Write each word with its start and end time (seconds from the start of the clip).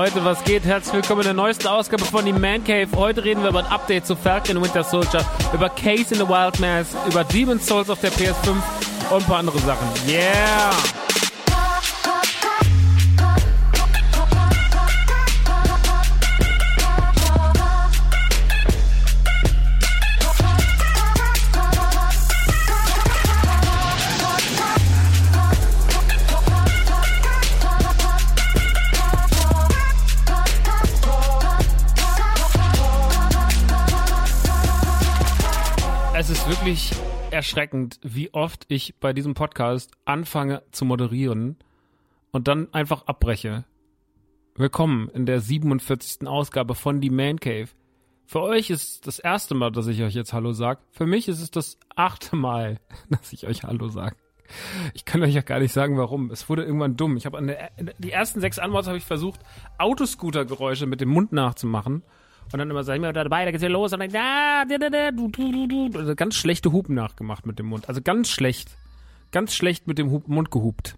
Leute, 0.00 0.24
was 0.24 0.42
geht? 0.44 0.64
Herzlich 0.64 0.94
willkommen 0.94 1.20
in 1.20 1.26
der 1.26 1.34
neuesten 1.34 1.66
Ausgabe 1.66 2.06
von 2.06 2.24
die 2.24 2.32
Man 2.32 2.64
Cave. 2.64 2.88
Heute 2.96 3.22
reden 3.22 3.42
wir 3.42 3.50
über 3.50 3.58
ein 3.58 3.66
Update 3.66 4.06
zu 4.06 4.16
Falcon 4.16 4.62
Winter 4.62 4.82
Soldier, 4.82 5.22
über 5.52 5.68
Case 5.68 6.14
in 6.14 6.20
the 6.20 6.26
Wild 6.26 6.58
Mass, 6.58 6.96
über 7.06 7.22
Demon's 7.22 7.66
Souls 7.66 7.90
auf 7.90 8.00
der 8.00 8.10
PS5 8.10 8.48
und 8.48 8.62
ein 9.12 9.22
paar 9.24 9.40
andere 9.40 9.58
Sachen. 9.58 9.86
Yeah! 10.08 11.09
Wirklich 36.50 36.90
erschreckend, 37.30 38.00
wie 38.02 38.34
oft 38.34 38.64
ich 38.66 38.96
bei 38.98 39.12
diesem 39.12 39.34
Podcast 39.34 39.92
anfange 40.04 40.64
zu 40.72 40.84
moderieren 40.84 41.56
und 42.32 42.48
dann 42.48 42.74
einfach 42.74 43.06
abbreche. 43.06 43.64
Willkommen 44.56 45.08
in 45.10 45.26
der 45.26 45.40
47. 45.40 46.26
Ausgabe 46.26 46.74
von 46.74 47.00
Die 47.00 47.08
Man 47.08 47.38
Cave. 47.38 47.68
Für 48.26 48.40
euch 48.40 48.68
ist 48.68 49.06
das 49.06 49.20
erste 49.20 49.54
Mal, 49.54 49.70
dass 49.70 49.86
ich 49.86 50.02
euch 50.02 50.14
jetzt 50.14 50.32
Hallo 50.32 50.50
sag. 50.50 50.80
Für 50.90 51.06
mich 51.06 51.28
ist 51.28 51.40
es 51.40 51.52
das 51.52 51.78
achte 51.94 52.34
Mal, 52.34 52.80
dass 53.10 53.32
ich 53.32 53.46
euch 53.46 53.62
Hallo 53.62 53.86
sag. 53.86 54.16
Ich 54.92 55.04
kann 55.04 55.22
euch 55.22 55.34
ja 55.34 55.42
gar 55.42 55.60
nicht 55.60 55.72
sagen, 55.72 55.98
warum. 55.98 56.32
Es 56.32 56.48
wurde 56.48 56.64
irgendwann 56.64 56.96
dumm. 56.96 57.16
Ich 57.16 57.26
habe 57.26 57.68
die 57.98 58.10
ersten 58.10 58.40
sechs 58.40 58.58
Anmods 58.58 58.88
habe 58.88 58.98
ich 58.98 59.04
versucht, 59.04 59.38
Autoscooter-Geräusche 59.78 60.86
mit 60.86 61.00
dem 61.00 61.10
Mund 61.10 61.30
nachzumachen. 61.30 62.02
Und 62.52 62.58
dann 62.58 62.70
immer 62.70 62.82
sagen 62.82 63.02
wir 63.02 63.12
dabei, 63.12 63.44
da 63.44 63.50
geht's 63.52 63.62
hier 63.62 63.70
los 63.70 63.92
und 63.92 64.00
dann 64.00 64.10
da, 64.10 64.64
da, 64.68 64.88
da, 64.88 65.10
du, 65.12 65.28
du, 65.28 65.66
du, 65.66 65.88
du. 65.90 65.98
Also 65.98 66.14
ganz 66.16 66.34
schlechte 66.34 66.72
Hupen 66.72 66.94
nachgemacht 66.94 67.46
mit 67.46 67.58
dem 67.58 67.66
Mund. 67.66 67.88
Also 67.88 68.00
ganz 68.02 68.28
schlecht. 68.28 68.76
Ganz 69.30 69.54
schlecht 69.54 69.86
mit 69.86 69.98
dem 69.98 70.22
Mund 70.26 70.50
gehupt. 70.50 70.96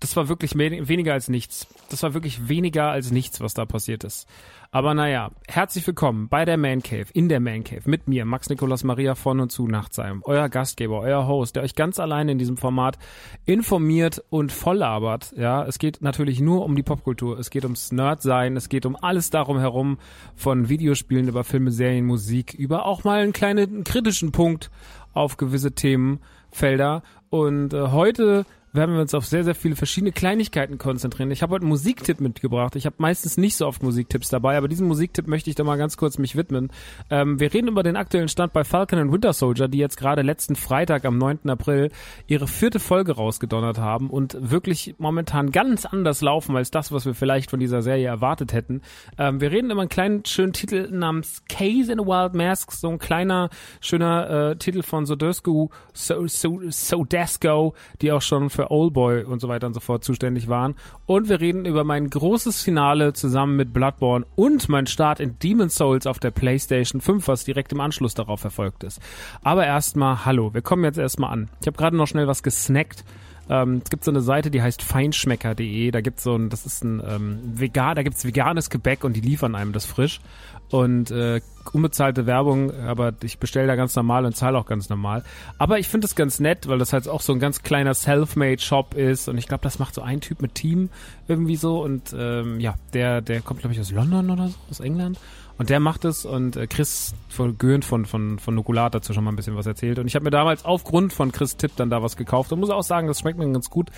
Das 0.00 0.16
war 0.16 0.30
wirklich 0.30 0.56
weniger 0.56 1.12
als 1.12 1.28
nichts. 1.28 1.66
Das 1.90 2.02
war 2.02 2.14
wirklich 2.14 2.48
weniger 2.48 2.90
als 2.90 3.10
nichts, 3.10 3.42
was 3.42 3.52
da 3.52 3.66
passiert 3.66 4.02
ist. 4.02 4.26
Aber 4.70 4.94
naja, 4.94 5.30
herzlich 5.46 5.86
willkommen 5.86 6.28
bei 6.28 6.46
der 6.46 6.56
Man 6.56 6.82
Cave, 6.82 7.06
in 7.12 7.28
der 7.28 7.38
Man 7.38 7.64
Cave, 7.64 7.82
mit 7.84 8.08
mir, 8.08 8.24
Max 8.24 8.48
Nikolas 8.48 8.82
Maria 8.82 9.14
von 9.14 9.40
und 9.40 9.52
zu 9.52 9.66
Nachtsheim, 9.66 10.22
euer 10.24 10.48
Gastgeber, 10.48 11.00
euer 11.00 11.26
Host, 11.26 11.56
der 11.56 11.64
euch 11.64 11.74
ganz 11.74 12.00
alleine 12.00 12.32
in 12.32 12.38
diesem 12.38 12.56
Format 12.56 12.96
informiert 13.44 14.24
und 14.30 14.52
volllabert. 14.52 15.34
Ja, 15.36 15.66
es 15.66 15.78
geht 15.78 16.00
natürlich 16.00 16.40
nur 16.40 16.64
um 16.64 16.76
die 16.76 16.82
Popkultur, 16.82 17.38
es 17.38 17.50
geht 17.50 17.64
ums 17.64 17.92
Nerdsein, 17.92 18.56
es 18.56 18.70
geht 18.70 18.86
um 18.86 18.96
alles 18.96 19.28
darum 19.28 19.58
herum, 19.58 19.98
von 20.34 20.70
Videospielen 20.70 21.28
über 21.28 21.44
Filme, 21.44 21.72
Serien, 21.72 22.06
Musik, 22.06 22.54
über 22.54 22.86
auch 22.86 23.04
mal 23.04 23.20
einen 23.20 23.34
kleinen 23.34 23.84
kritischen 23.84 24.32
Punkt 24.32 24.70
auf 25.12 25.36
gewisse 25.36 25.72
Themenfelder. 25.72 27.02
Und 27.28 27.74
äh, 27.74 27.88
heute 27.88 28.46
werden 28.72 28.94
wir 28.94 29.00
uns 29.00 29.14
auf 29.14 29.26
sehr, 29.26 29.42
sehr 29.42 29.54
viele 29.54 29.74
verschiedene 29.74 30.12
Kleinigkeiten 30.12 30.78
konzentrieren. 30.78 31.30
Ich 31.30 31.42
habe 31.42 31.54
heute 31.54 31.62
einen 31.62 31.70
Musiktipp 31.70 32.20
mitgebracht. 32.20 32.76
Ich 32.76 32.86
habe 32.86 32.96
meistens 32.98 33.36
nicht 33.36 33.56
so 33.56 33.66
oft 33.66 33.82
Musiktipps 33.82 34.28
dabei, 34.28 34.56
aber 34.56 34.68
diesen 34.68 34.86
Musiktipp 34.86 35.26
möchte 35.26 35.50
ich 35.50 35.56
da 35.56 35.64
mal 35.64 35.76
ganz 35.76 35.96
kurz 35.96 36.18
mich 36.18 36.36
widmen. 36.36 36.70
Ähm, 37.10 37.40
wir 37.40 37.52
reden 37.52 37.68
über 37.68 37.82
den 37.82 37.96
aktuellen 37.96 38.28
Stand 38.28 38.52
bei 38.52 38.62
Falcon 38.62 38.98
and 38.98 39.12
Winter 39.12 39.32
Soldier, 39.32 39.66
die 39.66 39.78
jetzt 39.78 39.96
gerade 39.96 40.22
letzten 40.22 40.54
Freitag 40.54 41.04
am 41.04 41.18
9. 41.18 41.50
April 41.50 41.90
ihre 42.28 42.46
vierte 42.46 42.78
Folge 42.78 43.12
rausgedonnert 43.12 43.78
haben 43.78 44.08
und 44.08 44.36
wirklich 44.38 44.94
momentan 44.98 45.50
ganz 45.50 45.84
anders 45.84 46.20
laufen 46.20 46.56
als 46.56 46.70
das, 46.70 46.92
was 46.92 47.06
wir 47.06 47.14
vielleicht 47.14 47.50
von 47.50 47.58
dieser 47.58 47.82
Serie 47.82 48.06
erwartet 48.06 48.52
hätten. 48.52 48.82
Ähm, 49.18 49.40
wir 49.40 49.50
reden 49.50 49.70
über 49.70 49.80
einen 49.80 49.88
kleinen, 49.88 50.24
schönen 50.24 50.52
Titel 50.52 50.88
namens 50.92 51.42
Case 51.48 51.92
in 51.92 51.98
a 51.98 52.04
Wild 52.04 52.34
Mask, 52.34 52.70
so 52.70 52.88
ein 52.88 52.98
kleiner, 52.98 53.50
schöner 53.80 54.50
äh, 54.50 54.56
Titel 54.56 54.82
von 54.82 55.06
Sodesco, 55.06 55.70
so, 55.92 56.26
so, 56.28 56.60
Sodesco, 56.68 57.74
die 58.00 58.12
auch 58.12 58.22
schon 58.22 58.48
für 58.60 58.70
Oldboy 58.70 59.24
und 59.24 59.40
so 59.40 59.48
weiter 59.48 59.66
und 59.66 59.72
so 59.72 59.80
fort 59.80 60.04
zuständig 60.04 60.48
waren. 60.48 60.74
Und 61.06 61.30
wir 61.30 61.40
reden 61.40 61.64
über 61.64 61.82
mein 61.82 62.10
großes 62.10 62.62
Finale 62.62 63.14
zusammen 63.14 63.56
mit 63.56 63.72
Bloodborne 63.72 64.26
und 64.36 64.68
mein 64.68 64.86
Start 64.86 65.18
in 65.18 65.38
Demon's 65.38 65.76
Souls 65.76 66.06
auf 66.06 66.18
der 66.18 66.30
PlayStation 66.30 67.00
5, 67.00 67.26
was 67.26 67.44
direkt 67.44 67.72
im 67.72 67.80
Anschluss 67.80 68.12
darauf 68.12 68.44
erfolgt 68.44 68.84
ist. 68.84 69.00
Aber 69.42 69.64
erstmal, 69.64 70.26
hallo, 70.26 70.52
wir 70.52 70.60
kommen 70.60 70.84
jetzt 70.84 70.98
erstmal 70.98 71.32
an. 71.32 71.48
Ich 71.62 71.66
habe 71.66 71.78
gerade 71.78 71.96
noch 71.96 72.06
schnell 72.06 72.26
was 72.26 72.42
gesnackt. 72.42 73.02
Ähm, 73.48 73.80
es 73.82 73.88
gibt 73.88 74.04
so 74.04 74.10
eine 74.10 74.20
Seite, 74.20 74.50
die 74.50 74.60
heißt 74.60 74.82
feinschmecker.de. 74.82 75.90
Da 75.90 76.02
gibt's 76.02 76.22
so 76.22 76.36
ein, 76.36 76.50
das 76.50 76.66
ist 76.66 76.84
ein 76.84 77.02
ähm, 77.06 77.38
vegan, 77.54 77.96
da 77.96 78.02
gibt's 78.02 78.26
veganes 78.26 78.68
Gebäck 78.68 79.04
und 79.04 79.14
die 79.14 79.22
liefern 79.22 79.54
einem 79.54 79.72
das 79.72 79.86
frisch 79.86 80.20
und 80.70 81.10
äh, 81.10 81.40
unbezahlte 81.72 82.26
Werbung, 82.26 82.72
aber 82.80 83.12
ich 83.22 83.38
bestelle 83.38 83.66
da 83.66 83.76
ganz 83.76 83.94
normal 83.94 84.24
und 84.24 84.36
zahle 84.36 84.58
auch 84.58 84.66
ganz 84.66 84.88
normal. 84.88 85.24
Aber 85.58 85.78
ich 85.78 85.88
finde 85.88 86.06
das 86.06 86.14
ganz 86.14 86.40
nett, 86.40 86.68
weil 86.68 86.78
das 86.78 86.92
halt 86.92 87.08
auch 87.08 87.20
so 87.20 87.32
ein 87.32 87.40
ganz 87.40 87.62
kleiner 87.62 87.94
Self-Made-Shop 87.94 88.94
ist 88.94 89.28
und 89.28 89.36
ich 89.36 89.46
glaube, 89.46 89.62
das 89.62 89.78
macht 89.78 89.94
so 89.94 90.02
ein 90.02 90.20
Typ 90.20 90.42
mit 90.42 90.54
Team 90.54 90.88
irgendwie 91.28 91.56
so 91.56 91.82
und 91.82 92.14
ähm, 92.16 92.60
ja, 92.60 92.76
der, 92.92 93.20
der 93.20 93.40
kommt 93.40 93.60
glaube 93.60 93.74
ich 93.74 93.80
aus 93.80 93.90
London 93.90 94.30
oder 94.30 94.48
so, 94.48 94.54
aus 94.70 94.80
England 94.80 95.18
und 95.60 95.68
der 95.68 95.78
macht 95.78 96.06
es 96.06 96.24
und 96.24 96.56
äh, 96.56 96.66
Chris 96.66 97.14
von 97.28 97.58
Göhn 97.58 97.82
von, 97.82 98.06
von, 98.06 98.38
von 98.38 98.54
Nukulat 98.54 98.94
dazu 98.94 99.12
schon 99.12 99.24
mal 99.24 99.30
ein 99.30 99.36
bisschen 99.36 99.56
was 99.56 99.66
erzählt. 99.66 99.98
Und 99.98 100.06
ich 100.06 100.14
habe 100.14 100.24
mir 100.24 100.30
damals 100.30 100.64
aufgrund 100.64 101.12
von 101.12 101.32
Chris 101.32 101.58
Tipp 101.58 101.72
dann 101.76 101.90
da 101.90 102.02
was 102.02 102.16
gekauft 102.16 102.50
und 102.50 102.60
muss 102.60 102.70
auch 102.70 102.82
sagen, 102.82 103.08
das 103.08 103.20
schmeckt 103.20 103.38
mir 103.38 103.52
ganz 103.52 103.68
gut. 103.68 103.90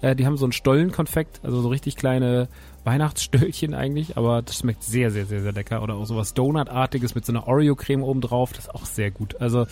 Äh, 0.00 0.14
die 0.14 0.26
haben 0.26 0.36
so 0.36 0.46
ein 0.46 0.52
Stollenkonfekt, 0.52 1.40
also 1.42 1.60
so 1.60 1.70
richtig 1.70 1.96
kleine 1.96 2.46
Weihnachtsstöllchen 2.88 3.74
eigentlich, 3.74 4.16
aber 4.16 4.42
das 4.42 4.58
schmeckt 4.58 4.82
sehr, 4.82 5.10
sehr, 5.10 5.26
sehr, 5.26 5.42
sehr 5.42 5.52
lecker. 5.52 5.82
Oder 5.82 5.94
auch 5.94 6.06
sowas 6.06 6.34
Donutartiges 6.34 7.14
mit 7.14 7.26
so 7.26 7.32
einer 7.32 7.46
Oreo-Creme 7.46 8.02
oben 8.02 8.20
drauf, 8.20 8.52
das 8.52 8.64
ist 8.64 8.74
auch 8.74 8.86
sehr 8.86 9.10
gut. 9.10 9.40
Also 9.40 9.66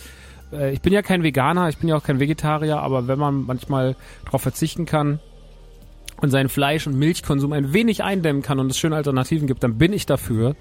äh, 0.51 0.71
ich 0.71 0.81
bin 0.81 0.93
ja 0.93 1.01
kein 1.01 1.23
Veganer, 1.23 1.69
ich 1.69 1.77
bin 1.77 1.89
ja 1.89 1.97
auch 1.97 2.03
kein 2.03 2.19
Vegetarier, 2.19 2.79
aber 2.79 3.07
wenn 3.07 3.17
man 3.17 3.45
manchmal 3.45 3.95
darauf 4.25 4.41
verzichten 4.41 4.85
kann, 4.85 5.19
und 6.21 6.31
seinen 6.31 6.49
Fleisch- 6.49 6.87
und 6.87 6.97
Milchkonsum 6.97 7.53
ein 7.53 7.73
wenig 7.73 8.03
eindämmen 8.03 8.41
kann 8.41 8.59
und 8.59 8.71
es 8.71 8.77
schöne 8.77 8.95
Alternativen 8.95 9.47
gibt, 9.47 9.63
dann 9.63 9.77
bin 9.77 9.93
ich 9.93 10.05
dafür. 10.05 10.55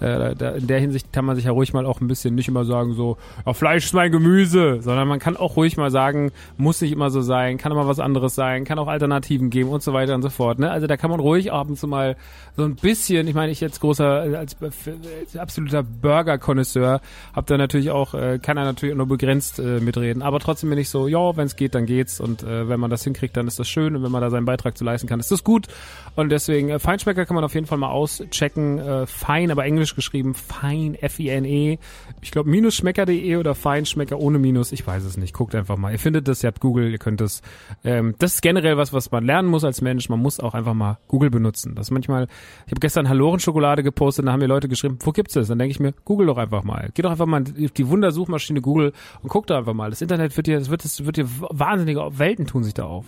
Äh, 0.00 0.34
da, 0.36 0.50
in 0.50 0.66
der 0.66 0.78
Hinsicht 0.78 1.12
kann 1.12 1.24
man 1.24 1.36
sich 1.36 1.46
ja 1.46 1.50
ruhig 1.50 1.72
mal 1.72 1.86
auch 1.86 2.00
ein 2.00 2.08
bisschen 2.08 2.34
nicht 2.34 2.48
immer 2.48 2.64
sagen 2.64 2.94
so, 2.94 3.16
ja, 3.44 3.52
Fleisch 3.52 3.86
ist 3.86 3.94
mein 3.94 4.12
Gemüse, 4.12 4.80
sondern 4.80 5.08
man 5.08 5.18
kann 5.18 5.36
auch 5.36 5.56
ruhig 5.56 5.76
mal 5.76 5.90
sagen, 5.90 6.30
muss 6.56 6.80
nicht 6.80 6.92
immer 6.92 7.10
so 7.10 7.20
sein, 7.20 7.58
kann 7.58 7.72
immer 7.72 7.88
was 7.88 7.98
anderes 7.98 8.34
sein, 8.34 8.64
kann 8.64 8.78
auch 8.78 8.88
Alternativen 8.88 9.50
geben 9.50 9.70
und 9.70 9.82
so 9.82 9.92
weiter 9.92 10.14
und 10.14 10.22
so 10.22 10.30
fort. 10.30 10.58
Ne? 10.58 10.70
Also 10.70 10.86
da 10.86 10.96
kann 10.96 11.10
man 11.10 11.20
ruhig 11.20 11.52
ab 11.52 11.68
und 11.68 11.76
zu 11.76 11.88
mal 11.88 12.16
so 12.56 12.64
ein 12.64 12.76
bisschen, 12.76 13.26
ich 13.26 13.34
meine, 13.34 13.50
ich 13.50 13.60
jetzt 13.60 13.80
großer, 13.80 14.38
als, 14.38 14.56
als 14.60 15.36
absoluter 15.36 15.82
Burger-Konnoisseur, 15.82 17.00
hab 17.34 17.46
da 17.46 17.56
natürlich 17.56 17.90
auch, 17.90 18.14
äh, 18.14 18.38
kann 18.40 18.56
er 18.56 18.64
natürlich 18.64 18.94
nur 18.94 19.06
begrenzt 19.06 19.58
äh, 19.58 19.80
mitreden, 19.80 20.22
aber 20.22 20.38
trotzdem 20.40 20.70
bin 20.70 20.78
ich 20.78 20.88
so, 20.88 21.08
ja, 21.08 21.36
wenn 21.36 21.46
es 21.46 21.56
geht, 21.56 21.74
dann 21.74 21.86
geht's 21.86 22.20
und 22.20 22.42
äh, 22.42 22.68
wenn 22.68 22.80
man 22.80 22.90
das 22.90 23.04
hinkriegt, 23.04 23.36
dann 23.36 23.46
ist 23.46 23.58
das 23.58 23.68
schön 23.68 23.96
und 23.96 24.02
wenn 24.02 24.12
man 24.12 24.22
da 24.22 24.30
seinen 24.30 24.44
Beitrag 24.44 24.76
zu 24.76 24.84
leisten 24.84 25.08
kann, 25.08 25.20
ist 25.20 25.30
das 25.30 25.44
gut 25.44 25.66
und 26.14 26.30
deswegen, 26.30 26.68
äh, 26.68 26.78
Feinschmecker 26.78 27.26
kann 27.26 27.34
man 27.34 27.44
auf 27.44 27.54
jeden 27.54 27.66
Fall 27.66 27.78
mal 27.78 27.90
auschecken, 27.90 28.78
äh, 28.78 29.06
fein, 29.06 29.50
aber 29.50 29.64
Englisch 29.64 29.87
Englisch 29.88 29.94
geschrieben, 29.94 30.34
Fein, 30.34 30.94
F-I-N-E. 30.94 31.78
Ich 32.20 32.30
glaube, 32.30 32.50
minusschmecker.de 32.50 33.36
oder 33.36 33.54
Feinschmecker 33.54 34.18
ohne 34.18 34.38
Minus. 34.38 34.72
Ich 34.72 34.86
weiß 34.86 35.04
es 35.04 35.16
nicht. 35.16 35.32
Guckt 35.32 35.54
einfach 35.54 35.76
mal. 35.76 35.92
Ihr 35.92 35.98
findet 35.98 36.28
das, 36.28 36.42
ihr 36.42 36.48
habt 36.48 36.60
Google, 36.60 36.90
ihr 36.90 36.98
könnt 36.98 37.20
es. 37.20 37.42
Ähm, 37.84 38.14
das 38.18 38.34
ist 38.34 38.42
generell 38.42 38.76
was, 38.76 38.92
was 38.92 39.10
man 39.10 39.24
lernen 39.24 39.48
muss 39.48 39.64
als 39.64 39.80
Mensch. 39.80 40.08
Man 40.08 40.20
muss 40.20 40.40
auch 40.40 40.54
einfach 40.54 40.74
mal 40.74 40.98
Google 41.08 41.30
benutzen. 41.30 41.74
Das 41.74 41.90
manchmal, 41.90 42.24
ich 42.66 42.72
habe 42.72 42.80
gestern 42.80 43.08
Halloren-Schokolade 43.08 43.82
gepostet, 43.82 44.26
da 44.26 44.32
haben 44.32 44.40
mir 44.40 44.46
Leute 44.46 44.68
geschrieben, 44.68 44.98
wo 45.00 45.12
gibt's 45.12 45.34
das? 45.34 45.48
Dann 45.48 45.58
denke 45.58 45.70
ich 45.70 45.80
mir, 45.80 45.94
Google 46.04 46.26
doch 46.26 46.38
einfach 46.38 46.64
mal. 46.64 46.90
Geh 46.94 47.02
doch 47.02 47.10
einfach 47.10 47.26
mal 47.26 47.42
auf 47.42 47.70
die 47.72 47.88
Wundersuchmaschine 47.88 48.60
Google 48.60 48.92
und 49.22 49.28
guck 49.30 49.46
da 49.46 49.58
einfach 49.58 49.74
mal. 49.74 49.90
Das 49.90 50.02
Internet 50.02 50.36
wird 50.36 50.46
dir, 50.46 50.58
das 50.58 50.70
wird, 50.70 50.84
das 50.84 51.04
wird 51.04 51.16
dir 51.16 51.28
wahnsinnige 51.28 52.18
Welten 52.18 52.46
tun 52.46 52.62
sich 52.62 52.74
da 52.74 52.84
auf. 52.84 53.06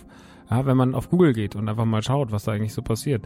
Ja, 0.51 0.65
wenn 0.65 0.75
man 0.75 0.95
auf 0.95 1.09
Google 1.09 1.31
geht 1.31 1.55
und 1.55 1.69
einfach 1.69 1.85
mal 1.85 2.03
schaut, 2.03 2.33
was 2.33 2.43
da 2.43 2.51
eigentlich 2.51 2.73
so 2.73 2.81
passiert. 2.81 3.23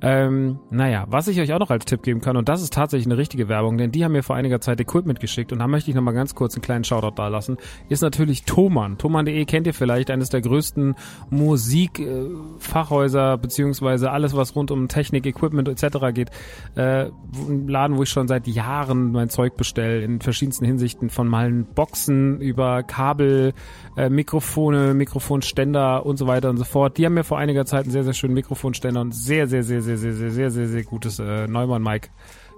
Ähm, 0.00 0.60
naja, 0.70 1.06
was 1.08 1.26
ich 1.26 1.40
euch 1.40 1.52
auch 1.52 1.58
noch 1.58 1.70
als 1.70 1.86
Tipp 1.86 2.04
geben 2.04 2.20
kann, 2.20 2.36
und 2.36 2.48
das 2.48 2.62
ist 2.62 2.72
tatsächlich 2.72 3.06
eine 3.06 3.18
richtige 3.18 3.48
Werbung, 3.48 3.78
denn 3.78 3.90
die 3.90 4.04
haben 4.04 4.12
mir 4.12 4.22
vor 4.22 4.36
einiger 4.36 4.60
Zeit 4.60 4.80
Equipment 4.80 5.18
geschickt 5.18 5.52
und 5.52 5.58
da 5.58 5.66
möchte 5.66 5.90
ich 5.90 5.96
nochmal 5.96 6.14
ganz 6.14 6.36
kurz 6.36 6.54
einen 6.54 6.62
kleinen 6.62 6.84
Shoutout 6.84 7.16
da 7.16 7.26
lassen, 7.26 7.56
ist 7.88 8.02
natürlich 8.02 8.44
Thomann. 8.44 8.96
Thomann.de 8.96 9.44
kennt 9.46 9.66
ihr 9.66 9.74
vielleicht, 9.74 10.12
eines 10.12 10.30
der 10.30 10.40
größten 10.40 10.94
Musikfachhäuser, 11.30 13.34
äh, 13.34 13.38
beziehungsweise 13.38 14.12
alles, 14.12 14.36
was 14.36 14.54
rund 14.54 14.70
um 14.70 14.86
Technik, 14.86 15.26
Equipment 15.26 15.66
etc. 15.68 16.14
geht. 16.14 16.30
Äh, 16.76 17.06
ein 17.48 17.66
Laden, 17.66 17.96
wo 17.96 18.04
ich 18.04 18.10
schon 18.10 18.28
seit 18.28 18.46
Jahren 18.46 19.10
mein 19.10 19.30
Zeug 19.30 19.56
bestelle, 19.56 20.02
in 20.02 20.20
verschiedensten 20.20 20.64
Hinsichten, 20.64 21.10
von 21.10 21.26
malen 21.26 21.64
Boxen 21.64 22.40
über 22.40 22.84
Kabel, 22.84 23.52
äh, 23.96 24.08
Mikrofone, 24.08 24.94
Mikrofonständer 24.94 26.06
und 26.06 26.18
so 26.18 26.28
weiter 26.28 26.50
und 26.50 26.56
so 26.56 26.67
fort. 26.68 26.98
Die 26.98 27.06
haben 27.06 27.14
mir 27.14 27.24
vor 27.24 27.38
einiger 27.38 27.66
Zeit 27.66 27.84
einen 27.84 27.92
sehr, 27.92 28.04
sehr 28.04 28.12
schönen 28.12 28.34
Mikrofonständer 28.34 29.00
und 29.00 29.14
sehr, 29.14 29.46
sehr, 29.48 29.62
sehr, 29.62 29.82
sehr, 29.82 29.96
sehr, 29.96 30.12
sehr, 30.12 30.30
sehr, 30.30 30.50
sehr, 30.50 30.68
sehr 30.68 30.82
gutes 30.84 31.18
äh, 31.18 31.46
Neumann-Mic 31.46 32.10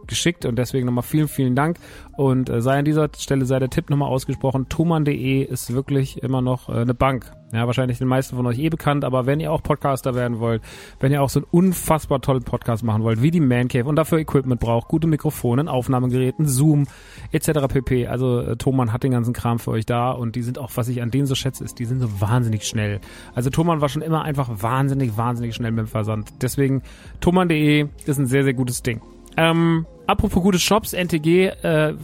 geschickt 0.06 0.44
und 0.44 0.56
deswegen 0.56 0.86
nochmal 0.86 1.02
vielen, 1.02 1.28
vielen 1.28 1.54
Dank 1.54 1.78
und 2.20 2.50
äh, 2.50 2.60
sei 2.60 2.78
an 2.78 2.84
dieser 2.84 3.08
Stelle 3.16 3.46
sei 3.46 3.58
der 3.58 3.70
Tipp 3.70 3.88
nochmal 3.88 4.10
ausgesprochen, 4.10 4.68
thomann.de 4.68 5.42
ist 5.42 5.72
wirklich 5.72 6.22
immer 6.22 6.42
noch 6.42 6.68
äh, 6.68 6.72
eine 6.72 6.92
Bank. 6.92 7.32
Ja, 7.52 7.66
wahrscheinlich 7.66 7.98
den 7.98 8.06
meisten 8.06 8.36
von 8.36 8.46
euch 8.46 8.58
eh 8.58 8.68
bekannt, 8.68 9.04
aber 9.04 9.26
wenn 9.26 9.40
ihr 9.40 9.50
auch 9.50 9.62
Podcaster 9.62 10.14
werden 10.14 10.38
wollt, 10.38 10.62
wenn 11.00 11.10
ihr 11.10 11.20
auch 11.20 11.30
so 11.30 11.40
einen 11.40 11.46
unfassbar 11.50 12.20
tollen 12.20 12.44
Podcast 12.44 12.84
machen 12.84 13.02
wollt, 13.02 13.22
wie 13.22 13.30
die 13.30 13.40
Man 13.40 13.68
Cave 13.68 13.88
und 13.88 13.96
dafür 13.96 14.18
Equipment 14.18 14.60
braucht, 14.60 14.88
gute 14.88 15.08
Mikrofone, 15.08 15.68
Aufnahmegeräten, 15.68 16.46
Zoom 16.46 16.86
etc. 17.32 17.66
pp. 17.68 18.06
Also 18.06 18.40
äh, 18.40 18.56
Thomann 18.56 18.92
hat 18.92 19.02
den 19.02 19.12
ganzen 19.12 19.32
Kram 19.32 19.58
für 19.58 19.72
euch 19.72 19.86
da 19.86 20.12
und 20.12 20.36
die 20.36 20.42
sind 20.42 20.58
auch, 20.58 20.70
was 20.74 20.88
ich 20.88 21.02
an 21.02 21.10
denen 21.10 21.26
so 21.26 21.34
schätze, 21.34 21.64
ist, 21.64 21.78
die 21.78 21.86
sind 21.86 22.00
so 22.00 22.20
wahnsinnig 22.20 22.64
schnell. 22.64 23.00
Also 23.34 23.50
Thomann 23.50 23.80
war 23.80 23.88
schon 23.88 24.02
immer 24.02 24.22
einfach 24.22 24.48
wahnsinnig, 24.62 25.16
wahnsinnig 25.16 25.54
schnell 25.54 25.72
mit 25.72 25.86
dem 25.86 25.88
Versand. 25.88 26.28
Deswegen 26.42 26.82
thomann.de 27.20 27.88
ist 28.04 28.18
ein 28.18 28.26
sehr, 28.26 28.44
sehr 28.44 28.54
gutes 28.54 28.82
Ding. 28.82 29.00
Ähm, 29.36 29.86
apropos 30.06 30.42
gute 30.42 30.58
Shops, 30.58 30.92
NTG, 30.92 31.46
äh, 31.62 31.94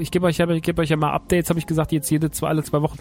ich 0.00 0.10
gebe 0.10 0.26
euch, 0.26 0.38
ich 0.38 0.62
gebe 0.62 0.82
euch 0.82 0.88
ja 0.88 0.96
mal 0.96 1.12
Updates, 1.12 1.50
habe 1.50 1.58
ich 1.58 1.66
gesagt, 1.66 1.92
jetzt 1.92 2.10
jede 2.10 2.30
zwei, 2.30 2.48
alle 2.48 2.62
zwei 2.62 2.82
Wochen. 2.82 2.98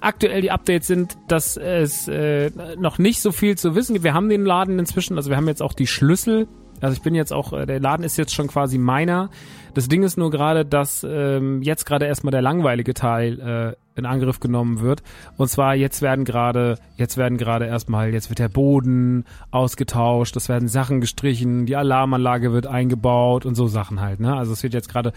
Aktuell 0.00 0.42
die 0.42 0.50
Updates 0.50 0.86
sind, 0.86 1.16
dass 1.28 1.56
es 1.56 2.08
äh, 2.08 2.50
noch 2.78 2.98
nicht 2.98 3.20
so 3.20 3.32
viel 3.32 3.56
zu 3.56 3.74
wissen 3.74 3.92
gibt. 3.94 4.04
Wir 4.04 4.14
haben 4.14 4.28
den 4.28 4.44
Laden 4.44 4.78
inzwischen, 4.78 5.16
also 5.16 5.30
wir 5.30 5.36
haben 5.36 5.48
jetzt 5.48 5.62
auch 5.62 5.72
die 5.72 5.86
Schlüssel. 5.86 6.48
Also 6.80 6.94
ich 6.94 7.02
bin 7.02 7.14
jetzt 7.14 7.32
auch, 7.32 7.52
äh, 7.52 7.66
der 7.66 7.80
Laden 7.80 8.04
ist 8.04 8.16
jetzt 8.16 8.34
schon 8.34 8.46
quasi 8.46 8.78
meiner. 8.78 9.30
Das 9.74 9.88
Ding 9.88 10.02
ist 10.02 10.16
nur 10.16 10.30
gerade, 10.30 10.64
dass 10.64 11.06
ähm, 11.08 11.62
jetzt 11.62 11.84
gerade 11.84 12.06
erstmal 12.06 12.30
der 12.30 12.42
langweilige 12.42 12.94
Teil 12.94 13.40
äh, 13.40 13.98
in 13.98 14.06
Angriff 14.06 14.40
genommen 14.40 14.80
wird. 14.80 15.02
Und 15.36 15.48
zwar 15.48 15.74
jetzt 15.74 16.00
werden 16.00 16.24
gerade, 16.24 16.78
jetzt 16.96 17.16
werden 17.16 17.36
gerade 17.36 17.66
erstmal, 17.66 18.12
jetzt 18.12 18.30
wird 18.30 18.38
der 18.38 18.48
Boden 18.48 19.24
ausgetauscht, 19.50 20.36
es 20.36 20.48
werden 20.48 20.68
Sachen 20.68 21.00
gestrichen, 21.00 21.66
die 21.66 21.76
Alarmanlage 21.76 22.52
wird 22.52 22.66
eingebaut 22.66 23.44
und 23.44 23.56
so 23.56 23.66
Sachen 23.66 24.00
halt. 24.00 24.20
Ne? 24.20 24.34
Also 24.34 24.52
es 24.52 24.62
wird 24.62 24.74
jetzt 24.74 24.88
gerade, 24.88 25.12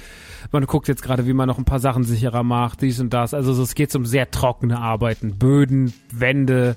man 0.51 0.65
guckt 0.65 0.88
jetzt 0.88 1.03
gerade, 1.03 1.27
wie 1.27 1.34
man 1.34 1.48
noch 1.48 1.58
ein 1.58 1.65
paar 1.65 1.79
Sachen 1.79 2.03
sicherer 2.03 2.43
macht, 2.43 2.81
dies 2.81 3.00
und 3.00 3.13
das. 3.13 3.34
Also 3.34 3.62
es 3.62 3.75
geht 3.75 3.96
um 3.96 4.05
sehr 4.05 4.31
trockene 4.31 4.79
Arbeiten, 4.79 5.38
Böden, 5.38 5.93
Wände 6.12 6.75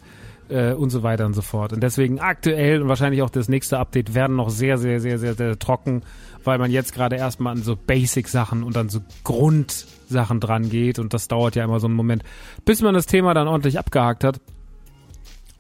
äh, 0.49 0.73
und 0.73 0.91
so 0.91 1.03
weiter 1.03 1.27
und 1.27 1.35
so 1.35 1.43
fort. 1.43 1.73
Und 1.73 1.83
deswegen 1.83 2.21
aktuell 2.21 2.83
und 2.83 2.89
wahrscheinlich 2.89 3.23
auch 3.23 3.31
das 3.31 3.49
nächste 3.49 3.79
Update 3.79 4.15
werden 4.15 4.37
noch 4.37 4.51
sehr, 4.51 4.79
sehr, 4.79 5.01
sehr, 5.01 5.19
sehr, 5.19 5.35
sehr 5.35 5.59
trocken, 5.59 6.03
weil 6.45 6.59
man 6.59 6.71
jetzt 6.71 6.95
gerade 6.95 7.17
erstmal 7.17 7.53
an 7.53 7.63
so 7.63 7.77
Basic-Sachen 7.77 8.63
und 8.63 8.77
an 8.77 8.89
so 8.89 9.01
Grundsachen 9.25 10.41
dran 10.41 10.69
geht 10.71 10.99
und 10.99 11.15
das 11.15 11.29
dauert 11.29 11.57
ja 11.57 11.65
immer 11.65 11.81
so 11.81 11.87
einen 11.87 11.97
Moment, 11.97 12.23
bis 12.65 12.83
man 12.83 12.95
das 12.95 13.07
Thema 13.07 13.35
dann 13.35 13.49
ordentlich 13.49 13.79
abgehakt 13.79 14.25
hat. 14.25 14.41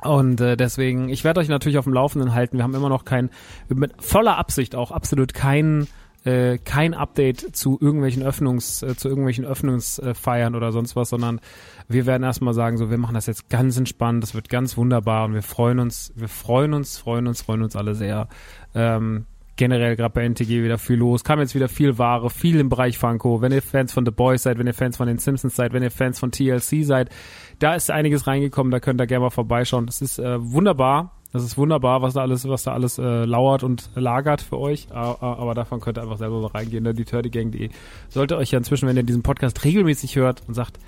Und 0.02 0.40
äh, 0.40 0.56
deswegen, 0.56 1.08
ich 1.08 1.24
werde 1.24 1.40
euch 1.40 1.48
natürlich 1.48 1.78
auf 1.78 1.84
dem 1.84 1.94
Laufenden 1.94 2.34
halten. 2.34 2.58
Wir 2.58 2.64
haben 2.64 2.74
immer 2.74 2.90
noch 2.90 3.06
kein, 3.06 3.30
mit 3.68 3.92
voller 4.02 4.36
Absicht 4.36 4.74
auch 4.74 4.90
absolut 4.90 5.32
kein 5.32 5.86
äh, 6.24 6.58
kein 6.58 6.94
Update 6.94 7.54
zu 7.54 7.78
irgendwelchen 7.80 8.22
Öffnungs, 8.22 8.82
äh, 8.82 8.96
zu 8.96 9.08
irgendwelchen 9.08 9.44
Öffnungsfeiern 9.44 10.54
oder 10.54 10.72
sonst 10.72 10.96
was, 10.96 11.10
sondern 11.10 11.40
wir 11.86 12.06
werden 12.06 12.22
erstmal 12.22 12.54
sagen, 12.54 12.78
so, 12.78 12.90
wir 12.90 12.98
machen 12.98 13.14
das 13.14 13.26
jetzt 13.26 13.50
ganz 13.50 13.76
entspannt, 13.76 14.22
das 14.22 14.34
wird 14.34 14.48
ganz 14.48 14.76
wunderbar 14.76 15.26
und 15.26 15.34
wir 15.34 15.42
freuen 15.42 15.78
uns, 15.78 16.12
wir 16.16 16.28
freuen 16.28 16.72
uns, 16.72 16.96
freuen 16.96 17.26
uns, 17.26 17.42
freuen 17.42 17.62
uns 17.62 17.76
alle 17.76 17.94
sehr. 17.94 18.28
Ähm, 18.74 19.26
generell 19.56 19.96
gerade 19.96 20.12
bei 20.12 20.24
NTG 20.28 20.62
wieder 20.62 20.78
viel 20.78 20.96
los. 20.96 21.24
Kam 21.24 21.40
jetzt 21.40 21.54
wieder 21.54 21.68
viel 21.68 21.98
Ware, 21.98 22.30
viel 22.30 22.58
im 22.58 22.68
Bereich 22.68 22.98
Funko. 22.98 23.40
Wenn 23.40 23.52
ihr 23.52 23.62
Fans 23.62 23.92
von 23.92 24.04
The 24.04 24.10
Boys 24.10 24.42
seid, 24.42 24.58
wenn 24.58 24.66
ihr 24.66 24.74
Fans 24.74 24.96
von 24.96 25.06
den 25.06 25.18
Simpsons 25.18 25.56
seid, 25.56 25.72
wenn 25.72 25.82
ihr 25.82 25.90
Fans 25.90 26.18
von 26.18 26.30
TLC 26.32 26.84
seid, 26.84 27.10
da 27.58 27.74
ist 27.74 27.90
einiges 27.90 28.26
reingekommen, 28.26 28.70
da 28.70 28.80
könnt 28.80 29.00
ihr 29.00 29.06
gerne 29.06 29.24
mal 29.24 29.30
vorbeischauen. 29.30 29.86
Das 29.86 30.02
ist 30.02 30.18
äh, 30.18 30.36
wunderbar. 30.40 31.12
Das 31.32 31.42
ist 31.42 31.58
wunderbar, 31.58 32.00
was 32.00 32.14
da 32.14 32.20
alles, 32.20 32.48
was 32.48 32.62
da 32.62 32.72
alles 32.72 32.96
äh, 32.96 33.24
lauert 33.24 33.64
und 33.64 33.90
lagert 33.96 34.40
für 34.40 34.56
euch. 34.56 34.86
Aber 34.92 35.54
davon 35.54 35.80
könnt 35.80 35.98
ihr 35.98 36.02
einfach 36.02 36.16
selber 36.16 36.40
mal 36.40 36.46
reingehen, 36.46 36.84
ne? 36.84 36.94
die 36.94 37.04
turdygang.de. 37.04 37.70
Sollte 38.08 38.36
euch 38.36 38.52
ja 38.52 38.58
inzwischen, 38.58 38.88
wenn 38.88 38.96
ihr 38.96 39.02
diesen 39.02 39.24
Podcast 39.24 39.64
regelmäßig 39.64 40.14
hört 40.14 40.42
und 40.46 40.54
sagt, 40.54 40.78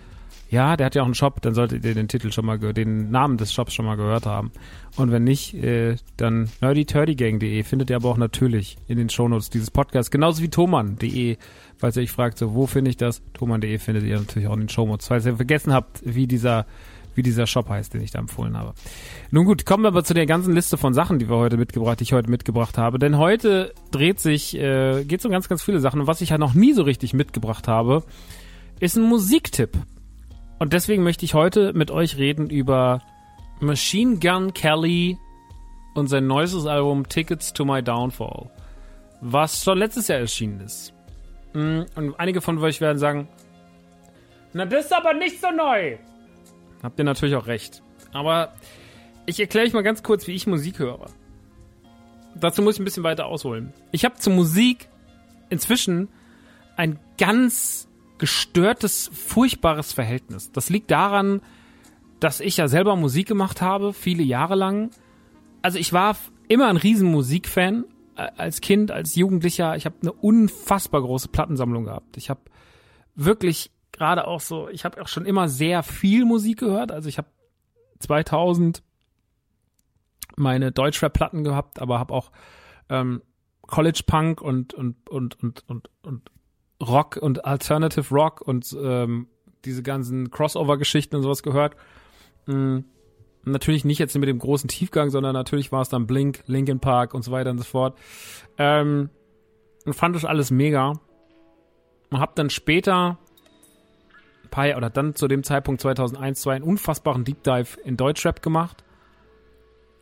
ja, 0.48 0.76
der 0.76 0.86
hat 0.86 0.94
ja 0.94 1.02
auch 1.02 1.06
einen 1.06 1.14
Shop, 1.14 1.40
dann 1.42 1.54
solltet 1.54 1.84
ihr 1.84 1.94
den 1.94 2.08
Titel 2.08 2.30
schon 2.30 2.46
mal, 2.46 2.58
den 2.58 3.10
Namen 3.10 3.36
des 3.36 3.52
Shops 3.52 3.74
schon 3.74 3.84
mal 3.84 3.96
gehört 3.96 4.26
haben. 4.26 4.52
Und 4.96 5.10
wenn 5.10 5.24
nicht, 5.24 5.54
äh, 5.54 5.96
dann 6.16 6.48
nerdyturdygang.de 6.60 7.62
findet 7.64 7.90
ihr 7.90 7.96
aber 7.96 8.08
auch 8.08 8.16
natürlich 8.16 8.76
in 8.86 8.96
den 8.96 9.08
Shownotes 9.08 9.50
dieses 9.50 9.70
Podcasts, 9.70 10.10
genauso 10.10 10.42
wie 10.42 10.48
thoman.de, 10.48 11.36
falls 11.76 11.96
ihr 11.96 12.02
euch 12.02 12.12
fragt, 12.12 12.38
so, 12.38 12.54
wo 12.54 12.66
finde 12.66 12.90
ich 12.90 12.96
das? 12.96 13.22
thoman.de 13.34 13.78
findet 13.78 14.04
ihr 14.04 14.18
natürlich 14.18 14.48
auch 14.48 14.54
in 14.54 14.60
den 14.60 14.68
Shownotes, 14.68 15.08
falls 15.08 15.26
ihr 15.26 15.36
vergessen 15.36 15.72
habt, 15.72 16.00
wie 16.04 16.26
dieser 16.26 16.66
wie 17.16 17.22
dieser 17.22 17.46
Shop 17.46 17.68
heißt, 17.68 17.94
den 17.94 18.02
ich 18.02 18.10
da 18.10 18.18
empfohlen 18.18 18.56
habe. 18.56 18.74
Nun 19.30 19.46
gut, 19.46 19.64
kommen 19.64 19.84
wir 19.84 19.88
aber 19.88 20.04
zu 20.04 20.12
der 20.12 20.26
ganzen 20.26 20.54
Liste 20.54 20.76
von 20.76 20.92
Sachen, 20.92 21.18
die 21.18 21.28
wir 21.28 21.36
heute 21.36 21.56
mitgebracht, 21.56 21.98
die 21.98 22.04
ich 22.04 22.12
heute 22.12 22.30
mitgebracht 22.30 22.76
habe. 22.76 22.98
Denn 22.98 23.16
heute 23.16 23.72
dreht 23.90 24.20
sich, 24.20 24.54
äh, 24.54 25.02
geht 25.04 25.20
es 25.20 25.24
um 25.24 25.32
ganz, 25.32 25.48
ganz 25.48 25.62
viele 25.62 25.80
Sachen. 25.80 26.00
Und 26.00 26.06
was 26.06 26.20
ich 26.20 26.28
ja 26.28 26.36
noch 26.38 26.52
nie 26.52 26.74
so 26.74 26.82
richtig 26.82 27.14
mitgebracht 27.14 27.68
habe, 27.68 28.04
ist 28.80 28.96
ein 28.96 29.02
Musiktipp. 29.02 29.78
Und 30.58 30.72
deswegen 30.72 31.02
möchte 31.02 31.24
ich 31.24 31.34
heute 31.34 31.72
mit 31.72 31.90
euch 31.90 32.16
reden 32.16 32.48
über 32.48 33.02
Machine 33.60 34.18
Gun 34.18 34.54
Kelly 34.54 35.18
und 35.94 36.08
sein 36.08 36.26
neuestes 36.26 36.66
Album 36.66 37.08
Tickets 37.08 37.52
to 37.52 37.64
My 37.64 37.82
Downfall, 37.82 38.50
was 39.20 39.64
schon 39.64 39.78
letztes 39.78 40.08
Jahr 40.08 40.18
erschienen 40.18 40.60
ist. 40.60 40.94
Mm, 41.52 41.82
und 41.94 42.18
einige 42.18 42.40
von 42.40 42.58
euch 42.58 42.80
werden 42.80 42.98
sagen, 42.98 43.28
na, 44.52 44.64
das 44.64 44.86
ist 44.86 44.92
aber 44.92 45.12
nicht 45.12 45.40
so 45.40 45.50
neu. 45.50 45.98
Habt 46.82 46.98
ihr 46.98 47.04
natürlich 47.04 47.34
auch 47.34 47.46
recht. 47.46 47.82
Aber 48.12 48.54
ich 49.26 49.38
erkläre 49.40 49.66
euch 49.66 49.72
mal 49.74 49.82
ganz 49.82 50.02
kurz, 50.02 50.26
wie 50.26 50.32
ich 50.32 50.46
Musik 50.46 50.78
höre. 50.78 51.06
Dazu 52.34 52.62
muss 52.62 52.76
ich 52.76 52.80
ein 52.80 52.84
bisschen 52.84 53.02
weiter 53.02 53.26
ausholen. 53.26 53.72
Ich 53.92 54.04
habe 54.04 54.16
zur 54.16 54.32
Musik 54.32 54.88
inzwischen 55.50 56.08
ein 56.76 56.98
ganz 57.18 57.85
gestörtes, 58.18 59.10
furchtbares 59.12 59.92
Verhältnis. 59.92 60.52
Das 60.52 60.70
liegt 60.70 60.90
daran, 60.90 61.40
dass 62.20 62.40
ich 62.40 62.56
ja 62.56 62.68
selber 62.68 62.96
Musik 62.96 63.28
gemacht 63.28 63.60
habe, 63.60 63.92
viele 63.92 64.22
Jahre 64.22 64.54
lang. 64.54 64.90
Also 65.62 65.78
ich 65.78 65.92
war 65.92 66.16
immer 66.48 66.68
ein 66.68 66.76
riesen 66.76 67.10
Musikfan 67.10 67.84
äh, 68.16 68.28
als 68.36 68.60
Kind, 68.60 68.90
als 68.90 69.14
Jugendlicher. 69.14 69.76
Ich 69.76 69.84
habe 69.84 69.96
eine 70.00 70.12
unfassbar 70.12 71.02
große 71.02 71.28
Plattensammlung 71.28 71.84
gehabt. 71.84 72.16
Ich 72.16 72.30
habe 72.30 72.40
wirklich 73.14 73.70
gerade 73.92 74.26
auch 74.26 74.40
so, 74.40 74.68
ich 74.68 74.84
habe 74.84 75.00
auch 75.02 75.08
schon 75.08 75.26
immer 75.26 75.48
sehr 75.48 75.82
viel 75.82 76.24
Musik 76.24 76.60
gehört. 76.60 76.92
Also 76.92 77.08
ich 77.08 77.18
habe 77.18 77.28
2000 78.00 78.82
meine 80.36 80.72
Deutschrap-Platten 80.72 81.44
gehabt, 81.44 81.80
aber 81.80 81.98
habe 81.98 82.12
auch 82.12 82.30
ähm, 82.88 83.22
College 83.62 84.02
Punk 84.06 84.40
und 84.40 84.74
und 84.74 85.08
und 85.08 85.42
und 85.42 85.68
und 85.68 85.90
und 86.02 86.30
Rock 86.80 87.16
und 87.16 87.44
Alternative 87.44 88.14
Rock 88.14 88.40
und 88.40 88.76
ähm, 88.80 89.28
diese 89.64 89.82
ganzen 89.82 90.30
Crossover-Geschichten 90.30 91.16
und 91.16 91.22
sowas 91.22 91.42
gehört. 91.42 91.76
Mhm. 92.46 92.84
Natürlich 93.44 93.84
nicht 93.84 94.00
jetzt 94.00 94.16
mit 94.18 94.28
dem 94.28 94.40
großen 94.40 94.68
Tiefgang, 94.68 95.10
sondern 95.10 95.32
natürlich 95.32 95.70
war 95.70 95.80
es 95.80 95.88
dann 95.88 96.06
Blink, 96.08 96.42
Linkin 96.46 96.80
Park 96.80 97.14
und 97.14 97.22
so 97.22 97.30
weiter 97.30 97.50
und 97.50 97.58
so 97.58 97.64
fort. 97.64 97.96
Ähm, 98.58 99.08
und 99.84 99.94
fand 99.94 100.16
das 100.16 100.24
alles 100.24 100.50
mega. 100.50 100.94
Und 102.10 102.20
hab 102.20 102.34
dann 102.34 102.50
später 102.50 103.18
ein 104.44 104.50
paar 104.50 104.66
Jahre, 104.66 104.78
oder 104.78 104.90
dann 104.90 105.14
zu 105.14 105.28
dem 105.28 105.44
Zeitpunkt 105.44 105.80
2001, 105.80 106.40
2002 106.40 106.54
einen 106.56 106.64
unfassbaren 106.64 107.24
Deep 107.24 107.44
Dive 107.44 107.80
in 107.84 107.96
Deutschrap 107.96 108.42
gemacht. 108.42 108.82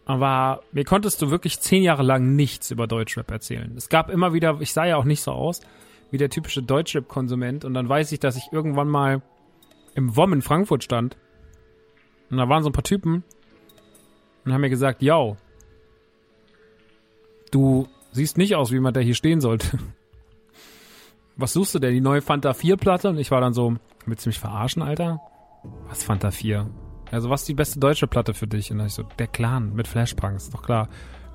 Aber 0.06 0.62
mir 0.72 0.84
konntest 0.84 1.20
du 1.20 1.30
wirklich 1.30 1.60
zehn 1.60 1.82
Jahre 1.82 2.02
lang 2.02 2.34
nichts 2.36 2.70
über 2.70 2.86
Deutschrap 2.86 3.30
erzählen. 3.30 3.74
Es 3.76 3.88
gab 3.88 4.10
immer 4.10 4.32
wieder, 4.32 4.58
ich 4.60 4.72
sah 4.72 4.84
ja 4.84 4.96
auch 4.96 5.04
nicht 5.04 5.22
so 5.22 5.32
aus, 5.32 5.60
wie 6.14 6.18
der 6.18 6.30
typische 6.30 6.62
Deutschrap-Konsument. 6.62 7.64
Und 7.64 7.74
dann 7.74 7.88
weiß 7.88 8.12
ich, 8.12 8.20
dass 8.20 8.36
ich 8.36 8.52
irgendwann 8.52 8.86
mal 8.86 9.20
im 9.96 10.14
WOM 10.14 10.32
in 10.32 10.42
Frankfurt 10.42 10.84
stand. 10.84 11.16
Und 12.30 12.36
da 12.36 12.48
waren 12.48 12.62
so 12.62 12.68
ein 12.68 12.72
paar 12.72 12.84
Typen 12.84 13.24
und 14.44 14.52
haben 14.52 14.60
mir 14.60 14.70
gesagt, 14.70 15.02
yo, 15.02 15.36
du 17.50 17.88
siehst 18.12 18.38
nicht 18.38 18.54
aus, 18.54 18.70
wie 18.70 18.78
man 18.78 18.94
da 18.94 19.00
hier 19.00 19.16
stehen 19.16 19.40
sollte. 19.40 19.76
Was 21.36 21.52
suchst 21.52 21.74
du 21.74 21.80
denn? 21.80 21.92
Die 21.92 22.00
neue 22.00 22.22
Fanta 22.22 22.54
4 22.54 22.76
Platte? 22.76 23.08
Und 23.08 23.18
ich 23.18 23.32
war 23.32 23.40
dann 23.40 23.52
so, 23.52 23.74
willst 24.06 24.24
du 24.24 24.28
mich 24.28 24.38
verarschen, 24.38 24.82
Alter? 24.82 25.20
Was 25.88 26.04
Fanta 26.04 26.30
4? 26.30 26.70
Also 27.10 27.28
was 27.28 27.40
ist 27.40 27.48
die 27.48 27.54
beste 27.54 27.80
deutsche 27.80 28.06
Platte 28.06 28.34
für 28.34 28.46
dich? 28.46 28.70
Und 28.70 28.78
dann 28.78 28.86
ich 28.86 28.94
so, 28.94 29.02
der 29.18 29.26
Clan 29.26 29.74
mit 29.74 29.88
Flashpunks, 29.88 30.50
doch 30.50 30.62
klar. 30.62 30.88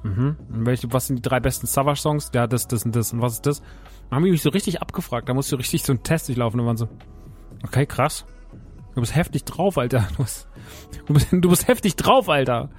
Mhm. 0.03 0.37
Und 0.53 0.65
welche, 0.65 0.93
was 0.93 1.07
sind 1.07 1.17
die 1.17 1.21
drei 1.21 1.41
besten 1.41 1.67
Savage-Songs? 1.67 2.31
Ja, 2.33 2.47
das, 2.47 2.69
das 2.69 2.85
und 2.85 2.95
das. 2.95 3.11
Und 3.11 3.21
was 3.21 3.33
ist 3.33 3.45
das? 3.45 3.61
Haben 4.11 4.25
die 4.25 4.31
mich 4.31 4.41
so 4.41 4.49
richtig 4.49 4.81
abgefragt. 4.81 5.29
Da 5.29 5.33
musst 5.33 5.51
du 5.51 5.55
richtig 5.55 5.83
so 5.83 5.93
einen 5.93 6.03
Test 6.03 6.27
durchlaufen 6.27 6.59
und 6.59 6.65
waren 6.65 6.77
so, 6.77 6.87
okay, 7.63 7.85
krass. 7.85 8.25
Du 8.95 9.01
bist 9.01 9.15
heftig 9.15 9.45
drauf, 9.45 9.77
Alter. 9.77 10.07
Du 10.17 10.23
bist, 10.23 10.47
du 11.05 11.13
bist, 11.13 11.27
du 11.31 11.49
bist 11.49 11.67
heftig 11.67 11.95
drauf, 11.95 12.27
Alter. 12.27 12.69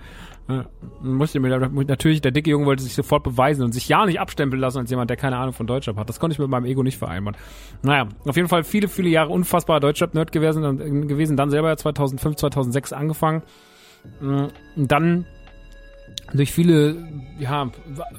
Ja, 0.48 0.64
musste 1.00 1.38
mir 1.38 1.58
natürlich, 1.58 2.20
der 2.20 2.32
dicke 2.32 2.50
Junge 2.50 2.66
wollte 2.66 2.82
sich 2.82 2.94
sofort 2.94 3.22
beweisen 3.22 3.62
und 3.62 3.72
sich 3.72 3.88
ja 3.88 4.04
nicht 4.04 4.18
abstempeln 4.18 4.60
lassen 4.60 4.78
als 4.78 4.90
jemand, 4.90 5.08
der 5.08 5.16
keine 5.16 5.36
Ahnung 5.36 5.52
von 5.52 5.66
Deutschrap 5.66 5.96
hat. 5.96 6.08
Das 6.08 6.18
konnte 6.18 6.32
ich 6.32 6.40
mit 6.40 6.48
meinem 6.48 6.64
Ego 6.64 6.82
nicht 6.82 6.98
vereinbaren. 6.98 7.38
Naja, 7.82 8.08
auf 8.24 8.34
jeden 8.34 8.48
Fall 8.48 8.64
viele, 8.64 8.88
viele 8.88 9.10
Jahre 9.10 9.30
unfassbarer 9.30 9.78
Deutschrap-Nerd 9.78 10.32
gewesen, 10.32 11.06
gewesen, 11.06 11.36
dann 11.36 11.50
selber 11.50 11.68
ja 11.68 11.76
2005, 11.76 12.36
2006 12.36 12.92
angefangen. 12.92 13.42
Und 14.20 14.52
dann 14.76 15.26
durch 16.32 16.52
viele, 16.52 16.96
ja, 17.38 17.70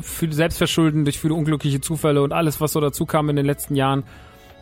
viele 0.01 0.33
Selbstverschulden, 0.33 1.05
durch 1.05 1.19
viele 1.19 1.33
unglückliche 1.33 1.81
Zufälle 1.81 2.21
und 2.21 2.33
alles, 2.33 2.60
was 2.62 2.74
so 2.74 2.81
dazu 2.81 3.05
kam 3.05 3.29
in 3.29 3.36
den 3.36 3.45
letzten 3.45 3.75
Jahren, 3.75 4.03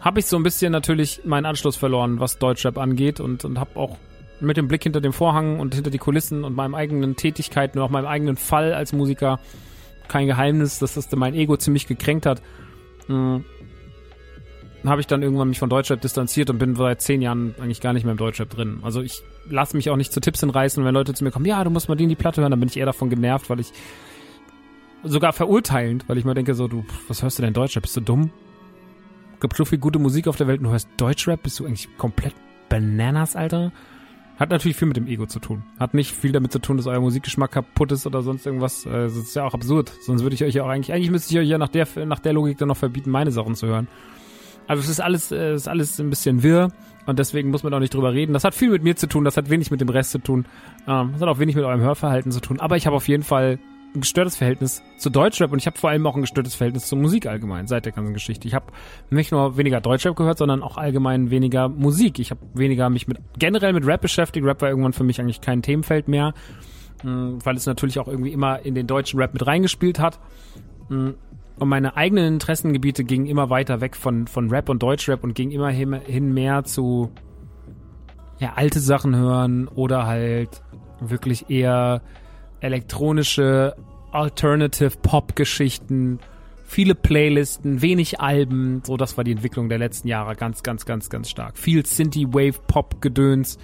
habe 0.02 0.20
ich 0.20 0.28
so 0.28 0.38
ein 0.38 0.44
bisschen 0.44 0.72
natürlich 0.72 1.22
meinen 1.26 1.46
Anschluss 1.46 1.76
verloren, 1.76 2.20
was 2.20 2.38
Deutschrap 2.38 2.78
angeht 2.78 3.20
und, 3.20 3.44
und 3.46 3.60
habe 3.60 3.78
auch 3.78 3.98
mit 4.40 4.56
dem 4.56 4.68
Blick 4.68 4.84
hinter 4.84 5.02
dem 5.02 5.14
Vorhang 5.14 5.60
und 5.60 5.76
hinter 5.76 5.90
die 5.90 5.98
Kulissen 5.98 6.44
und 6.44 6.56
meinem 6.56 6.76
eigenen 6.76 7.16
Tätigkeiten 7.16 7.80
und 7.80 7.86
auch 7.86 7.90
meinem 7.90 8.08
eigenen 8.08 8.38
Fall 8.38 8.74
als 8.74 8.94
Musiker 8.94 9.40
kein 10.08 10.28
Geheimnis, 10.28 10.80
dass 10.80 10.94
das 10.94 11.12
mein 11.16 11.36
Ego 11.36 11.58
ziemlich 11.58 11.88
gekränkt 11.88 12.26
hat. 12.26 12.42
Hm, 13.08 13.44
habe 14.86 15.02
ich 15.02 15.08
dann 15.08 15.22
irgendwann 15.22 15.50
mich 15.50 15.60
von 15.60 15.70
Deutschrap 15.70 16.02
distanziert 16.02 16.50
und 16.50 16.58
bin 16.58 16.76
seit 16.76 17.02
zehn 17.02 17.22
Jahren 17.22 17.56
eigentlich 17.60 17.82
gar 17.82 17.94
nicht 17.94 18.04
mehr 18.04 18.12
im 18.12 18.18
Deutschrap 18.18 18.50
drin. 18.50 18.80
Also 18.82 19.02
ich 19.02 19.22
lasse 19.50 19.76
mich 19.76 19.90
auch 19.90 19.98
nicht 19.98 20.14
zu 20.14 20.22
Tipps 20.22 20.40
hinreißen, 20.40 20.84
wenn 20.86 20.94
Leute 20.94 21.14
zu 21.14 21.24
mir 21.24 21.32
kommen, 21.32 21.46
ja, 21.46 21.64
du 21.64 21.70
musst 21.70 21.90
mal 21.90 21.96
die 21.96 22.04
in 22.04 22.10
die 22.10 22.16
Platte 22.16 22.42
hören, 22.42 22.52
dann 22.52 22.60
bin 22.60 22.70
ich 22.70 22.78
eher 22.78 22.86
davon 22.86 23.10
genervt, 23.10 23.50
weil 23.50 23.60
ich 23.60 23.74
sogar 25.04 25.34
verurteilend, 25.34 26.08
weil 26.08 26.18
ich 26.18 26.26
mir 26.26 26.34
denke 26.34 26.54
so, 26.54 26.68
du, 26.68 26.86
was 27.08 27.24
hörst 27.24 27.38
du 27.40 27.44
denn 27.44 27.54
Deutschrap? 27.54 27.84
Bist 27.84 27.98
du 27.98 28.02
dumm? 28.02 28.32
Gibt 29.40 29.56
so 29.56 29.66
viel 29.66 29.78
gute 29.78 30.00
Musik 30.00 30.28
auf 30.28 30.36
der 30.36 30.48
Welt 30.48 30.60
und 30.60 30.66
du 30.66 30.72
hörst 30.72 30.90
Deutschrap? 30.98 31.44
Bist 31.44 31.60
du 31.60 31.66
eigentlich 31.66 31.90
komplett 31.98 32.34
Bananas, 32.68 33.36
Alter? 33.36 33.72
Hat 34.38 34.50
natürlich 34.52 34.78
viel 34.78 34.88
mit 34.88 34.96
dem 34.96 35.08
Ego 35.08 35.26
zu 35.26 35.40
tun. 35.40 35.64
Hat 35.80 35.94
nicht 35.94 36.14
viel 36.14 36.32
damit 36.32 36.54
zu 36.54 36.60
tun, 36.60 36.78
dass 36.78 36.88
euer 36.88 37.02
Musikgeschmack 37.02 37.52
kaputt 37.52 37.92
ist 37.92 38.06
oder 38.06 38.22
sonst 38.22 38.46
irgendwas. 38.46 38.86
Äh, 38.86 38.92
das 38.92 39.16
ist 39.16 39.36
ja 39.36 39.44
auch 39.44 39.54
absurd. 39.54 39.92
Sonst 40.02 40.24
würde 40.24 40.34
ich 40.34 40.44
euch 40.44 40.56
ja 40.56 40.64
auch 40.64 40.70
eigentlich, 40.70 40.94
eigentlich 40.94 41.12
müsste 41.12 41.34
ich 41.34 41.40
euch 41.40 41.50
ja 41.50 41.58
nach 41.58 41.68
der, 41.68 41.88
nach 42.06 42.20
der 42.20 42.32
Logik 42.32 42.58
dann 42.58 42.70
noch 42.70 42.78
verbieten, 42.78 43.12
meine 43.12 43.32
Sachen 43.32 43.56
zu 43.56 43.68
hören. 43.68 43.90
Also 44.70 44.84
es 44.84 44.90
ist 44.90 45.00
alles, 45.00 45.32
äh, 45.32 45.56
ist 45.56 45.68
alles 45.68 46.00
ein 46.00 46.12
bisschen 46.12 46.44
wirr 46.44 46.72
und 47.08 47.18
deswegen 47.18 47.50
muss 47.50 47.64
man 47.64 47.74
auch 47.74 47.80
nicht 47.80 47.92
drüber 47.92 48.14
reden. 48.14 48.34
Das 48.34 48.44
hat 48.44 48.54
viel 48.54 48.70
mit 48.70 48.84
mir 48.84 48.96
zu 48.96 49.08
tun, 49.08 49.26
das 49.26 49.36
hat 49.36 49.50
wenig 49.50 49.72
mit 49.72 49.82
dem 49.82 49.90
Rest 49.90 50.12
zu 50.12 50.20
tun. 50.20 50.46
Ähm, 50.88 51.10
das 51.14 51.22
hat 51.22 51.28
auch 51.28 51.40
wenig 51.40 51.56
mit 51.56 51.66
eurem 51.66 51.82
Hörverhalten 51.82 52.32
zu 52.32 52.40
tun. 52.40 52.60
Aber 52.60 52.78
ich 52.78 52.86
habe 52.86 52.96
auf 52.96 53.08
jeden 53.08 53.24
Fall 53.24 53.58
ein 53.96 54.02
gestörtes 54.02 54.38
Verhältnis 54.38 54.84
zu 55.00 55.10
Deutschrap 55.10 55.52
und 55.52 55.58
ich 55.58 55.66
habe 55.66 55.76
vor 55.80 55.90
allem 55.90 56.06
auch 56.06 56.14
ein 56.14 56.22
gestörtes 56.22 56.54
Verhältnis 56.54 56.86
zur 56.86 57.00
Musik 57.00 57.26
allgemein 57.26 57.66
seit 57.66 57.86
der 57.86 57.94
ganzen 57.94 58.14
Geschichte. 58.14 58.48
Ich 58.48 58.54
habe 58.54 58.68
nicht 59.10 59.32
nur 59.32 59.58
weniger 59.58 59.82
Deutschrap 59.82 60.16
gehört, 60.16 60.38
sondern 60.38 60.62
auch 60.62 60.78
allgemein 60.78 61.32
weniger 61.32 61.68
Musik. 61.68 62.20
Ich 62.20 62.30
habe 62.30 62.42
weniger 62.54 62.92
mich 62.92 63.08
mit 63.08 63.18
generell 63.40 63.74
mit 63.74 63.88
Rap 63.88 64.02
beschäftigt. 64.02 64.46
Rap 64.46 64.62
war 64.62 64.70
irgendwann 64.70 64.94
für 64.94 65.04
mich 65.04 65.20
eigentlich 65.20 65.42
kein 65.42 65.64
Themenfeld 65.64 66.08
mehr, 66.08 66.36
hm, 67.02 67.44
weil 67.44 67.56
es 67.56 67.66
natürlich 67.66 67.98
auch 67.98 68.08
irgendwie 68.08 68.34
immer 68.34 68.64
in 68.64 68.76
den 68.76 68.86
deutschen 68.86 69.20
Rap 69.20 69.34
mit 69.34 69.48
reingespielt 69.48 69.98
hat. 69.98 70.20
Und 71.60 71.68
meine 71.68 71.98
eigenen 71.98 72.34
Interessengebiete 72.34 73.04
gingen 73.04 73.26
immer 73.26 73.50
weiter 73.50 73.82
weg 73.82 73.98
von, 73.98 74.28
von 74.28 74.50
Rap 74.50 74.70
und 74.70 74.82
Deutschrap 74.82 75.24
und 75.24 75.36
gingen 75.36 75.52
immer 75.52 75.70
hin, 75.70 75.94
hin 75.94 76.34
mehr 76.34 76.64
zu 76.64 77.12
ja, 78.40 78.54
alte 78.56 78.80
Sachen 78.80 79.16
hören 79.16 79.68
oder 79.68 80.08
halt 80.08 80.62
wirklich 81.02 81.50
eher 81.50 82.02
elektronische 82.62 83.76
Alternative 84.12 84.98
Pop 85.02 85.36
Geschichten, 85.36 86.20
viele 86.64 86.96
Playlisten, 86.96 87.82
wenig 87.82 88.22
Alben, 88.22 88.82
so 88.86 88.96
das 88.96 89.18
war 89.18 89.24
die 89.26 89.32
Entwicklung 89.32 89.68
der 89.68 89.78
letzten 89.78 90.08
Jahre 90.08 90.36
ganz 90.36 90.64
ganz 90.64 90.86
ganz 90.86 91.10
ganz 91.10 91.30
stark. 91.30 91.58
Viel 91.58 91.86
Synthie 91.86 92.28
Wave 92.28 92.60
Pop 92.68 93.02
Gedöns 93.02 93.58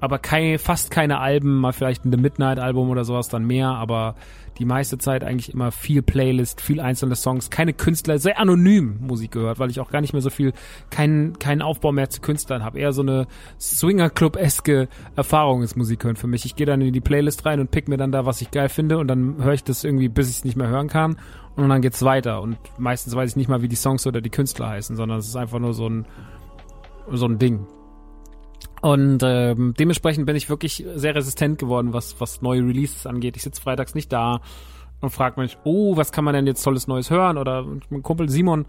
aber 0.00 0.18
keine, 0.18 0.58
fast 0.58 0.90
keine 0.90 1.18
Alben, 1.18 1.60
mal 1.60 1.72
vielleicht 1.72 2.04
ein 2.04 2.12
The 2.12 2.18
Midnight 2.18 2.58
Album 2.58 2.90
oder 2.90 3.04
sowas 3.04 3.28
dann 3.28 3.44
mehr, 3.44 3.68
aber 3.68 4.14
die 4.58 4.64
meiste 4.64 4.98
Zeit 4.98 5.22
eigentlich 5.22 5.52
immer 5.52 5.70
viel 5.70 6.02
Playlist, 6.02 6.60
viel 6.60 6.80
einzelne 6.80 7.14
Songs, 7.14 7.50
keine 7.50 7.72
Künstler, 7.72 8.18
sehr 8.18 8.40
anonym 8.40 8.98
Musik 9.00 9.32
gehört, 9.32 9.58
weil 9.58 9.70
ich 9.70 9.80
auch 9.80 9.90
gar 9.90 10.00
nicht 10.00 10.12
mehr 10.12 10.22
so 10.22 10.30
viel, 10.30 10.52
keinen, 10.90 11.38
keinen 11.38 11.62
Aufbau 11.62 11.92
mehr 11.92 12.10
zu 12.10 12.20
Künstlern 12.20 12.64
habe. 12.64 12.78
Eher 12.78 12.92
so 12.92 13.02
eine 13.02 13.26
Swinger-Club-eske 13.60 14.88
Erfahrung 15.14 15.62
ist 15.62 15.76
Musik 15.76 16.04
hören 16.04 16.16
für 16.16 16.26
mich. 16.26 16.44
Ich 16.44 16.56
gehe 16.56 16.66
dann 16.66 16.80
in 16.80 16.92
die 16.92 17.00
Playlist 17.00 17.46
rein 17.46 17.60
und 17.60 17.70
pick 17.70 17.88
mir 17.88 17.96
dann 17.96 18.10
da, 18.10 18.26
was 18.26 18.40
ich 18.40 18.50
geil 18.50 18.68
finde 18.68 18.98
und 18.98 19.08
dann 19.08 19.42
höre 19.42 19.54
ich 19.54 19.64
das 19.64 19.84
irgendwie, 19.84 20.08
bis 20.08 20.28
ich 20.28 20.38
es 20.38 20.44
nicht 20.44 20.56
mehr 20.56 20.68
hören 20.68 20.88
kann 20.88 21.16
und 21.56 21.68
dann 21.68 21.82
geht's 21.82 22.04
weiter 22.04 22.42
und 22.42 22.58
meistens 22.78 23.14
weiß 23.14 23.30
ich 23.30 23.36
nicht 23.36 23.48
mal, 23.48 23.62
wie 23.62 23.68
die 23.68 23.76
Songs 23.76 24.06
oder 24.06 24.20
die 24.20 24.30
Künstler 24.30 24.68
heißen, 24.68 24.96
sondern 24.96 25.18
es 25.18 25.28
ist 25.28 25.36
einfach 25.36 25.60
nur 25.60 25.74
so 25.74 25.88
ein, 25.88 26.06
so 27.10 27.26
ein 27.26 27.38
Ding. 27.38 27.66
Und 28.80 29.22
ähm, 29.24 29.74
dementsprechend 29.78 30.26
bin 30.26 30.36
ich 30.36 30.48
wirklich 30.48 30.84
sehr 30.94 31.14
resistent 31.14 31.58
geworden, 31.58 31.92
was, 31.92 32.20
was 32.20 32.42
neue 32.42 32.60
Releases 32.60 33.06
angeht. 33.06 33.36
Ich 33.36 33.42
sitze 33.42 33.60
freitags 33.60 33.94
nicht 33.94 34.12
da 34.12 34.40
und 35.00 35.10
frage 35.10 35.40
mich, 35.40 35.58
oh, 35.64 35.96
was 35.96 36.12
kann 36.12 36.24
man 36.24 36.34
denn 36.34 36.46
jetzt 36.46 36.62
tolles 36.62 36.86
Neues 36.86 37.10
hören? 37.10 37.38
Oder 37.38 37.64
mein 37.90 38.02
Kumpel 38.02 38.28
Simon, 38.28 38.66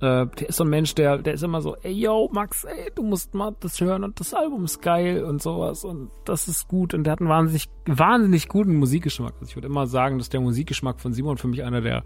äh, 0.00 0.26
der 0.26 0.48
ist 0.48 0.56
so 0.56 0.64
ein 0.64 0.70
Mensch, 0.70 0.94
der, 0.94 1.18
der 1.18 1.34
ist 1.34 1.42
immer 1.42 1.60
so, 1.60 1.76
ey, 1.82 1.92
yo, 1.92 2.28
Max, 2.32 2.64
ey, 2.64 2.90
du 2.94 3.02
musst 3.02 3.34
mal 3.34 3.54
das 3.60 3.80
hören 3.80 4.04
und 4.04 4.18
das 4.18 4.34
Album 4.34 4.64
ist 4.64 4.82
geil 4.82 5.24
und 5.24 5.42
sowas 5.42 5.84
und 5.84 6.10
das 6.24 6.48
ist 6.48 6.68
gut. 6.68 6.94
Und 6.94 7.04
der 7.04 7.12
hat 7.12 7.20
einen 7.20 7.28
wahnsinnig, 7.28 7.68
wahnsinnig 7.86 8.48
guten 8.48 8.76
Musikgeschmack. 8.76 9.34
Also 9.34 9.50
ich 9.50 9.56
würde 9.56 9.68
immer 9.68 9.86
sagen, 9.86 10.18
dass 10.18 10.28
der 10.28 10.40
Musikgeschmack 10.40 11.00
von 11.00 11.12
Simon 11.12 11.38
für 11.38 11.48
mich 11.48 11.62
einer 11.62 11.80
der 11.80 12.04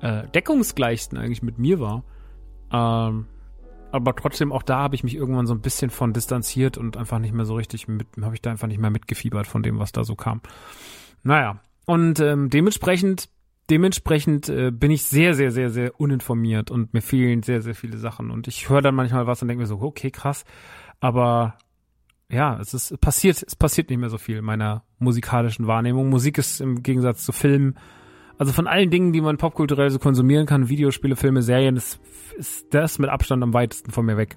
äh, 0.00 0.28
deckungsgleichsten 0.28 1.18
eigentlich 1.18 1.42
mit 1.42 1.58
mir 1.58 1.80
war. 1.80 2.04
Ähm, 2.72 3.26
aber 3.92 4.14
trotzdem 4.14 4.52
auch 4.52 4.62
da 4.62 4.78
habe 4.78 4.94
ich 4.94 5.04
mich 5.04 5.14
irgendwann 5.14 5.46
so 5.46 5.54
ein 5.54 5.60
bisschen 5.60 5.90
von 5.90 6.12
distanziert 6.12 6.78
und 6.78 6.96
einfach 6.96 7.18
nicht 7.18 7.32
mehr 7.32 7.44
so 7.44 7.54
richtig 7.54 7.88
mit, 7.88 8.06
habe 8.20 8.34
ich 8.34 8.42
da 8.42 8.50
einfach 8.50 8.68
nicht 8.68 8.80
mehr 8.80 8.90
mitgefiebert 8.90 9.46
von 9.46 9.62
dem, 9.62 9.78
was 9.78 9.92
da 9.92 10.04
so 10.04 10.14
kam. 10.14 10.40
Naja, 11.22 11.60
und 11.86 12.20
ähm, 12.20 12.50
dementsprechend, 12.50 13.28
dementsprechend 13.70 14.48
äh, 14.48 14.70
bin 14.70 14.90
ich 14.90 15.04
sehr, 15.04 15.34
sehr, 15.34 15.50
sehr, 15.50 15.70
sehr 15.70 15.98
uninformiert 16.00 16.70
und 16.70 16.92
mir 16.92 17.02
fehlen 17.02 17.42
sehr, 17.42 17.62
sehr 17.62 17.74
viele 17.74 17.96
Sachen. 17.96 18.30
Und 18.30 18.46
ich 18.46 18.68
höre 18.68 18.82
dann 18.82 18.94
manchmal 18.94 19.26
was 19.26 19.42
und 19.42 19.48
denke 19.48 19.62
mir 19.62 19.66
so, 19.66 19.80
okay, 19.80 20.10
krass, 20.10 20.44
aber 21.00 21.56
ja, 22.30 22.58
es 22.60 22.74
ist 22.74 23.00
passiert, 23.00 23.42
es 23.42 23.56
passiert 23.56 23.88
nicht 23.88 23.98
mehr 23.98 24.10
so 24.10 24.18
viel 24.18 24.36
in 24.36 24.44
meiner 24.44 24.84
musikalischen 24.98 25.66
Wahrnehmung. 25.66 26.10
Musik 26.10 26.36
ist 26.36 26.60
im 26.60 26.82
Gegensatz 26.82 27.24
zu 27.24 27.32
Filmen 27.32 27.78
also 28.38 28.52
von 28.52 28.66
allen 28.66 28.90
Dingen, 28.90 29.12
die 29.12 29.20
man 29.20 29.36
popkulturell 29.36 29.90
so 29.90 29.98
konsumieren 29.98 30.46
kann, 30.46 30.68
Videospiele, 30.68 31.16
Filme, 31.16 31.42
Serien, 31.42 31.76
ist, 31.76 32.00
ist 32.36 32.72
das 32.72 32.98
mit 32.98 33.10
Abstand 33.10 33.42
am 33.42 33.52
weitesten 33.52 33.90
von 33.90 34.06
mir 34.06 34.16
weg. 34.16 34.36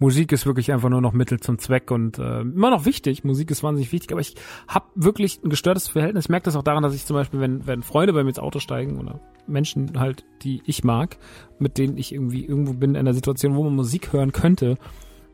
Musik 0.00 0.30
ist 0.30 0.46
wirklich 0.46 0.70
einfach 0.70 0.90
nur 0.90 1.00
noch 1.00 1.12
Mittel 1.12 1.40
zum 1.40 1.58
Zweck 1.58 1.90
und 1.90 2.18
äh, 2.18 2.42
immer 2.42 2.70
noch 2.70 2.84
wichtig. 2.84 3.24
Musik 3.24 3.50
ist 3.50 3.64
wahnsinnig 3.64 3.90
wichtig, 3.90 4.12
aber 4.12 4.20
ich 4.20 4.36
habe 4.68 4.86
wirklich 4.94 5.42
ein 5.42 5.50
gestörtes 5.50 5.88
Verhältnis. 5.88 6.26
Ich 6.26 6.28
merke 6.28 6.44
das 6.44 6.54
auch 6.54 6.62
daran, 6.62 6.84
dass 6.84 6.94
ich 6.94 7.04
zum 7.04 7.14
Beispiel, 7.14 7.40
wenn, 7.40 7.66
wenn 7.66 7.82
Freunde 7.82 8.12
bei 8.12 8.22
mir 8.22 8.28
ins 8.28 8.38
Auto 8.38 8.60
steigen 8.60 8.98
oder 8.98 9.20
Menschen 9.48 9.98
halt, 9.98 10.24
die 10.42 10.62
ich 10.66 10.84
mag, 10.84 11.18
mit 11.58 11.78
denen 11.78 11.96
ich 11.96 12.12
irgendwie 12.12 12.44
irgendwo 12.44 12.74
bin 12.74 12.90
in 12.90 12.96
einer 12.96 13.14
Situation, 13.14 13.56
wo 13.56 13.64
man 13.64 13.74
Musik 13.74 14.12
hören 14.12 14.30
könnte, 14.30 14.76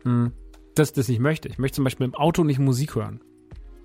mh, 0.05 0.13
hm, 0.13 0.33
dass 0.75 0.95
das 0.95 1.09
nicht 1.09 1.21
möchte. 1.21 1.49
Ich 1.49 1.59
möchte 1.59 1.77
zum 1.77 1.85
Beispiel 1.85 2.07
im 2.07 2.15
Auto 2.15 2.43
nicht 2.43 2.59
Musik 2.59 2.95
hören. 2.95 3.21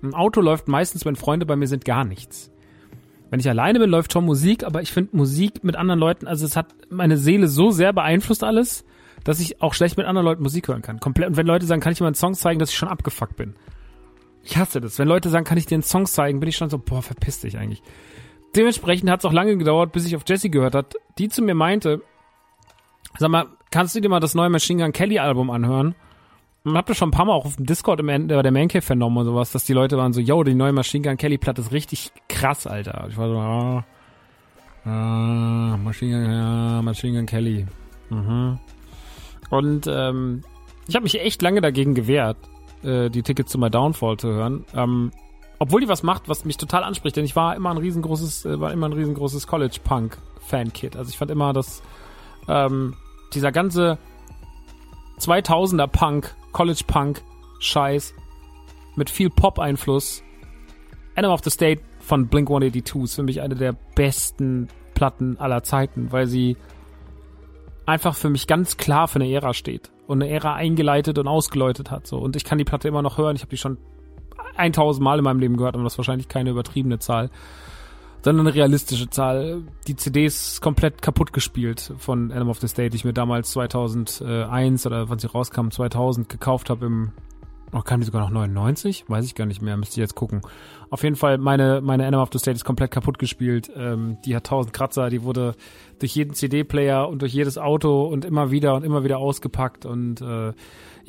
Im 0.02 0.14
Auto 0.14 0.40
läuft 0.40 0.66
meistens, 0.66 1.04
wenn 1.04 1.14
Freunde 1.14 1.44
bei 1.44 1.56
mir 1.56 1.66
sind, 1.66 1.84
gar 1.84 2.04
nichts. 2.04 2.50
Wenn 3.30 3.40
ich 3.40 3.48
alleine 3.48 3.78
bin, 3.78 3.88
läuft 3.88 4.12
schon 4.12 4.24
Musik, 4.24 4.64
aber 4.64 4.82
ich 4.82 4.92
finde 4.92 5.16
Musik 5.16 5.62
mit 5.62 5.76
anderen 5.76 6.00
Leuten, 6.00 6.26
also 6.26 6.44
es 6.44 6.56
hat 6.56 6.74
meine 6.90 7.16
Seele 7.16 7.46
so 7.46 7.70
sehr 7.70 7.92
beeinflusst 7.92 8.42
alles, 8.42 8.84
dass 9.22 9.38
ich 9.38 9.62
auch 9.62 9.72
schlecht 9.72 9.96
mit 9.96 10.06
anderen 10.06 10.24
Leuten 10.24 10.42
Musik 10.42 10.68
hören 10.68 10.82
kann. 10.82 10.98
Komplett. 10.98 11.28
Und 11.28 11.36
wenn 11.36 11.46
Leute 11.46 11.66
sagen, 11.66 11.80
kann 11.80 11.92
ich 11.92 11.98
dir 11.98 12.04
mal 12.04 12.08
einen 12.08 12.14
Song 12.16 12.34
zeigen, 12.34 12.58
dass 12.58 12.70
ich 12.70 12.76
schon 12.76 12.88
abgefuckt 12.88 13.36
bin. 13.36 13.54
Ich 14.42 14.56
hasse 14.56 14.80
das. 14.80 14.98
Wenn 14.98 15.06
Leute 15.06 15.28
sagen, 15.28 15.44
kann 15.44 15.58
ich 15.58 15.66
dir 15.66 15.76
einen 15.76 15.82
Song 15.82 16.06
zeigen, 16.06 16.40
bin 16.40 16.48
ich 16.48 16.56
schon 16.56 16.70
so, 16.70 16.78
boah, 16.78 17.02
verpiss 17.02 17.40
dich 17.40 17.56
eigentlich. 17.56 17.82
Dementsprechend 18.56 19.10
hat 19.10 19.20
es 19.20 19.24
auch 19.26 19.32
lange 19.32 19.56
gedauert, 19.56 19.92
bis 19.92 20.06
ich 20.06 20.16
auf 20.16 20.24
Jessie 20.26 20.50
gehört 20.50 20.74
hat, 20.74 20.94
die 21.18 21.28
zu 21.28 21.42
mir 21.42 21.54
meinte, 21.54 22.02
sag 23.18 23.30
mal, 23.30 23.46
kannst 23.70 23.94
du 23.94 24.00
dir 24.00 24.08
mal 24.08 24.20
das 24.20 24.34
neue 24.34 24.50
Machine 24.50 24.82
Gun 24.82 24.92
Kelly 24.92 25.20
Album 25.20 25.50
anhören? 25.50 25.94
Man 26.62 26.76
hab 26.76 26.86
das 26.86 26.96
schon 26.96 27.08
ein 27.08 27.12
paar 27.12 27.24
Mal 27.24 27.32
auch 27.32 27.46
auf 27.46 27.56
dem 27.56 27.66
Discord 27.66 28.00
im 28.00 28.08
Ende 28.08 28.42
der 28.42 28.52
Mancave 28.52 28.82
vernommen 28.82 29.18
und 29.18 29.24
sowas, 29.24 29.52
dass 29.52 29.64
die 29.64 29.72
Leute 29.72 29.96
waren 29.96 30.12
so, 30.12 30.20
yo, 30.20 30.44
die 30.44 30.54
neue 30.54 30.72
Machine 30.72 31.06
Gun 31.06 31.16
Kelly 31.16 31.38
Platte 31.38 31.62
ist 31.62 31.72
richtig 31.72 32.12
krass, 32.28 32.66
Alter. 32.66 33.06
Ich 33.08 33.16
war 33.16 33.28
so, 33.28 33.38
ah, 33.38 33.84
ah 34.84 35.76
Machine 35.78 36.22
Gun, 36.22 36.32
ja, 36.32 36.82
Machine 36.82 37.18
Gun 37.18 37.26
Kelly. 37.26 37.66
Mhm. 38.10 38.58
Und 39.50 39.86
ähm, 39.86 40.42
ich 40.86 40.94
habe 40.94 41.04
mich 41.04 41.20
echt 41.20 41.40
lange 41.42 41.60
dagegen 41.60 41.94
gewehrt, 41.94 42.36
äh, 42.82 43.08
die 43.08 43.22
Tickets 43.22 43.50
zu 43.50 43.58
My 43.58 43.70
Downfall 43.70 44.18
zu 44.18 44.28
hören. 44.28 44.64
Ähm, 44.74 45.12
obwohl 45.58 45.80
die 45.80 45.88
was 45.88 46.02
macht, 46.02 46.28
was 46.28 46.44
mich 46.44 46.56
total 46.56 46.84
anspricht, 46.84 47.16
denn 47.16 47.24
ich 47.24 47.36
war 47.36 47.56
immer 47.56 47.70
ein 47.70 47.76
riesengroßes, 47.78 48.44
äh, 48.44 48.60
war 48.60 48.72
immer 48.72 48.88
ein 48.88 48.92
riesengroßes 48.92 49.46
College 49.46 49.78
Punk 49.82 50.18
Fan 50.40 50.72
Kid. 50.72 50.96
Also 50.96 51.10
ich 51.10 51.18
fand 51.18 51.30
immer, 51.30 51.52
dass 51.52 51.82
ähm, 52.48 52.94
dieser 53.34 53.52
ganze 53.52 53.98
2000er 55.18 55.86
Punk 55.86 56.34
College 56.52 56.82
Punk 56.86 57.22
Scheiß 57.60 58.14
mit 58.96 59.10
viel 59.10 59.30
Pop-Einfluss. 59.30 60.22
Animal 61.14 61.34
of 61.34 61.44
the 61.44 61.50
State 61.50 61.82
von 62.00 62.28
Blink 62.28 62.48
182 62.48 63.04
ist 63.04 63.14
für 63.14 63.22
mich 63.22 63.40
eine 63.40 63.54
der 63.54 63.74
besten 63.94 64.68
Platten 64.94 65.38
aller 65.38 65.62
Zeiten, 65.62 66.12
weil 66.12 66.26
sie 66.26 66.56
einfach 67.86 68.14
für 68.14 68.30
mich 68.30 68.46
ganz 68.46 68.76
klar 68.76 69.08
für 69.08 69.16
eine 69.16 69.30
Ära 69.30 69.54
steht 69.54 69.90
und 70.06 70.22
eine 70.22 70.30
Ära 70.30 70.54
eingeleitet 70.54 71.18
und 71.18 71.28
ausgeläutet 71.28 71.90
hat. 71.90 72.06
So. 72.06 72.18
Und 72.18 72.36
ich 72.36 72.44
kann 72.44 72.58
die 72.58 72.64
Platte 72.64 72.88
immer 72.88 73.02
noch 73.02 73.18
hören. 73.18 73.36
Ich 73.36 73.42
habe 73.42 73.50
die 73.50 73.56
schon 73.56 73.78
1000 74.56 75.02
Mal 75.02 75.18
in 75.18 75.24
meinem 75.24 75.40
Leben 75.40 75.56
gehört, 75.56 75.74
aber 75.74 75.84
das 75.84 75.94
ist 75.94 75.98
wahrscheinlich 75.98 76.28
keine 76.28 76.50
übertriebene 76.50 76.98
Zahl 76.98 77.30
sondern 78.22 78.46
eine 78.46 78.54
realistische 78.54 79.08
Zahl. 79.10 79.62
Die 79.86 79.96
CD 79.96 80.26
ist 80.26 80.60
komplett 80.60 81.02
kaputt 81.02 81.32
gespielt 81.32 81.92
von 81.98 82.30
Animal 82.32 82.50
of 82.50 82.60
the 82.60 82.68
State, 82.68 82.90
die 82.90 82.96
ich 82.96 83.04
mir 83.04 83.12
damals 83.12 83.50
2001 83.52 84.86
oder 84.86 85.08
wann 85.08 85.18
sie 85.18 85.28
rauskam, 85.28 85.70
2000 85.70 86.28
gekauft 86.28 86.70
habe 86.70 86.86
im 86.86 87.12
Oh, 87.72 87.82
kam 87.82 88.00
die 88.00 88.06
sogar 88.06 88.22
noch 88.22 88.30
99? 88.30 89.04
Weiß 89.06 89.24
ich 89.24 89.36
gar 89.36 89.46
nicht 89.46 89.62
mehr, 89.62 89.76
müsste 89.76 89.92
ich 89.92 89.98
jetzt 89.98 90.16
gucken. 90.16 90.40
Auf 90.90 91.04
jeden 91.04 91.14
Fall, 91.14 91.38
meine, 91.38 91.80
meine 91.80 92.04
Animal 92.04 92.24
of 92.24 92.30
the 92.32 92.38
State 92.40 92.56
ist 92.56 92.64
komplett 92.64 92.90
kaputt 92.90 93.20
gespielt. 93.20 93.70
Ähm, 93.76 94.18
die 94.24 94.34
hat 94.34 94.44
1000 94.44 94.72
Kratzer, 94.72 95.08
die 95.08 95.22
wurde 95.22 95.54
durch 96.00 96.16
jeden 96.16 96.34
CD-Player 96.34 97.08
und 97.08 97.22
durch 97.22 97.32
jedes 97.32 97.58
Auto 97.58 98.02
und 98.02 98.24
immer 98.24 98.50
wieder 98.50 98.74
und 98.74 98.84
immer 98.84 99.04
wieder 99.04 99.18
ausgepackt 99.18 99.86
und 99.86 100.20
äh, 100.20 100.52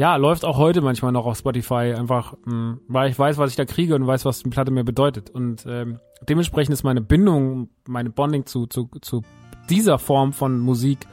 ja, 0.02 0.16
läuft 0.16 0.46
auch 0.46 0.58
heute 0.58 0.82
manchmal 0.82 1.12
noch 1.12 1.28
auf 1.28 1.38
Spotify, 1.38 1.94
einfach 1.96 2.34
mh, 2.46 2.52
hm, 2.52 2.82
weil 2.88 3.12
ich 3.12 3.20
weiß, 3.20 3.38
was 3.38 3.52
ich 3.52 3.56
da 3.56 3.66
kriege 3.66 3.94
und 3.94 4.08
weiß, 4.08 4.26
was 4.26 4.42
die 4.42 4.50
Platte 4.50 4.72
mir 4.72 4.84
bedeutet. 4.84 5.30
Und 5.30 5.64
ähm, 5.68 6.00
dementsprechend 6.28 6.74
ist 6.74 6.82
meine 6.82 7.02
Bindung, 7.02 7.70
meine 7.88 8.10
Bonding 8.10 8.48
zu, 8.48 8.66
zu, 8.66 8.90
zu 9.02 9.22
dieser 9.70 10.00
Form 10.00 10.34
von 10.34 10.58
Musik 10.58 11.06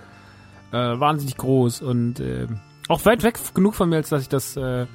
äh, 0.72 0.76
wahnsinnig 0.76 1.36
groß 1.36 1.82
und 1.82 2.18
äh, 2.20 2.46
auch 2.88 3.04
weit 3.04 3.24
weg 3.24 3.38
genug 3.52 3.74
von 3.74 3.90
mir, 3.90 3.96
als 3.96 4.08
dass 4.08 4.22
ich 4.22 4.30
das, 4.30 4.56
äh, 4.56 4.86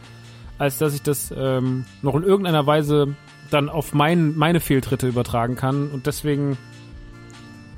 als 0.58 0.80
dass 0.80 0.96
ich 0.96 1.04
das 1.04 1.32
ähm, 1.38 1.86
noch 2.02 2.16
in 2.16 2.24
irgendeiner 2.24 2.66
Weise 2.66 3.16
dann 3.52 3.70
auf 3.70 3.94
mein, 3.94 4.36
meine 4.36 4.60
Fehltritte 4.60 5.08
übertragen 5.08 5.56
kann. 5.56 5.92
Und 5.92 6.08
deswegen 6.08 6.58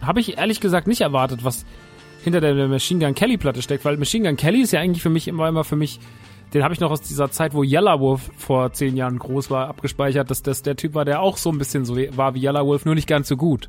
habe 0.02 0.22
ich 0.22 0.38
ehrlich 0.38 0.62
gesagt 0.62 0.88
nicht 0.88 1.02
erwartet, 1.02 1.44
was 1.44 1.66
hinter 2.26 2.42
der 2.42 2.68
Machine 2.68 3.04
Gun 3.04 3.16
Kelly 3.16 3.38
Platte 3.38 3.62
steckt, 3.62 3.86
weil 3.86 3.96
Machine 3.96 4.28
Gun 4.28 4.36
Kelly 4.36 4.62
ist 4.62 4.72
ja 4.72 4.82
eigentlich 4.82 5.02
für 5.02 5.10
mich 5.10 5.30
immer 5.30 5.48
immer 5.48 5.64
für 5.64 5.78
mich 5.78 6.00
den 6.54 6.64
habe 6.64 6.74
ich 6.74 6.80
noch 6.80 6.92
aus 6.92 7.02
dieser 7.02 7.30
Zeit, 7.32 7.54
wo 7.54 7.64
Yellow 7.64 8.00
Wolf 8.00 8.32
vor 8.38 8.72
zehn 8.72 8.96
Jahren 8.96 9.20
groß 9.20 9.50
war, 9.50 9.68
abgespeichert, 9.68 10.30
dass 10.32 10.42
das 10.42 10.62
der 10.62 10.78
Typ 10.78 10.94
war, 10.94 11.04
der 11.04 11.22
auch 11.22 11.36
so 11.36 11.50
ein 11.50 11.58
bisschen 11.58 11.84
so 11.84 11.98
war 11.98 12.34
wie 12.34 12.46
Yellow 12.46 12.66
Wolf, 12.66 12.86
nur 12.86 12.96
nicht 12.96 13.08
ganz 13.08 13.28
so 13.28 13.36
gut. 13.36 13.68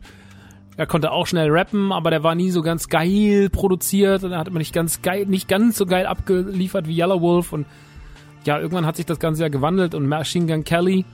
Er 0.76 0.86
konnte 0.86 1.10
auch 1.10 1.26
schnell 1.26 1.50
rappen, 1.50 1.90
aber 1.90 2.10
der 2.10 2.22
war 2.22 2.34
nie 2.34 2.50
so 2.50 2.62
ganz 2.62 2.88
geil 2.88 3.48
produziert 3.50 4.24
und 4.24 4.32
er 4.32 4.38
hat 4.38 4.48
immer 4.48 4.58
nicht 4.58 4.74
ganz 4.74 5.00
geil, 5.00 5.26
nicht 5.26 5.48
ganz 5.48 5.78
so 5.78 5.86
geil 5.86 6.06
abgeliefert 6.06 6.86
wie 6.86 6.96
Yellow 6.96 7.20
Wolf 7.20 7.52
und 7.52 7.66
ja, 8.44 8.58
irgendwann 8.58 8.86
hat 8.86 8.96
sich 8.96 9.06
das 9.06 9.18
Ganze 9.18 9.42
ja 9.42 9.48
gewandelt 9.48 9.94
und 9.94 10.06
Machine 10.06 10.46
Gun 10.46 10.62
Kelly 10.64 11.04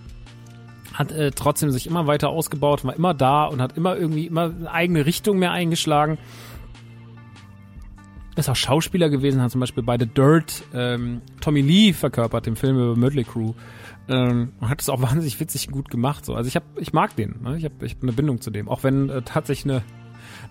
hat 0.93 1.11
äh, 1.11 1.31
trotzdem 1.31 1.71
sich 1.71 1.87
immer 1.87 2.07
weiter 2.07 2.29
ausgebaut, 2.29 2.85
war 2.85 2.95
immer 2.95 3.15
da 3.15 3.47
und 3.47 3.63
hat 3.63 3.79
immer 3.79 3.97
irgendwie 3.97 4.27
immer 4.27 4.53
eine 4.55 4.71
eigene 4.71 5.07
Richtung 5.07 5.39
mehr 5.39 5.53
eingeschlagen 5.53 6.19
ist 8.37 8.49
auch 8.49 8.57
Schauspieler 8.57 9.11
gewesen, 9.11 9.43
hat 9.43 9.51
zum 9.51 9.61
Beispiel 9.61 9.83
bei 9.83 9.99
The 9.99 10.07
Dirt 10.07 10.63
ähm, 10.73 11.21
Tommy 11.41 11.61
Lee 11.61 11.93
verkörpert, 11.93 12.47
dem 12.47 12.57
Film 12.57 12.77
über 12.77 12.97
Mötley 12.97 13.25
Crew. 13.25 13.53
Ähm, 14.09 14.53
und 14.61 14.69
hat 14.69 14.81
es 14.81 14.89
auch 14.89 15.03
wahnsinnig 15.03 15.39
witzig 15.39 15.69
gut 15.69 15.91
gemacht. 15.91 16.25
So. 16.25 16.35
Also 16.35 16.49
ich 16.49 16.57
hab, 16.57 16.65
ich 16.77 16.93
mag 16.93 17.15
den. 17.17 17.43
Ne? 17.43 17.59
Ich 17.59 17.65
habe 17.65 17.75
ich 17.85 17.95
hab 17.95 18.03
eine 18.03 18.13
Bindung 18.13 18.41
zu 18.41 18.51
dem. 18.51 18.69
Auch 18.69 18.83
wenn 18.85 19.11
äh, 19.11 19.23
tatsächlich 19.23 19.73
eine, 19.73 19.83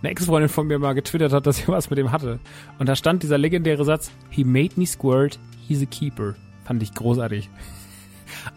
eine 0.01 0.11
Ex-Freundin 0.11 0.49
von 0.49 0.67
mir 0.67 0.79
mal 0.79 0.93
getwittert 0.93 1.33
hat, 1.33 1.45
dass 1.47 1.57
sie 1.57 1.67
was 1.67 1.89
mit 1.89 1.97
dem 1.97 2.11
hatte. 2.11 2.39
Und 2.77 2.87
da 2.87 2.95
stand 2.95 3.23
dieser 3.23 3.37
legendäre 3.37 3.83
Satz, 3.83 4.11
He 4.29 4.43
made 4.43 4.73
me 4.75 4.85
squirt, 4.85 5.39
he's 5.67 5.81
a 5.81 5.85
keeper. 5.85 6.35
Fand 6.65 6.83
ich 6.83 6.93
großartig. 6.93 7.49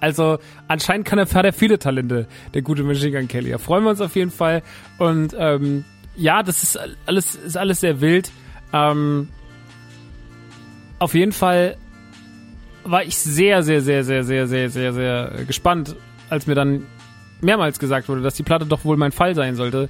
Also 0.01 0.39
anscheinend 0.69 1.07
kann 1.07 1.19
er, 1.19 1.27
hat 1.27 1.45
er 1.45 1.53
viele 1.53 1.79
Talente, 1.79 2.29
der 2.55 2.63
gute 2.63 2.85
Machine 2.85 3.11
Gun 3.11 3.29
Kelly. 3.29 3.51
Da 3.51 3.59
freuen 3.59 3.83
wir 3.83 3.91
uns 3.91 4.01
auf 4.01 4.15
jeden 4.15 4.31
Fall. 4.31 4.63
Und 4.99 5.35
ähm, 5.37 5.85
ja, 6.17 6.43
das 6.43 6.63
ist 6.63 6.79
alles, 7.07 7.35
ist 7.35 7.57
alles 7.57 7.81
sehr 7.81 8.01
wild. 8.01 8.31
Ähm, 8.75 9.29
auf 10.99 11.15
jeden 11.15 11.33
Fall 11.33 11.77
war 12.83 13.05
ich 13.05 13.17
sehr, 13.17 13.63
sehr, 13.63 13.81
sehr, 13.81 14.05
sehr, 14.05 14.25
sehr, 14.25 14.47
sehr, 14.47 14.69
sehr, 14.69 14.93
sehr 14.93 15.33
gespannt, 15.47 15.97
als 16.29 16.47
mir 16.47 16.55
dann 16.55 16.87
mehrmals 17.41 17.79
gesagt 17.79 18.09
wurde, 18.09 18.21
dass 18.21 18.35
die 18.35 18.43
Platte 18.43 18.67
doch 18.67 18.85
wohl 18.85 18.97
mein 18.97 19.13
Fall 19.13 19.35
sein 19.35 19.55
sollte, 19.55 19.89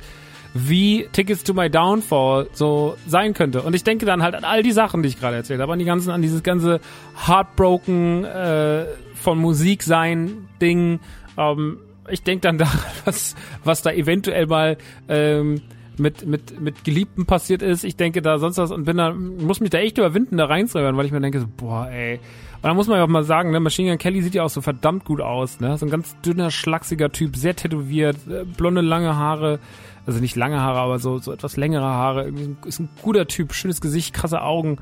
wie 0.53 1.09
Tickets 1.13 1.43
to 1.43 1.55
My 1.55 1.69
Downfall 1.71 2.49
so 2.53 2.97
sein 3.07 3.35
könnte. 3.35 3.63
Und 3.63 3.75
ich 3.75 3.85
denke 3.85 4.07
dann 4.07 4.23
halt 4.23 4.35
an 4.35 4.45
all 4.45 4.63
die 4.63 4.73
Sachen, 4.73 5.03
die 5.03 5.09
ich 5.09 5.19
gerade 5.19 5.37
erzählt 5.37 5.61
habe, 5.61 5.73
an 5.73 5.79
die 5.79 5.85
ganzen, 5.85 6.11
an 6.11 6.23
dieses 6.23 6.43
ganze 6.43 6.81
Heartbroken 7.27 8.25
äh, 8.25 8.85
von 9.15 9.39
Musik 9.39 9.83
sein 9.83 10.49
Ding. 10.61 11.01
Ähm, 11.37 11.79
ich 12.09 12.23
denke 12.23 12.43
dann 12.43 12.59
daran, 12.59 12.79
was, 13.05 13.35
was 13.65 13.83
da 13.83 13.91
eventuell 13.91 14.47
mal 14.47 14.77
ähm, 15.09 15.63
mit, 15.99 16.27
mit, 16.27 16.61
mit 16.61 16.85
Geliebten 16.85 17.27
passiert 17.27 17.63
ist. 17.63 17.85
Ich 17.85 17.97
denke 17.97 18.23
da 18.23 18.39
sonst 18.39 18.59
was 18.59 18.71
und 18.71 18.85
bin 18.85 18.97
da, 18.97 19.13
muss 19.13 19.61
mich 19.61 19.71
da 19.71 19.79
echt 19.79 19.99
überwinden, 19.99 20.37
da 20.37 20.47
reinzuhören, 20.47 20.97
weil 20.97 21.07
ich 21.07 21.13
mir 21.13 21.21
denke, 21.21 21.41
so, 21.41 21.47
boah, 21.57 21.89
ey. 21.89 22.17
Und 22.17 22.69
da 22.69 22.75
muss 22.75 22.89
man 22.89 22.99
ja 22.99 23.05
auch 23.05 23.09
mal 23.09 23.25
sagen, 23.25 23.51
ne, 23.51 23.61
Machine 23.61 23.91
Gun 23.91 23.99
Kelly 23.99 24.23
sieht 24.23 24.35
ja 24.35 24.43
auch 24.43 24.51
so 24.51 24.61
verdammt 24.61 25.05
gut 25.05 25.21
aus, 25.21 25.61
ne? 25.61 25.77
So 25.77 25.87
ein 25.87 25.91
ganz 25.91 26.19
dünner, 26.23 26.51
schlachsiger 26.51 27.13
Typ, 27.13 27.37
sehr 27.37 27.55
tätowiert, 27.55 28.17
äh, 28.29 28.45
blonde, 28.45 28.81
lange 28.81 29.17
Haare, 29.17 29.59
also 30.07 30.21
nicht 30.21 30.37
lange 30.37 30.61
Haare, 30.61 30.79
aber 30.79 30.99
so, 30.99 31.19
so 31.19 31.33
etwas 31.33 31.57
längere 31.57 31.85
Haare. 31.85 32.33
Ist 32.65 32.81
ein 32.81 32.89
guter 33.03 33.27
Typ, 33.27 33.53
schönes 33.53 33.81
Gesicht, 33.81 34.15
krasse 34.15 34.43
Augen. 34.43 34.79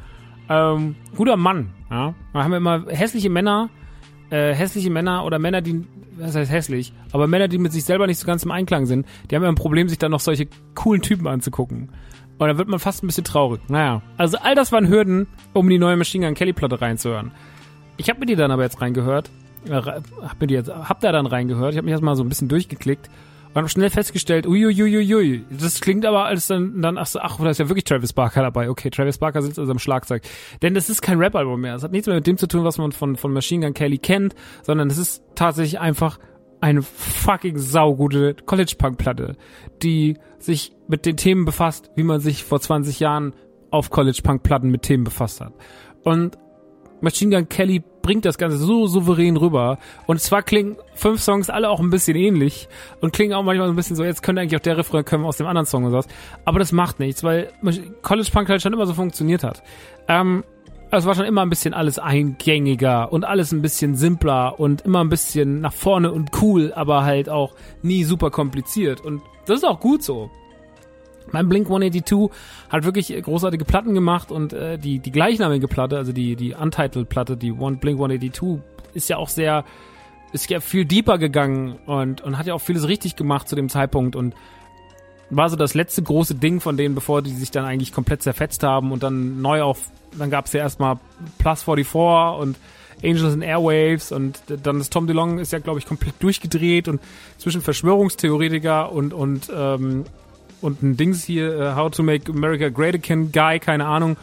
Ähm, 0.49 0.97
guter 1.17 1.37
Mann, 1.37 1.71
ja. 1.91 2.15
Da 2.33 2.45
haben 2.45 2.51
wir 2.51 2.59
immer 2.59 2.87
hässliche 2.89 3.31
Männer, 3.31 3.69
äh, 4.33 4.55
hässliche 4.55 4.91
Männer 4.91 5.25
oder 5.25 5.39
Männer, 5.39 5.61
die, 5.61 5.85
was 6.17 6.35
heißt 6.35 6.51
hässlich, 6.51 6.93
aber 7.13 7.27
Männer, 7.27 7.49
die 7.49 7.59
mit 7.59 7.73
sich 7.73 7.85
selber 7.85 8.07
nicht 8.07 8.19
so 8.19 8.27
ganz 8.27 8.43
im 8.45 8.51
Einklang 8.51 8.87
sind, 8.87 9.07
die 9.31 9.37
haben 9.37 9.43
ja 9.43 9.49
ein 9.51 9.57
Problem, 9.57 9.89
sich 9.89 9.99
dann 9.99 10.11
noch 10.11 10.21
solche 10.21 10.49
coolen 10.75 11.03
Typen 11.03 11.27
anzugucken. 11.27 11.91
Und 12.39 12.49
dann 12.49 12.57
wird 12.57 12.69
man 12.69 12.81
fast 12.81 13.05
ein 13.05 13.07
bisschen 13.07 13.25
traurig. 13.25 13.61
Naja, 13.69 14.01
also 14.17 14.39
all 14.39 14.55
das 14.55 14.73
waren 14.73 14.89
Hürden, 14.89 15.27
um 15.53 15.69
die 15.69 15.79
neue 15.79 15.97
Machine 15.97 16.27
Gun 16.27 16.35
Kelly 16.35 16.55
Platte 16.55 16.81
reinzuhören. 16.81 17.31
Ich 17.99 18.09
habe 18.09 18.21
mir 18.21 18.27
die 18.27 18.35
dann 18.35 18.51
aber 18.51 18.63
jetzt 18.63 18.81
reingehört, 18.81 19.31
äh, 19.69 19.75
hab 19.75 20.41
mir 20.41 20.47
die 20.47 20.55
jetzt, 20.55 20.71
hab 20.71 21.01
da 21.01 21.13
dann 21.13 21.27
reingehört, 21.27 21.73
ich 21.73 21.77
habe 21.77 21.85
mich 21.85 21.93
erstmal 21.93 22.17
so 22.17 22.25
ein 22.25 22.29
bisschen 22.31 22.49
durchgeklickt 22.49 23.11
und 23.53 23.57
habe 23.57 23.69
schnell 23.69 23.91
festgestellt, 23.91 24.47
uiuiuiui, 24.47 25.45
das 25.51 25.81
klingt 25.81 26.07
aber 26.07 26.25
als 26.25 26.47
dann, 26.47 26.81
dann 26.81 26.97
ach, 26.97 27.07
so, 27.07 27.21
ach, 27.21 27.39
da 27.39 27.51
ist 27.51 27.59
ja 27.59 27.69
wirklich 27.69 27.85
Travis 27.85 28.13
Barker 28.13 28.43
dabei. 28.43 28.71
Okay, 28.71 28.89
Travis 28.89 29.19
Barker 29.19 29.43
sitzt 29.43 29.59
also 29.59 29.71
am 29.71 29.79
Schlagzeug. 29.79 30.23
Denn 30.63 30.75
das 30.75 30.89
ist 30.89 31.03
kein 31.03 31.19
Rap-Album 31.19 31.61
mehr. 31.61 31.75
Es 31.75 31.83
hat 31.83 31.93
nichts 31.93 32.07
mehr 32.07 32.17
mit 32.17 32.27
dem 32.27 32.39
zu 32.39 32.49
tun, 32.49 32.65
was 32.65 32.79
man 32.79 32.93
von, 32.93 33.17
von 33.17 33.33
Machine 33.33 33.67
Gun 33.67 33.75
Kelly 33.75 33.99
kennt, 33.99 34.35
sondern 34.63 34.89
es 34.89 34.97
ist 34.97 35.23
tatsächlich 35.35 35.81
einfach 35.81 36.19
eine 36.61 36.83
fucking 36.83 37.59
saugute 37.59 38.35
College-Punk-Platte, 38.35 39.37
die 39.83 40.17
sich 40.39 40.73
mit 40.89 41.05
den 41.05 41.17
Themen 41.17 41.45
befasst, 41.45 41.91
wie 41.97 42.05
man 42.05 42.21
sich 42.21 42.45
vor 42.45 42.61
20 42.61 43.01
Jahren 43.01 43.35
auf 43.71 43.91
College-Punk-Platten 43.91 44.71
mit 44.71 44.83
Themen 44.83 45.05
befasst 45.05 45.41
hat. 45.41 45.53
Und 46.05 46.39
Machine 47.01 47.37
Gun 47.37 47.49
Kelly 47.49 47.83
bringt 48.03 48.25
das 48.25 48.39
Ganze 48.39 48.57
so 48.57 48.87
souverän 48.87 49.37
rüber. 49.37 49.79
Und 50.07 50.21
zwar 50.21 50.43
klingen 50.43 50.77
fünf 50.95 51.23
Songs 51.23 51.49
alle 51.51 51.71
auch 51.71 51.81
ein 51.81 51.91
bisschen 51.91 52.17
ähnlich 52.17 52.69
und 53.01 53.13
klingen 53.13 53.35
auch 53.35 53.43
manchmal 53.43 53.69
so 53.69 53.73
ein 53.73 53.77
bisschen 53.77 53.97
so, 53.97 54.05
jetzt 54.05 54.23
könnte 54.23 54.43
eigentlich 54.43 54.57
auch 54.57 54.63
der 54.63 54.77
Refrain 54.77 55.05
kommen 55.05 55.25
aus 55.25 55.37
dem 55.37 55.47
anderen 55.47 55.67
Song 55.67 55.85
und 55.85 55.93
sowas. 55.93 56.09
Aber 56.45 56.59
das 56.59 56.73
macht 56.73 57.01
nichts, 57.01 57.25
weil 57.25 57.53
College 58.03 58.29
Punk 58.33 58.49
halt 58.49 58.63
schon 58.63 58.73
immer 58.73 58.87
so 58.87 58.95
funktioniert 58.95 59.45
hat. 59.45 59.63
Ähm, 60.09 60.45
es 60.91 61.07
war 61.07 61.15
schon 61.15 61.25
immer 61.25 61.41
ein 61.41 61.49
bisschen 61.49 61.73
alles 61.73 61.99
eingängiger 61.99 63.13
und 63.13 63.25
alles 63.25 63.51
ein 63.53 63.63
bisschen 63.63 63.95
simpler 63.95 64.61
und 64.61 64.83
immer 64.83 65.03
ein 65.03 65.09
bisschen 65.09 65.63
nach 65.63 65.73
vorne 65.73 66.13
und 66.13 66.31
cool, 66.43 66.73
aber 66.75 67.05
halt 67.05 67.31
auch 67.31 67.55
nie 67.81 68.05
super 68.05 68.31
kompliziert. 68.31 69.01
Und 69.01 69.23
das 69.47 69.59
ist 69.59 69.65
auch 69.65 69.81
gut 69.81 70.03
so. 70.03 70.31
Mein 71.31 71.49
Blink 71.49 71.67
182 71.67 72.31
hat 72.69 72.85
wirklich 72.85 73.23
großartige 73.23 73.65
Platten 73.65 73.95
gemacht 73.95 74.31
und 74.31 74.53
äh, 74.53 74.79
die, 74.79 74.99
die 74.99 75.13
gleichnamige 75.13 75.69
Platte, 75.69 75.97
also 75.97 76.13
die, 76.13 76.37
die 76.37 76.55
Untitled-Platte, 76.55 77.37
die 77.37 77.53
One, 77.53 77.77
Blink 77.77 77.99
182, 77.99 78.61
ist 78.95 79.09
ja 79.09 79.17
auch 79.17 79.29
sehr, 79.29 79.65
ist 80.33 80.51
ja 80.51 80.61
viel 80.61 80.85
deeper 80.85 81.19
gegangen 81.19 81.79
und, 81.87 82.21
und 82.21 82.39
hat 82.39 82.47
ja 82.47 82.55
auch 82.55 82.61
vieles 82.61 82.89
richtig 82.89 83.17
gemacht 83.17 83.49
zu 83.49 83.57
dem 83.57 83.69
Zeitpunkt 83.69 84.17
und 84.17 84.35
war 85.31 85.49
so 85.49 85.57
das 85.57 85.75
letzte 85.75 86.03
große 86.03 86.35
Ding 86.35 86.61
von 86.61 86.77
denen, 86.77 86.95
bevor 86.95 87.23
die 87.23 87.31
sich 87.31 87.51
dann 87.51 87.65
eigentlich 87.65 87.93
komplett 87.93 88.23
zerfetzt 88.23 88.63
haben 88.63 88.93
und 88.93 89.03
dann 89.03 89.41
neu 89.41 89.63
auf, 89.63 89.91
dann 90.19 90.31
gab 90.31 90.47
es 90.47 90.53
ja 90.53 90.61
erstmal 90.61 90.99
Plus 91.39 91.63
44 91.63 92.39
und 92.39 92.57
Angels 93.03 93.33
and 93.33 93.43
Airwaves 93.43 94.13
und 94.13 94.43
dann 94.47 94.81
ist 94.81 94.93
Tom 94.93 95.07
DeLong 95.07 95.39
ist 95.39 95.53
ja, 95.53 95.59
glaube 95.59 95.79
ich, 95.79 95.87
komplett 95.87 96.15
durchgedreht 96.21 96.87
und 96.87 97.01
zwischen 97.39 97.63
Verschwörungstheoretiker 97.63 98.93
und, 98.93 99.13
und 99.13 99.51
ähm, 99.55 100.05
und 100.63 100.83
ein 100.83 100.97
Dings 100.97 101.25
hier, 101.25 101.59
uh, 101.59 101.77
How 101.77 101.91
to 101.91 102.03
Make 102.03 102.33
America 102.33 102.69
Great 102.69 102.95
Again 102.95 103.31
Guy, 103.33 103.59
keine 103.59 103.87
Ahnung, 103.87 104.17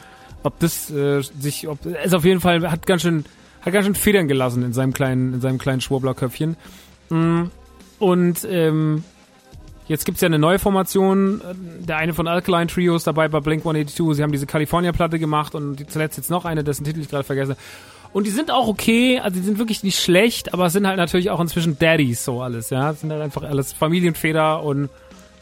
ob 0.44 0.58
das 0.60 0.90
äh, 0.90 1.22
sich, 1.22 1.68
ob 1.68 1.80
es 1.86 2.14
auf 2.14 2.26
jeden 2.26 2.40
Fall 2.40 2.70
hat 2.72 2.88
ganz 2.88 3.02
schön, 3.02 3.26
hat 3.62 3.74
ganz 3.74 3.86
schön 3.86 3.96
Federn 3.96 4.28
gelassen 4.28 4.64
in 4.64 4.74
seinem 4.74 4.94
kleinen, 4.94 5.34
in 5.36 5.42
seinem 5.42 5.58
kleinen 5.58 5.82
Schwurblerköpfchen. 5.82 6.56
Mm, 7.10 7.44
und 8.00 8.48
ähm, 8.50 9.04
jetzt 9.88 10.06
gibt's 10.06 10.22
ja 10.22 10.28
eine 10.28 10.40
neue 10.40 10.60
Formation. 10.60 11.42
Der 11.80 11.98
eine 11.98 12.14
von 12.14 12.28
Alkaline 12.28 12.68
Trios 12.68 13.04
dabei 13.04 13.28
bei 13.28 13.42
Blink 13.42 13.62
182. 13.62 14.16
Sie 14.16 14.24
haben 14.24 14.32
diese 14.32 14.46
California-Platte 14.46 15.20
gemacht 15.20 15.56
und 15.56 15.92
zuletzt 15.92 16.18
jetzt 16.18 16.30
noch 16.30 16.46
eine, 16.46 16.64
dessen 16.64 16.86
Titel 16.86 17.02
ich 17.02 17.10
gerade 17.10 17.26
vergesse. 17.26 17.58
Und 18.12 18.26
die 18.26 18.32
sind 18.32 18.50
auch 18.50 18.68
okay, 18.68 19.20
also 19.20 19.38
die 19.38 19.46
sind 19.46 19.60
wirklich 19.60 19.84
nicht 19.84 20.00
schlecht, 20.00 20.54
aber 20.54 20.68
es 20.68 20.74
sind 20.74 20.88
halt 20.88 20.98
natürlich 20.98 21.30
auch 21.30 21.40
inzwischen 21.40 21.78
Daddies 21.78 22.24
so 22.26 22.42
alles, 22.42 22.70
ja. 22.72 22.90
Das 22.90 23.02
sind 23.02 23.12
halt 23.12 23.22
einfach 23.22 23.44
alles 23.44 23.72
Familienfeder 23.74 24.64
und 24.64 24.90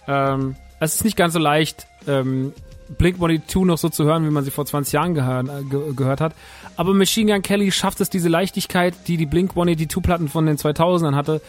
ähm, 0.07 0.55
es 0.79 0.95
ist 0.95 1.03
nicht 1.03 1.17
ganz 1.17 1.33
so 1.33 1.39
leicht, 1.39 1.87
ähm, 2.07 2.53
Blink 2.97 3.15
182 3.15 3.65
noch 3.65 3.77
so 3.77 3.89
zu 3.89 4.05
hören, 4.05 4.25
wie 4.25 4.31
man 4.31 4.43
sie 4.43 4.51
vor 4.51 4.65
20 4.65 4.93
Jahren 4.93 5.15
äh, 5.15 5.63
ge 5.63 5.93
gehört 5.95 6.21
hat. 6.21 6.33
Aber 6.77 6.93
Machine 6.93 7.33
Gun 7.33 7.41
Kelly 7.41 7.71
schafft 7.71 7.99
es, 7.99 8.09
diese 8.09 8.29
Leichtigkeit, 8.29 8.93
die 9.07 9.17
die 9.17 9.25
Blink 9.25 9.51
182 9.51 10.01
Platten 10.01 10.27
von 10.29 10.45
den 10.45 10.57
2000ern 10.57 11.15
hatte, 11.15 11.41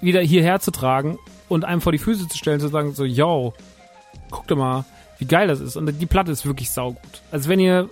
wieder 0.00 0.20
hierher 0.20 0.60
zu 0.60 0.70
tragen 0.70 1.18
und 1.48 1.64
einem 1.64 1.80
vor 1.80 1.92
die 1.92 1.98
Füße 1.98 2.28
zu 2.28 2.36
stellen, 2.36 2.60
zu 2.60 2.68
sagen 2.68 2.94
so, 2.94 3.04
yo, 3.04 3.54
guck 4.30 4.46
dir 4.48 4.56
mal, 4.56 4.84
wie 5.18 5.26
geil 5.26 5.48
das 5.48 5.60
ist. 5.60 5.76
Und 5.76 5.86
die 6.00 6.06
Platte 6.06 6.32
ist 6.32 6.46
wirklich 6.46 6.70
saugut. 6.70 7.22
Also 7.30 7.48
wenn 7.48 7.60
ihr 7.60 7.88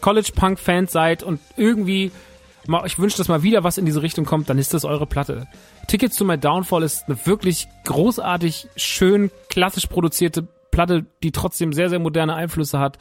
College 0.00 0.32
Punk 0.34 0.58
Fans 0.58 0.92
seid 0.92 1.22
und 1.22 1.40
irgendwie 1.56 2.10
mal 2.66 2.82
euch 2.82 2.98
wünscht, 2.98 3.18
dass 3.18 3.28
mal 3.28 3.42
wieder 3.42 3.64
was 3.64 3.78
in 3.78 3.86
diese 3.86 4.02
Richtung 4.02 4.24
kommt, 4.24 4.48
dann 4.48 4.58
ist 4.58 4.74
das 4.74 4.84
eure 4.84 5.06
Platte. 5.06 5.46
Tickets 5.88 6.16
to 6.16 6.24
My 6.26 6.36
Downfall 6.36 6.82
ist 6.82 7.08
eine 7.08 7.26
wirklich 7.26 7.66
großartig, 7.86 8.68
schön, 8.76 9.30
klassisch 9.48 9.86
produzierte 9.86 10.46
Platte, 10.70 11.06
die 11.22 11.32
trotzdem 11.32 11.72
sehr, 11.72 11.88
sehr 11.88 11.98
moderne 11.98 12.34
Einflüsse 12.34 12.78
hat, 12.78 12.98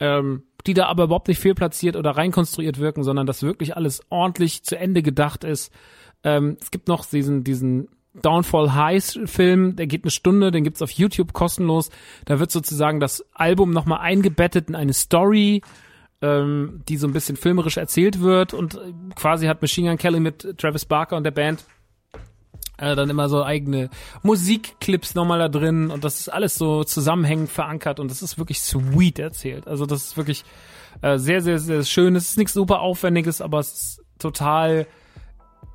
ähm, 0.00 0.42
die 0.66 0.74
da 0.74 0.86
aber 0.86 1.04
überhaupt 1.04 1.28
nicht 1.28 1.38
fehlplatziert 1.38 1.94
oder 1.94 2.10
reinkonstruiert 2.10 2.80
wirken, 2.80 3.04
sondern 3.04 3.26
dass 3.26 3.44
wirklich 3.44 3.76
alles 3.76 4.00
ordentlich 4.10 4.64
zu 4.64 4.76
Ende 4.76 5.02
gedacht 5.02 5.44
ist. 5.44 5.72
Ähm, 6.24 6.56
es 6.60 6.72
gibt 6.72 6.88
noch 6.88 7.06
diesen, 7.06 7.44
diesen 7.44 7.88
Downfall 8.12 8.74
Highs 8.74 9.20
Film, 9.26 9.76
der 9.76 9.86
geht 9.86 10.02
eine 10.02 10.10
Stunde, 10.10 10.50
den 10.50 10.64
gibt's 10.64 10.82
auf 10.82 10.90
YouTube 10.90 11.32
kostenlos. 11.32 11.90
Da 12.24 12.40
wird 12.40 12.50
sozusagen 12.50 12.98
das 12.98 13.24
Album 13.34 13.70
nochmal 13.70 14.00
eingebettet 14.00 14.68
in 14.68 14.74
eine 14.74 14.94
Story, 14.94 15.62
ähm, 16.22 16.82
die 16.88 16.96
so 16.96 17.06
ein 17.06 17.12
bisschen 17.12 17.36
filmerisch 17.36 17.76
erzählt 17.76 18.20
wird 18.20 18.52
und 18.52 18.80
quasi 19.14 19.46
hat 19.46 19.62
Machine 19.62 19.90
Gun 19.90 19.98
Kelly 19.98 20.18
mit 20.18 20.58
Travis 20.58 20.86
Barker 20.86 21.16
und 21.16 21.22
der 21.22 21.30
Band 21.30 21.64
äh, 22.78 22.94
dann 22.94 23.10
immer 23.10 23.28
so 23.28 23.44
eigene 23.44 23.90
Musikclips 24.22 25.14
nochmal 25.14 25.38
da 25.38 25.48
drin 25.48 25.90
und 25.90 26.04
das 26.04 26.20
ist 26.20 26.28
alles 26.28 26.56
so 26.56 26.84
zusammenhängend 26.84 27.50
verankert 27.50 28.00
und 28.00 28.10
das 28.10 28.22
ist 28.22 28.38
wirklich 28.38 28.60
sweet 28.60 29.18
erzählt. 29.18 29.66
Also 29.66 29.86
das 29.86 30.04
ist 30.04 30.16
wirklich 30.16 30.44
äh, 31.02 31.18
sehr, 31.18 31.40
sehr, 31.42 31.58
sehr 31.58 31.84
schön. 31.84 32.16
Es 32.16 32.30
ist 32.30 32.38
nichts 32.38 32.54
super 32.54 32.80
Aufwendiges, 32.80 33.40
aber 33.40 33.60
es 33.60 33.72
ist 33.72 34.02
total 34.18 34.86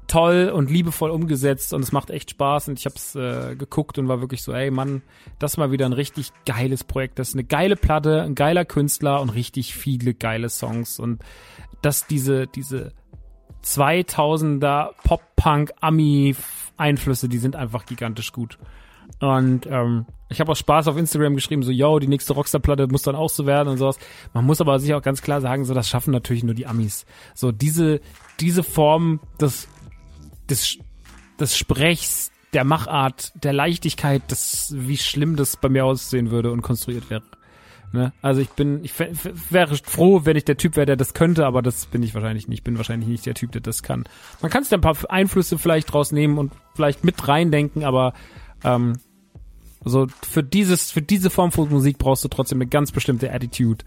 toll 0.08 0.52
und 0.54 0.70
liebevoll 0.70 1.10
umgesetzt 1.10 1.74
und 1.74 1.82
es 1.82 1.94
macht 1.94 2.10
echt 2.10 2.32
Spaß 2.32 2.68
und 2.68 2.78
ich 2.78 2.86
habe 2.86 2.96
es 2.96 3.16
äh, 3.16 3.56
geguckt 3.56 3.98
und 3.98 4.10
war 4.10 4.20
wirklich 4.20 4.44
so, 4.44 4.52
ey 4.52 4.70
Mann, 4.70 5.04
das 5.40 5.58
war 5.58 5.72
wieder 5.72 5.86
ein 5.86 5.94
richtig 5.94 6.32
geiles 6.46 6.84
Projekt. 6.84 7.18
Das 7.18 7.30
ist 7.30 7.36
eine 7.36 7.46
geile 7.46 7.78
Platte, 7.78 8.22
ein 8.22 8.36
geiler 8.36 8.66
Künstler 8.66 9.22
und 9.22 9.30
richtig 9.30 9.74
viele 9.74 10.14
geile 10.14 10.50
Songs 10.50 11.00
und 11.00 11.22
dass 11.82 12.08
diese 12.08 12.48
diese 12.48 12.92
2000er 13.64 14.90
Pop-Punk 15.04 15.72
Ami 15.80 16.36
Einflüsse, 16.82 17.30
die 17.30 17.38
sind 17.38 17.56
einfach 17.56 17.86
gigantisch 17.86 18.34
gut. 18.34 18.58
Und 19.20 19.68
ähm, 19.68 20.06
ich 20.30 20.40
habe 20.40 20.52
auch 20.52 20.56
Spaß 20.56 20.88
auf 20.88 20.98
Instagram 20.98 21.36
geschrieben, 21.36 21.64
so, 21.64 21.72
yo, 21.72 22.00
die 22.00 22.08
nächste 22.08 22.34
Rockstar-Platte 22.34 22.88
muss 22.88 23.04
dann 23.04 23.16
auch 23.16 23.30
so 23.30 23.46
werden 23.46 23.70
und 23.70 23.78
sowas. 23.78 24.00
Man 24.34 24.46
muss 24.46 24.62
aber 24.62 24.80
sich 24.80 24.94
auch 24.94 25.02
ganz 25.02 25.22
klar 25.22 25.42
sagen, 25.42 25.66
so, 25.66 25.74
das 25.74 25.90
schaffen 25.90 26.12
natürlich 26.12 26.44
nur 26.44 26.56
die 26.56 26.68
Amis. 26.68 27.06
So, 27.36 27.52
diese, 27.52 28.00
diese 28.40 28.64
Form 28.64 29.20
des, 29.40 29.68
des, 30.50 30.78
des 31.40 31.58
Sprechs, 31.58 32.32
der 32.54 32.64
Machart, 32.64 33.32
der 33.44 33.54
Leichtigkeit, 33.54 34.24
das, 34.28 34.74
wie 34.76 34.98
schlimm 34.98 35.36
das 35.36 35.58
bei 35.58 35.70
mir 35.70 35.86
aussehen 35.86 36.32
würde 36.32 36.52
und 36.52 36.62
konstruiert 36.62 37.10
wäre. 37.10 37.24
Ne? 37.94 38.14
Also 38.22 38.42
ich 38.42 38.50
bin, 38.52 38.84
ich 38.84 38.94
wäre 39.50 39.76
froh, 39.76 40.22
wenn 40.24 40.38
ich 40.38 40.46
der 40.46 40.58
Typ 40.58 40.76
wäre, 40.76 40.86
der 40.86 40.96
das 40.96 41.14
könnte, 41.14 41.46
aber 41.46 41.62
das 41.62 41.86
bin 41.88 42.04
ich 42.04 42.14
wahrscheinlich 42.14 42.48
nicht. 42.48 42.60
Ich 42.60 42.64
bin 42.64 42.78
wahrscheinlich 42.78 43.10
nicht 43.10 43.26
der 43.26 43.34
Typ, 43.34 43.52
der 43.52 43.62
das 43.62 43.84
kann. 43.84 44.06
Man 44.42 44.50
kann 44.50 44.64
sich 44.64 44.70
da 44.70 44.78
ein 44.78 44.82
paar 44.82 44.96
Einflüsse 45.10 45.58
vielleicht 45.58 45.92
draus 45.92 46.12
nehmen 46.12 46.38
und 46.38 46.54
vielleicht 46.74 47.04
mit 47.04 47.28
reindenken, 47.28 47.84
aber 47.84 48.14
ähm, 48.64 49.00
so 49.84 50.08
für 50.22 50.44
dieses, 50.44 50.92
für 50.92 51.02
diese 51.02 51.30
Form 51.30 51.52
von 51.52 51.70
Musik 51.70 51.98
brauchst 51.98 52.24
du 52.24 52.28
trotzdem 52.28 52.60
eine 52.60 52.68
ganz 52.68 52.92
bestimmte 52.92 53.34
Attitude. 53.34 53.84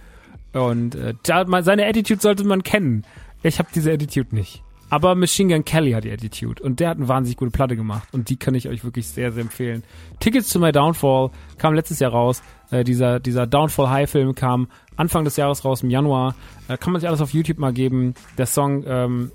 Und 0.53 0.95
äh, 0.95 1.15
seine 1.25 1.87
Attitude 1.87 2.21
sollte 2.21 2.45
man 2.45 2.63
kennen. 2.63 3.05
Ich 3.43 3.59
habe 3.59 3.69
diese 3.75 3.93
Attitude 3.93 4.35
nicht. 4.35 4.64
Aber 4.91 5.15
Machine 5.15 5.53
Gun 5.55 5.65
Kelly 5.65 5.93
hat 5.93 6.05
die 6.05 6.13
Attitude 6.13 6.63
und 6.63 6.81
der 6.81 6.91
hat 6.91 6.99
eine 6.99 7.09
wahnsinnig 7.09 7.37
gute 7.37 7.51
Platte 7.51 7.77
gemacht 7.77 8.09
und 8.13 8.31
die 8.31 8.37
kann 8.37 8.55
ich 8.55 8.69
euch 8.69 8.85
wirklich 8.85 9.09
sehr, 9.09 9.33
sehr 9.33 9.43
empfehlen. 9.43 9.83
Tickets 10.21 10.49
to 10.51 10.59
My 10.59 10.73
Downfall 10.73 11.31
kam 11.59 11.75
letztes 11.75 11.99
Jahr 11.99 12.13
raus. 12.13 12.43
Äh, 12.71 12.85
dieser, 12.85 13.21
dieser 13.21 13.47
Downfall 13.47 13.91
High 13.91 14.11
Film 14.11 14.35
kam 14.35 14.69
Anfang 14.97 15.25
des 15.25 15.37
Jahres 15.37 15.65
raus 15.65 15.83
im 15.83 15.91
Januar. 15.91 16.35
Äh, 16.69 16.77
kann 16.77 16.93
man 16.93 17.01
sich 17.01 17.09
alles 17.09 17.21
auf 17.21 17.33
YouTube 17.33 17.59
mal 17.59 17.73
geben. 17.73 18.15
Der 18.39 18.47
Song, 18.47 18.85
ähm, 18.87 19.33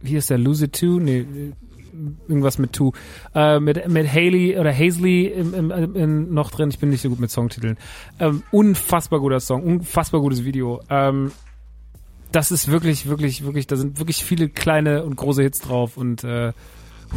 wie 0.00 0.16
ist 0.16 0.30
der? 0.30 0.38
Lose 0.38 0.64
It 0.64 0.78
Too? 0.78 0.98
Nee, 0.98 1.26
irgendwas 2.28 2.58
mit 2.58 2.72
Two. 2.72 2.92
Äh, 3.34 3.60
mit, 3.60 3.88
mit 3.88 4.12
Haley 4.12 4.58
oder 4.58 4.72
Hazley 4.72 5.26
im, 5.26 5.54
im, 5.54 5.94
im, 5.94 6.34
noch 6.34 6.50
drin. 6.50 6.70
Ich 6.70 6.78
bin 6.78 6.90
nicht 6.90 7.02
so 7.02 7.08
gut 7.08 7.20
mit 7.20 7.30
Songtiteln. 7.30 7.76
Ähm, 8.18 8.42
unfassbar 8.50 9.20
guter 9.20 9.40
Song, 9.40 9.62
unfassbar 9.62 10.20
gutes 10.20 10.44
Video. 10.44 10.80
Ähm, 10.90 11.32
das 12.32 12.50
ist 12.50 12.68
wirklich, 12.68 13.06
wirklich, 13.06 13.44
wirklich, 13.44 13.66
da 13.66 13.76
sind 13.76 13.98
wirklich 13.98 14.24
viele 14.24 14.48
kleine 14.48 15.04
und 15.04 15.16
große 15.16 15.42
Hits 15.42 15.60
drauf 15.60 15.96
und 15.96 16.24
äh, 16.24 16.52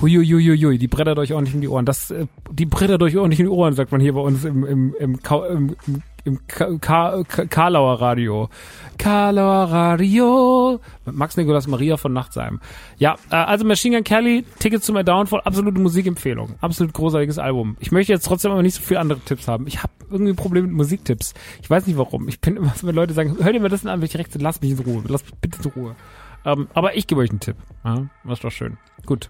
huiuiuiui, 0.01 0.77
die 0.77 0.87
brettert 0.87 1.17
euch 1.19 1.33
ordentlich 1.33 1.55
in 1.55 1.61
die 1.61 1.67
Ohren. 1.67 1.85
Das, 1.85 2.11
äh, 2.11 2.27
die 2.51 2.65
brettert 2.65 3.01
euch 3.01 3.17
ordentlich 3.17 3.39
in 3.39 3.45
die 3.45 3.51
Ohren, 3.51 3.73
sagt 3.73 3.91
man 3.91 4.01
hier 4.01 4.13
bei 4.13 4.21
uns 4.21 4.43
im, 4.43 4.65
im, 4.65 4.95
im, 4.99 5.19
im, 5.19 5.75
im 5.87 6.03
im 6.25 6.39
Karlauer 6.47 8.01
Radio. 8.01 8.49
Karlauer 8.97 9.71
Radio. 9.71 10.81
Mit 11.05 11.15
Max 11.15 11.37
Nikolas 11.37 11.67
Maria 11.67 11.97
von 11.97 12.13
Nachtsheim. 12.13 12.59
Ja, 12.97 13.15
äh, 13.29 13.35
also 13.35 13.65
Machine 13.65 13.97
Gun 13.97 14.03
Kelly, 14.03 14.43
Tickets 14.59 14.85
zu 14.85 14.93
My 14.93 15.03
Downfall, 15.03 15.41
absolute 15.41 15.79
Musikempfehlung. 15.79 16.55
Absolut 16.61 16.93
großartiges 16.93 17.37
Album. 17.37 17.77
Ich 17.79 17.91
möchte 17.91 18.11
jetzt 18.11 18.25
trotzdem 18.25 18.51
aber 18.51 18.63
nicht 18.63 18.75
so 18.75 18.81
viele 18.81 18.99
andere 18.99 19.19
Tipps 19.19 19.47
haben. 19.47 19.67
Ich 19.67 19.83
habe 19.83 19.93
irgendwie 20.09 20.33
ein 20.33 20.35
Problem 20.35 20.65
mit 20.65 20.73
Musiktipps. 20.73 21.33
Ich 21.61 21.69
weiß 21.69 21.85
nicht 21.85 21.97
warum. 21.97 22.27
Ich 22.27 22.41
bin 22.41 22.57
immer, 22.57 22.73
wenn 22.81 22.95
Leute 22.95 23.13
sagen, 23.13 23.37
hör 23.39 23.53
dir 23.53 23.59
mal 23.59 23.69
das 23.69 23.85
an, 23.85 24.01
wenn 24.01 24.07
ich 24.07 24.17
rechts 24.17 24.35
lass 24.39 24.61
mich 24.61 24.71
in 24.71 24.79
Ruhe. 24.79 25.03
Lass 25.07 25.23
mich 25.23 25.35
bitte 25.35 25.59
in 25.63 25.71
Ruhe. 25.71 25.95
Ähm, 26.43 26.67
aber 26.73 26.95
ich 26.95 27.07
gebe 27.07 27.21
euch 27.21 27.29
einen 27.29 27.39
Tipp. 27.39 27.57
Ja, 27.83 28.07
das 28.23 28.43
war 28.43 28.51
schön. 28.51 28.77
Gut. 29.05 29.29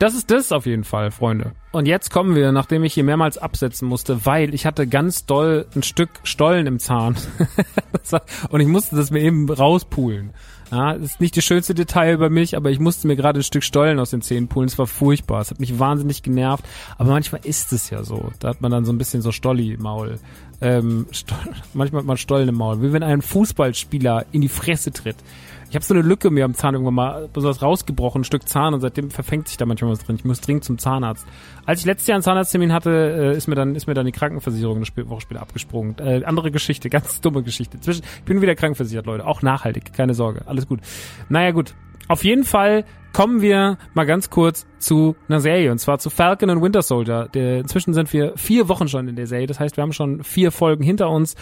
Das 0.00 0.14
ist 0.14 0.30
das 0.30 0.50
auf 0.50 0.64
jeden 0.64 0.84
Fall, 0.84 1.10
Freunde. 1.10 1.52
Und 1.72 1.84
jetzt 1.84 2.10
kommen 2.10 2.34
wir, 2.34 2.52
nachdem 2.52 2.84
ich 2.84 2.94
hier 2.94 3.04
mehrmals 3.04 3.36
absetzen 3.36 3.86
musste, 3.86 4.24
weil 4.24 4.54
ich 4.54 4.64
hatte 4.64 4.86
ganz 4.86 5.26
doll 5.26 5.66
ein 5.76 5.82
Stück 5.82 6.08
Stollen 6.22 6.66
im 6.66 6.78
Zahn. 6.78 7.16
und 8.48 8.60
ich 8.60 8.66
musste 8.66 8.96
das 8.96 9.10
mir 9.10 9.20
eben 9.20 9.46
rauspulen. 9.50 10.32
Ja, 10.70 10.94
das 10.94 11.12
ist 11.12 11.20
nicht 11.20 11.36
das 11.36 11.44
schönste 11.44 11.74
Detail 11.74 12.14
über 12.14 12.30
mich, 12.30 12.56
aber 12.56 12.70
ich 12.70 12.78
musste 12.78 13.08
mir 13.08 13.16
gerade 13.16 13.40
ein 13.40 13.42
Stück 13.42 13.62
Stollen 13.62 13.98
aus 13.98 14.08
den 14.08 14.22
Zähnen 14.22 14.48
pulen. 14.48 14.68
Es 14.68 14.78
war 14.78 14.86
furchtbar. 14.86 15.42
Es 15.42 15.50
hat 15.50 15.60
mich 15.60 15.78
wahnsinnig 15.78 16.22
genervt. 16.22 16.64
Aber 16.96 17.10
manchmal 17.10 17.42
ist 17.44 17.70
es 17.74 17.90
ja 17.90 18.02
so. 18.02 18.30
Da 18.38 18.48
hat 18.48 18.62
man 18.62 18.70
dann 18.70 18.86
so 18.86 18.92
ein 18.92 18.98
bisschen 18.98 19.20
so 19.20 19.32
Stolli-Maul. 19.32 20.18
Ähm, 20.62 21.08
manchmal 21.74 22.00
hat 22.00 22.06
man 22.06 22.16
Stollen 22.16 22.48
im 22.48 22.54
Maul. 22.54 22.80
Wie 22.80 22.94
wenn 22.94 23.02
ein 23.02 23.20
Fußballspieler 23.20 24.24
in 24.32 24.40
die 24.40 24.48
Fresse 24.48 24.92
tritt. 24.92 25.16
Ich 25.70 25.76
habe 25.76 25.84
so 25.84 25.94
eine 25.94 26.02
Lücke 26.02 26.30
mir 26.30 26.44
am 26.44 26.54
Zahn 26.54 26.74
irgendwann 26.74 26.94
mal 26.94 27.28
besonders 27.32 27.62
rausgebrochen, 27.62 28.22
ein 28.22 28.24
Stück 28.24 28.48
Zahn 28.48 28.74
und 28.74 28.80
seitdem 28.80 29.08
verfängt 29.08 29.46
sich 29.46 29.56
da 29.56 29.66
manchmal 29.66 29.92
was 29.92 30.00
drin. 30.00 30.16
Ich 30.16 30.24
muss 30.24 30.40
dringend 30.40 30.64
zum 30.64 30.78
Zahnarzt. 30.78 31.24
Als 31.64 31.78
ich 31.78 31.86
letztes 31.86 32.08
Jahr 32.08 32.16
einen 32.16 32.24
Zahnarzttermin 32.24 32.72
hatte, 32.72 32.90
äh, 32.90 33.36
ist 33.36 33.46
mir 33.46 33.54
dann 33.54 33.76
ist 33.76 33.86
mir 33.86 33.94
dann 33.94 34.04
die 34.04 34.10
Krankenversicherung 34.10 34.78
eine 34.78 35.08
Woche 35.08 35.20
später 35.20 35.40
abgesprungen. 35.40 35.96
Äh, 36.00 36.24
andere 36.24 36.50
Geschichte, 36.50 36.90
ganz 36.90 37.20
dumme 37.20 37.44
Geschichte. 37.44 37.78
Zwischen, 37.78 38.02
ich 38.02 38.24
bin 38.24 38.42
wieder 38.42 38.56
krankenversichert, 38.56 39.06
Leute, 39.06 39.24
auch 39.24 39.42
nachhaltig, 39.42 39.92
keine 39.92 40.12
Sorge, 40.12 40.42
alles 40.46 40.66
gut. 40.66 40.80
Naja 41.28 41.52
gut, 41.52 41.72
auf 42.08 42.24
jeden 42.24 42.42
Fall 42.42 42.84
kommen 43.12 43.40
wir 43.40 43.78
mal 43.94 44.06
ganz 44.06 44.28
kurz 44.28 44.66
zu 44.78 45.14
einer 45.28 45.38
Serie 45.38 45.70
und 45.70 45.78
zwar 45.78 46.00
zu 46.00 46.10
Falcon 46.10 46.50
und 46.50 46.62
Winter 46.62 46.82
Soldier. 46.82 47.28
Inzwischen 47.32 47.94
sind 47.94 48.12
wir 48.12 48.36
vier 48.36 48.68
Wochen 48.68 48.88
schon 48.88 49.06
in 49.06 49.14
der 49.14 49.28
Serie, 49.28 49.46
das 49.46 49.60
heißt, 49.60 49.76
wir 49.76 49.82
haben 49.82 49.92
schon 49.92 50.24
vier 50.24 50.50
Folgen 50.50 50.82
hinter 50.82 51.10
uns 51.10 51.36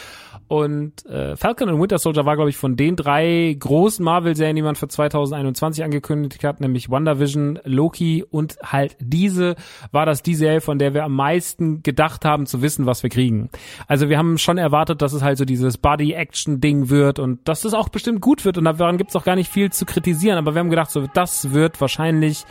und 0.48 1.04
äh, 1.04 1.36
Falcon 1.36 1.68
und 1.68 1.80
Winter 1.80 1.98
Soldier 1.98 2.24
war, 2.24 2.36
glaube 2.36 2.48
ich, 2.48 2.56
von 2.56 2.74
den 2.74 2.96
drei 2.96 3.54
großen 3.58 4.02
Marvel-Serien, 4.02 4.56
die 4.56 4.62
man 4.62 4.76
für 4.76 4.88
2021 4.88 5.84
angekündigt 5.84 6.42
hat, 6.42 6.60
nämlich 6.60 6.90
WandaVision, 6.90 7.58
Loki 7.64 8.24
und 8.28 8.56
halt 8.62 8.96
diese, 8.98 9.56
war 9.92 10.06
das 10.06 10.22
die 10.22 10.34
Serie, 10.34 10.62
von 10.62 10.78
der 10.78 10.94
wir 10.94 11.04
am 11.04 11.14
meisten 11.14 11.82
gedacht 11.82 12.24
haben 12.24 12.46
zu 12.46 12.62
wissen, 12.62 12.86
was 12.86 13.02
wir 13.02 13.10
kriegen. 13.10 13.50
Also 13.88 14.08
wir 14.08 14.16
haben 14.16 14.38
schon 14.38 14.56
erwartet, 14.56 15.02
dass 15.02 15.12
es 15.12 15.22
halt 15.22 15.36
so 15.36 15.44
dieses 15.44 15.76
Body-Action-Ding 15.76 16.88
wird 16.88 17.18
und 17.18 17.46
dass 17.46 17.60
das 17.60 17.74
auch 17.74 17.90
bestimmt 17.90 18.22
gut 18.22 18.46
wird 18.46 18.56
und 18.56 18.64
daran 18.64 18.96
gibt's 18.96 19.16
auch 19.16 19.24
gar 19.24 19.36
nicht 19.36 19.52
viel 19.52 19.70
zu 19.70 19.84
kritisieren, 19.84 20.38
aber 20.38 20.54
wir 20.54 20.60
haben 20.60 20.70
gedacht, 20.70 20.90
so 20.90 21.06
das 21.12 21.52
wird 21.52 21.78
wahrscheinlich 21.78 22.44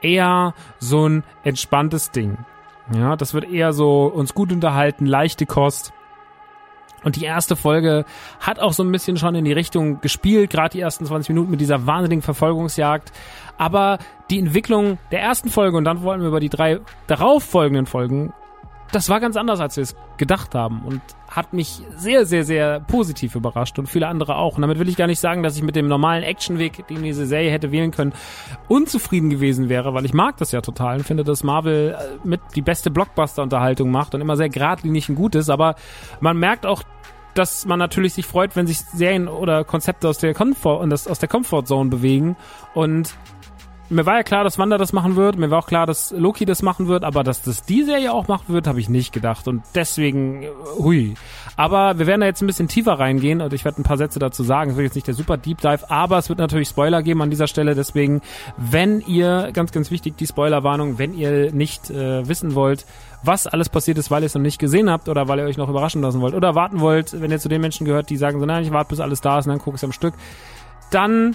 eher 0.00 0.54
so 0.78 1.06
ein 1.06 1.24
entspanntes 1.42 2.10
Ding. 2.10 2.38
Ja, 2.94 3.16
das 3.16 3.34
wird 3.34 3.50
eher 3.50 3.74
so 3.74 4.06
uns 4.06 4.34
gut 4.34 4.50
unterhalten, 4.50 5.04
leichte 5.04 5.44
Kost 5.44 5.92
und 7.04 7.16
die 7.16 7.24
erste 7.24 7.56
Folge 7.56 8.04
hat 8.40 8.58
auch 8.58 8.72
so 8.72 8.82
ein 8.82 8.90
bisschen 8.90 9.16
schon 9.16 9.34
in 9.34 9.44
die 9.44 9.52
Richtung 9.52 10.00
gespielt, 10.00 10.50
gerade 10.50 10.70
die 10.70 10.80
ersten 10.80 11.06
20 11.06 11.28
Minuten 11.30 11.50
mit 11.50 11.60
dieser 11.60 11.86
wahnsinnigen 11.86 12.22
Verfolgungsjagd. 12.22 13.12
Aber 13.58 13.98
die 14.30 14.38
Entwicklung 14.38 14.98
der 15.12 15.20
ersten 15.20 15.50
Folge 15.50 15.76
und 15.76 15.84
dann 15.84 16.02
wollen 16.02 16.20
wir 16.20 16.28
über 16.28 16.40
die 16.40 16.48
drei 16.48 16.80
darauffolgenden 17.06 17.86
Folgen 17.86 18.32
das 18.94 19.08
war 19.08 19.18
ganz 19.18 19.36
anders, 19.36 19.60
als 19.60 19.76
wir 19.76 19.82
es 19.82 19.96
gedacht 20.18 20.54
haben 20.54 20.82
und 20.84 21.00
hat 21.28 21.52
mich 21.52 21.82
sehr, 21.96 22.26
sehr, 22.26 22.44
sehr 22.44 22.80
positiv 22.80 23.34
überrascht 23.34 23.78
und 23.78 23.88
viele 23.88 24.06
andere 24.06 24.36
auch. 24.36 24.54
Und 24.54 24.62
damit 24.62 24.78
will 24.78 24.88
ich 24.88 24.96
gar 24.96 25.08
nicht 25.08 25.18
sagen, 25.18 25.42
dass 25.42 25.56
ich 25.56 25.62
mit 25.62 25.74
dem 25.74 25.88
normalen 25.88 26.22
Actionweg, 26.22 26.86
den 26.86 27.02
diese 27.02 27.26
Serie 27.26 27.50
hätte 27.50 27.72
wählen 27.72 27.90
können, 27.90 28.12
unzufrieden 28.68 29.30
gewesen 29.30 29.68
wäre, 29.68 29.94
weil 29.94 30.04
ich 30.04 30.14
mag 30.14 30.36
das 30.36 30.52
ja 30.52 30.60
total 30.60 30.98
und 30.98 31.04
finde, 31.04 31.24
dass 31.24 31.42
Marvel 31.42 31.96
äh, 31.98 32.26
mit 32.26 32.40
die 32.54 32.62
beste 32.62 32.90
Blockbuster-Unterhaltung 32.90 33.90
macht 33.90 34.14
und 34.14 34.20
immer 34.20 34.36
sehr 34.36 34.48
geradlinig 34.48 35.08
und 35.08 35.16
gut 35.16 35.34
ist. 35.34 35.50
Aber 35.50 35.74
man 36.20 36.36
merkt 36.36 36.64
auch, 36.64 36.82
dass 37.34 37.66
man 37.66 37.80
natürlich 37.80 38.14
sich 38.14 38.26
freut, 38.26 38.54
wenn 38.54 38.68
sich 38.68 38.80
Serien 38.80 39.26
oder 39.26 39.64
Konzepte 39.64 40.08
aus 40.08 40.18
der 40.18 40.34
Comfort, 40.34 40.86
aus 40.92 41.18
der 41.18 41.28
Comfortzone 41.28 41.90
bewegen 41.90 42.36
und 42.74 43.12
mir 43.90 44.06
war 44.06 44.16
ja 44.16 44.22
klar, 44.22 44.44
dass 44.44 44.58
Wanda 44.58 44.78
das 44.78 44.92
machen 44.92 45.16
wird. 45.16 45.36
Mir 45.36 45.50
war 45.50 45.58
auch 45.58 45.66
klar, 45.66 45.86
dass 45.86 46.10
Loki 46.10 46.44
das 46.44 46.62
machen 46.62 46.88
wird. 46.88 47.04
Aber 47.04 47.22
dass 47.22 47.42
das 47.42 47.64
die 47.64 47.82
Serie 47.82 48.12
auch 48.12 48.28
machen 48.28 48.46
wird, 48.48 48.66
habe 48.66 48.80
ich 48.80 48.88
nicht 48.88 49.12
gedacht. 49.12 49.46
Und 49.48 49.62
deswegen, 49.74 50.42
äh, 50.42 50.48
hui. 50.78 51.14
Aber 51.56 51.98
wir 51.98 52.06
werden 52.06 52.20
da 52.20 52.26
jetzt 52.26 52.42
ein 52.42 52.46
bisschen 52.46 52.68
tiefer 52.68 52.98
reingehen 52.98 53.40
und 53.40 53.52
ich 53.52 53.64
werde 53.64 53.80
ein 53.80 53.84
paar 53.84 53.96
Sätze 53.96 54.18
dazu 54.18 54.42
sagen. 54.42 54.70
Es 54.70 54.76
wird 54.76 54.86
jetzt 54.86 54.94
nicht 54.94 55.06
der 55.06 55.14
super 55.14 55.36
Deep 55.36 55.60
Dive, 55.60 55.90
aber 55.90 56.18
es 56.18 56.28
wird 56.28 56.38
natürlich 56.38 56.68
Spoiler 56.68 57.02
geben 57.02 57.22
an 57.22 57.30
dieser 57.30 57.46
Stelle. 57.46 57.74
Deswegen, 57.74 58.22
wenn 58.56 59.00
ihr, 59.00 59.50
ganz, 59.52 59.70
ganz 59.70 59.90
wichtig, 59.90 60.16
die 60.16 60.26
Spoilerwarnung, 60.26 60.98
wenn 60.98 61.14
ihr 61.14 61.52
nicht 61.52 61.90
äh, 61.90 62.26
wissen 62.26 62.54
wollt, 62.54 62.86
was 63.22 63.46
alles 63.46 63.68
passiert 63.68 63.98
ist, 63.98 64.10
weil 64.10 64.22
ihr 64.22 64.26
es 64.26 64.34
noch 64.34 64.42
nicht 64.42 64.58
gesehen 64.58 64.90
habt 64.90 65.08
oder 65.08 65.28
weil 65.28 65.38
ihr 65.38 65.44
euch 65.44 65.56
noch 65.56 65.68
überraschen 65.68 66.02
lassen 66.02 66.20
wollt 66.20 66.34
oder 66.34 66.54
warten 66.54 66.80
wollt, 66.80 67.20
wenn 67.20 67.30
ihr 67.30 67.38
zu 67.38 67.48
den 67.48 67.60
Menschen 67.60 67.86
gehört, 67.86 68.10
die 68.10 68.16
sagen 68.16 68.40
so, 68.40 68.46
nein, 68.46 68.64
ich 68.64 68.72
warte 68.72 68.90
bis 68.90 69.00
alles 69.00 69.20
da 69.20 69.38
ist 69.38 69.46
und 69.46 69.50
dann 69.50 69.60
gucke 69.60 69.76
ich 69.76 69.80
es 69.80 69.84
am 69.84 69.92
Stück, 69.92 70.14
dann 70.90 71.34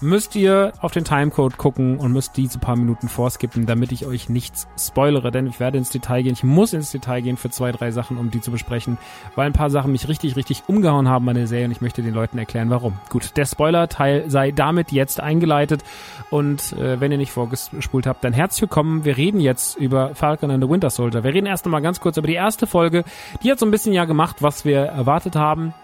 müsst 0.00 0.34
ihr 0.36 0.72
auf 0.80 0.92
den 0.92 1.04
Timecode 1.04 1.56
gucken 1.56 1.98
und 1.98 2.12
müsst 2.12 2.36
diese 2.36 2.58
paar 2.58 2.76
Minuten 2.76 3.08
vorskippen, 3.08 3.66
damit 3.66 3.92
ich 3.92 4.06
euch 4.06 4.28
nichts 4.28 4.66
spoilere, 4.78 5.30
denn 5.30 5.46
ich 5.46 5.60
werde 5.60 5.78
ins 5.78 5.90
Detail 5.90 6.22
gehen. 6.22 6.32
Ich 6.32 6.44
muss 6.44 6.72
ins 6.72 6.90
Detail 6.90 7.20
gehen 7.20 7.36
für 7.36 7.50
zwei, 7.50 7.72
drei 7.72 7.90
Sachen, 7.90 8.16
um 8.16 8.30
die 8.30 8.40
zu 8.40 8.50
besprechen, 8.50 8.98
weil 9.34 9.46
ein 9.46 9.52
paar 9.52 9.70
Sachen 9.70 9.92
mich 9.92 10.08
richtig, 10.08 10.36
richtig 10.36 10.64
umgehauen 10.66 11.08
haben 11.08 11.26
bei 11.26 11.32
der 11.32 11.46
Serie 11.46 11.66
und 11.66 11.72
ich 11.72 11.80
möchte 11.80 12.02
den 12.02 12.14
Leuten 12.14 12.38
erklären, 12.38 12.70
warum. 12.70 12.94
Gut, 13.08 13.36
der 13.36 13.44
Spoiler-Teil 13.44 14.30
sei 14.30 14.50
damit 14.50 14.92
jetzt 14.92 15.20
eingeleitet 15.20 15.82
und 16.30 16.72
äh, 16.72 17.00
wenn 17.00 17.12
ihr 17.12 17.18
nicht 17.18 17.32
vorgespult 17.32 18.06
habt, 18.06 18.24
dann 18.24 18.32
herzlich 18.32 18.62
willkommen. 18.62 19.04
Wir 19.04 19.16
reden 19.16 19.40
jetzt 19.40 19.76
über 19.76 20.14
Falcon 20.14 20.50
and 20.50 20.62
the 20.62 20.70
Winter 20.70 20.90
Soldier. 20.90 21.24
Wir 21.24 21.34
reden 21.34 21.46
erst 21.46 21.64
einmal 21.64 21.82
ganz 21.82 22.00
kurz 22.00 22.16
über 22.16 22.26
die 22.26 22.34
erste 22.34 22.66
Folge. 22.66 23.04
Die 23.42 23.50
hat 23.50 23.58
so 23.58 23.66
ein 23.66 23.70
bisschen 23.70 23.92
ja 23.92 24.04
gemacht, 24.04 24.36
was 24.40 24.64
wir 24.64 24.80
erwartet 24.80 25.36
haben 25.36 25.74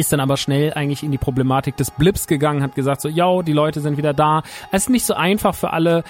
ist 0.00 0.12
dann 0.12 0.20
aber 0.20 0.36
schnell 0.36 0.72
eigentlich 0.74 1.02
in 1.02 1.12
die 1.12 1.18
Problematik 1.18 1.76
des 1.76 1.90
Blips 1.90 2.26
gegangen, 2.26 2.62
hat 2.62 2.74
gesagt 2.74 3.00
so, 3.00 3.08
ja, 3.08 3.42
die 3.42 3.52
Leute 3.52 3.80
sind 3.80 3.96
wieder 3.96 4.14
da. 4.14 4.42
Es 4.72 4.84
ist 4.84 4.90
nicht 4.90 5.04
so 5.04 5.14
einfach 5.14 5.54
für 5.54 5.72
alle, 5.72 6.02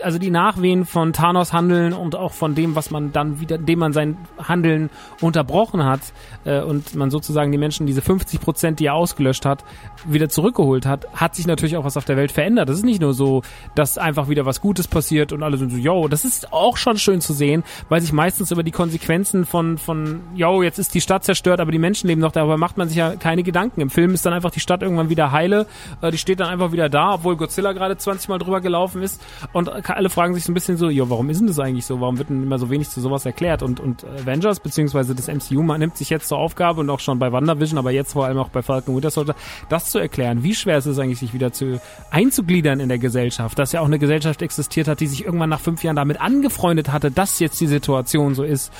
also 0.00 0.18
die 0.18 0.30
Nachwehen 0.30 0.84
von 0.84 1.12
Thanos 1.12 1.52
Handeln 1.52 1.92
und 1.92 2.16
auch 2.16 2.32
von 2.32 2.54
dem, 2.54 2.74
was 2.74 2.90
man 2.90 3.12
dann 3.12 3.40
wieder, 3.40 3.58
dem 3.58 3.78
man 3.78 3.92
sein 3.92 4.16
Handeln 4.38 4.90
unterbrochen 5.20 5.84
hat 5.84 6.00
äh, 6.44 6.60
und 6.60 6.94
man 6.94 7.10
sozusagen 7.10 7.52
die 7.52 7.58
Menschen, 7.58 7.86
diese 7.86 8.00
50 8.00 8.40
Prozent, 8.40 8.80
die 8.80 8.86
er 8.86 8.94
ausgelöscht 8.94 9.44
hat, 9.44 9.64
wieder 10.06 10.28
zurückgeholt 10.28 10.86
hat, 10.86 11.06
hat 11.14 11.34
sich 11.34 11.46
natürlich 11.46 11.76
auch 11.76 11.84
was 11.84 11.96
auf 11.96 12.04
der 12.04 12.16
Welt 12.16 12.32
verändert. 12.32 12.68
Das 12.68 12.76
ist 12.76 12.84
nicht 12.84 13.00
nur 13.00 13.14
so, 13.14 13.42
dass 13.74 13.98
einfach 13.98 14.28
wieder 14.28 14.46
was 14.46 14.60
Gutes 14.60 14.88
passiert 14.88 15.32
und 15.32 15.42
alle 15.42 15.56
sind 15.58 15.70
so, 15.70 15.76
yo, 15.76 16.08
das 16.08 16.24
ist 16.24 16.52
auch 16.52 16.76
schon 16.76 16.98
schön 16.98 17.20
zu 17.20 17.32
sehen, 17.32 17.62
weil 17.88 18.00
sich 18.00 18.12
meistens 18.12 18.50
über 18.50 18.62
die 18.62 18.70
Konsequenzen 18.70 19.44
von, 19.44 19.78
von, 19.78 20.20
yo, 20.34 20.62
jetzt 20.62 20.78
ist 20.78 20.94
die 20.94 21.00
Stadt 21.00 21.24
zerstört, 21.24 21.60
aber 21.60 21.72
die 21.72 21.78
Menschen 21.78 22.06
leben 22.08 22.20
noch, 22.20 22.32
darüber 22.32 22.56
macht 22.56 22.78
man 22.78 22.88
sich 22.88 22.96
ja 22.96 23.16
keine 23.16 23.42
Gedanken. 23.42 23.80
Im 23.80 23.90
Film 23.90 24.14
ist 24.14 24.24
dann 24.24 24.32
einfach 24.32 24.50
die 24.50 24.60
Stadt 24.60 24.82
irgendwann 24.82 25.10
wieder 25.10 25.32
heile, 25.32 25.66
äh, 26.00 26.10
die 26.10 26.18
steht 26.18 26.40
dann 26.40 26.48
einfach 26.48 26.72
wieder 26.72 26.88
da, 26.88 27.14
obwohl 27.14 27.36
Godzilla 27.36 27.72
gerade 27.72 27.96
20 27.96 28.28
Mal 28.28 28.38
drüber 28.38 28.60
gelaufen 28.60 29.02
ist 29.02 29.20
und 29.52 29.81
alle 29.84 30.10
fragen 30.10 30.34
sich 30.34 30.44
so 30.44 30.52
ein 30.52 30.54
bisschen 30.54 30.76
so, 30.76 30.88
ja, 30.88 31.08
warum 31.08 31.30
ist 31.30 31.40
denn 31.40 31.46
das 31.46 31.58
eigentlich 31.58 31.86
so? 31.86 32.00
Warum 32.00 32.18
wird 32.18 32.30
denn 32.30 32.42
immer 32.42 32.58
so 32.58 32.70
wenig 32.70 32.90
zu 32.90 33.00
sowas 33.00 33.26
erklärt? 33.26 33.62
Und, 33.62 33.80
und 33.80 34.04
Avengers, 34.04 34.60
beziehungsweise 34.60 35.14
das 35.14 35.28
MCU, 35.28 35.62
man 35.62 35.80
nimmt 35.80 35.96
sich 35.96 36.10
jetzt 36.10 36.28
zur 36.28 36.38
Aufgabe 36.38 36.80
und 36.80 36.90
auch 36.90 37.00
schon 37.00 37.18
bei 37.18 37.32
WandaVision, 37.32 37.78
aber 37.78 37.90
jetzt 37.90 38.12
vor 38.12 38.26
allem 38.26 38.38
auch 38.38 38.48
bei 38.48 38.62
Falcon 38.62 38.94
Winter 38.94 39.10
Soldier, 39.10 39.34
das 39.68 39.90
zu 39.90 39.98
erklären. 39.98 40.42
Wie 40.42 40.54
schwer 40.54 40.78
ist 40.78 40.86
es 40.86 40.98
eigentlich, 40.98 41.18
sich 41.18 41.34
wieder 41.34 41.52
zu 41.52 41.80
einzugliedern 42.10 42.80
in 42.80 42.88
der 42.88 42.98
Gesellschaft? 42.98 43.58
Dass 43.58 43.72
ja 43.72 43.80
auch 43.80 43.86
eine 43.86 43.98
Gesellschaft 43.98 44.42
existiert 44.42 44.88
hat, 44.88 45.00
die 45.00 45.06
sich 45.06 45.24
irgendwann 45.24 45.50
nach 45.50 45.60
fünf 45.60 45.82
Jahren 45.82 45.96
damit 45.96 46.20
angefreundet 46.20 46.92
hatte, 46.92 47.10
dass 47.10 47.38
jetzt 47.38 47.60
die 47.60 47.66
Situation 47.66 48.34
so 48.34 48.42
ist 48.42 48.72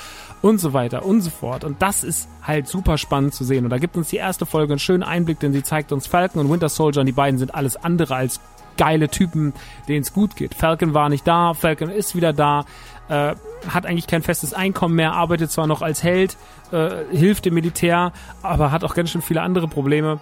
und 0.43 0.59
so 0.59 0.73
weiter 0.73 1.05
und 1.05 1.21
so 1.21 1.29
fort. 1.29 1.63
Und 1.63 1.81
das 1.81 2.03
ist 2.03 2.27
halt 2.41 2.67
super 2.67 2.97
spannend 2.97 3.33
zu 3.33 3.45
sehen. 3.45 3.63
Und 3.63 3.69
da 3.69 3.77
gibt 3.77 3.95
uns 3.95 4.09
die 4.09 4.17
erste 4.17 4.45
Folge 4.45 4.73
einen 4.73 4.79
schönen 4.79 5.03
Einblick, 5.03 5.39
denn 5.39 5.53
sie 5.53 5.63
zeigt 5.63 5.91
uns 5.91 6.05
Falcon 6.05 6.41
und 6.41 6.51
Winter 6.51 6.69
Soldier 6.69 6.99
und 6.99 7.05
die 7.05 7.13
beiden 7.13 7.39
sind 7.39 7.55
alles 7.55 7.77
andere 7.77 8.15
als 8.15 8.41
geile 8.77 9.09
Typen, 9.09 9.53
denen 9.87 10.01
es 10.01 10.13
gut 10.13 10.35
geht. 10.35 10.53
Falcon 10.53 10.93
war 10.93 11.09
nicht 11.09 11.27
da, 11.27 11.53
Falcon 11.53 11.89
ist 11.89 12.15
wieder 12.15 12.33
da, 12.33 12.65
äh, 13.09 13.35
hat 13.67 13.85
eigentlich 13.85 14.07
kein 14.07 14.21
festes 14.21 14.53
Einkommen 14.53 14.95
mehr, 14.95 15.13
arbeitet 15.13 15.51
zwar 15.51 15.67
noch 15.67 15.81
als 15.81 16.03
Held, 16.03 16.37
äh, 16.71 16.89
hilft 17.11 17.45
dem 17.45 17.53
Militär, 17.53 18.11
aber 18.41 18.71
hat 18.71 18.83
auch 18.83 18.95
ganz 18.95 19.11
schön 19.11 19.21
viele 19.21 19.41
andere 19.41 19.67
Probleme. 19.67 20.19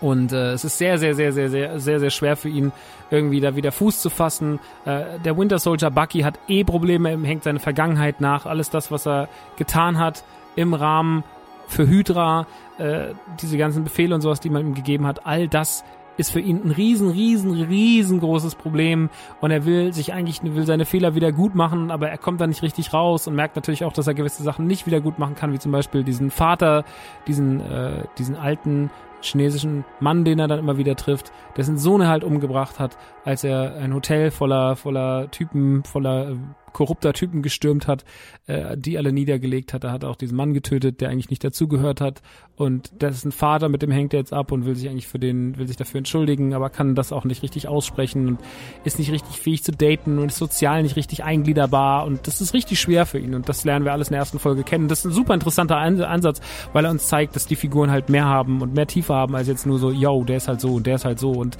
Und 0.00 0.32
äh, 0.32 0.52
es 0.52 0.64
ist 0.64 0.78
sehr, 0.78 0.98
sehr, 0.98 1.14
sehr, 1.14 1.32
sehr, 1.32 1.48
sehr, 1.48 1.80
sehr, 1.80 2.00
sehr 2.00 2.10
schwer 2.10 2.36
für 2.36 2.48
ihn, 2.48 2.72
irgendwie 3.10 3.40
da 3.40 3.56
wieder 3.56 3.72
Fuß 3.72 4.02
zu 4.02 4.10
fassen. 4.10 4.60
Äh, 4.84 5.18
der 5.24 5.38
Winter 5.38 5.58
Soldier 5.58 5.90
Bucky 5.90 6.20
hat 6.20 6.38
eh 6.48 6.64
Probleme, 6.64 7.10
hängt 7.26 7.44
seine 7.44 7.60
Vergangenheit 7.60 8.20
nach. 8.20 8.46
Alles 8.46 8.68
das, 8.68 8.90
was 8.90 9.06
er 9.06 9.28
getan 9.56 9.98
hat 9.98 10.24
im 10.54 10.74
Rahmen 10.74 11.24
für 11.66 11.88
Hydra, 11.88 12.46
äh, 12.78 13.14
diese 13.40 13.56
ganzen 13.58 13.84
Befehle 13.84 14.14
und 14.14 14.20
sowas, 14.20 14.40
die 14.40 14.50
man 14.50 14.62
ihm 14.62 14.74
gegeben 14.74 15.06
hat, 15.06 15.26
all 15.26 15.48
das 15.48 15.84
ist 16.16 16.30
für 16.30 16.40
ihn 16.40 16.62
ein 16.64 16.70
riesen, 16.70 17.10
riesen, 17.10 17.52
riesengroßes 17.52 18.54
Problem. 18.54 19.10
Und 19.40 19.50
er 19.50 19.64
will 19.64 19.92
sich 19.92 20.12
eigentlich, 20.12 20.42
will 20.42 20.66
seine 20.66 20.84
Fehler 20.84 21.14
wieder 21.14 21.32
gut 21.32 21.54
machen, 21.54 21.90
aber 21.90 22.08
er 22.08 22.18
kommt 22.18 22.40
da 22.40 22.46
nicht 22.46 22.62
richtig 22.62 22.92
raus 22.92 23.26
und 23.26 23.34
merkt 23.34 23.56
natürlich 23.56 23.84
auch, 23.84 23.92
dass 23.92 24.06
er 24.06 24.14
gewisse 24.14 24.42
Sachen 24.42 24.66
nicht 24.66 24.86
wieder 24.86 25.00
gut 25.00 25.18
machen 25.18 25.34
kann, 25.34 25.52
wie 25.52 25.58
zum 25.58 25.72
Beispiel 25.72 26.04
diesen 26.04 26.30
Vater, 26.30 26.84
diesen, 27.26 27.60
äh, 27.60 28.04
diesen 28.18 28.36
alten 28.36 28.90
chinesischen 29.22 29.84
Mann, 30.00 30.24
den 30.24 30.38
er 30.38 30.48
dann 30.48 30.58
immer 30.58 30.76
wieder 30.76 30.96
trifft, 30.96 31.32
dessen 31.56 31.78
Sohn 31.78 32.00
er 32.00 32.08
halt 32.08 32.24
umgebracht 32.24 32.78
hat, 32.78 32.96
als 33.24 33.44
er 33.44 33.76
ein 33.76 33.94
Hotel 33.94 34.30
voller, 34.30 34.76
voller 34.76 35.30
Typen, 35.30 35.84
voller 35.84 36.30
äh, 36.30 36.36
korrupter 36.76 37.14
Typen 37.14 37.40
gestürmt 37.40 37.88
hat, 37.88 38.04
äh, 38.46 38.76
die 38.76 38.98
alle 38.98 39.10
niedergelegt 39.10 39.72
hat. 39.72 39.84
Er 39.84 39.92
hat 39.92 40.04
auch 40.04 40.14
diesen 40.14 40.36
Mann 40.36 40.52
getötet, 40.52 41.00
der 41.00 41.08
eigentlich 41.08 41.30
nicht 41.30 41.42
dazugehört 41.42 42.02
hat. 42.02 42.20
Und 42.54 42.90
dessen 43.00 43.32
Vater, 43.32 43.70
mit 43.70 43.80
dem 43.80 43.90
hängt 43.90 44.12
er 44.12 44.20
jetzt 44.20 44.34
ab 44.34 44.52
und 44.52 44.66
will 44.66 44.76
sich 44.76 44.90
eigentlich 44.90 45.06
für 45.06 45.18
den, 45.18 45.56
will 45.56 45.66
sich 45.66 45.78
dafür 45.78 45.98
entschuldigen, 45.98 46.52
aber 46.52 46.68
kann 46.68 46.94
das 46.94 47.12
auch 47.12 47.24
nicht 47.24 47.42
richtig 47.42 47.66
aussprechen 47.66 48.28
und 48.28 48.40
ist 48.84 48.98
nicht 48.98 49.10
richtig 49.10 49.40
fähig 49.40 49.64
zu 49.64 49.72
daten 49.72 50.18
und 50.18 50.26
ist 50.26 50.36
sozial 50.36 50.82
nicht 50.82 50.96
richtig 50.96 51.24
eingliederbar. 51.24 52.04
Und 52.04 52.26
das 52.26 52.42
ist 52.42 52.52
richtig 52.52 52.78
schwer 52.78 53.06
für 53.06 53.18
ihn. 53.18 53.34
Und 53.34 53.48
das 53.48 53.64
lernen 53.64 53.86
wir 53.86 53.92
alles 53.92 54.08
in 54.08 54.12
der 54.12 54.20
ersten 54.20 54.38
Folge 54.38 54.62
kennen. 54.62 54.88
Das 54.88 54.98
ist 54.98 55.06
ein 55.06 55.12
super 55.12 55.32
interessanter 55.32 55.78
Ansatz, 55.78 56.42
weil 56.74 56.84
er 56.84 56.90
uns 56.90 57.06
zeigt, 57.06 57.36
dass 57.36 57.46
die 57.46 57.56
Figuren 57.56 57.90
halt 57.90 58.10
mehr 58.10 58.26
haben 58.26 58.60
und 58.60 58.74
mehr 58.74 58.86
Tiefe 58.86 59.14
haben 59.14 59.34
als 59.34 59.48
jetzt 59.48 59.64
nur 59.64 59.78
so, 59.78 59.90
yo, 59.90 60.24
der 60.24 60.36
ist 60.36 60.48
halt 60.48 60.60
so 60.60 60.74
und 60.74 60.86
der 60.86 60.96
ist 60.96 61.06
halt 61.06 61.18
so. 61.18 61.30
Und 61.30 61.56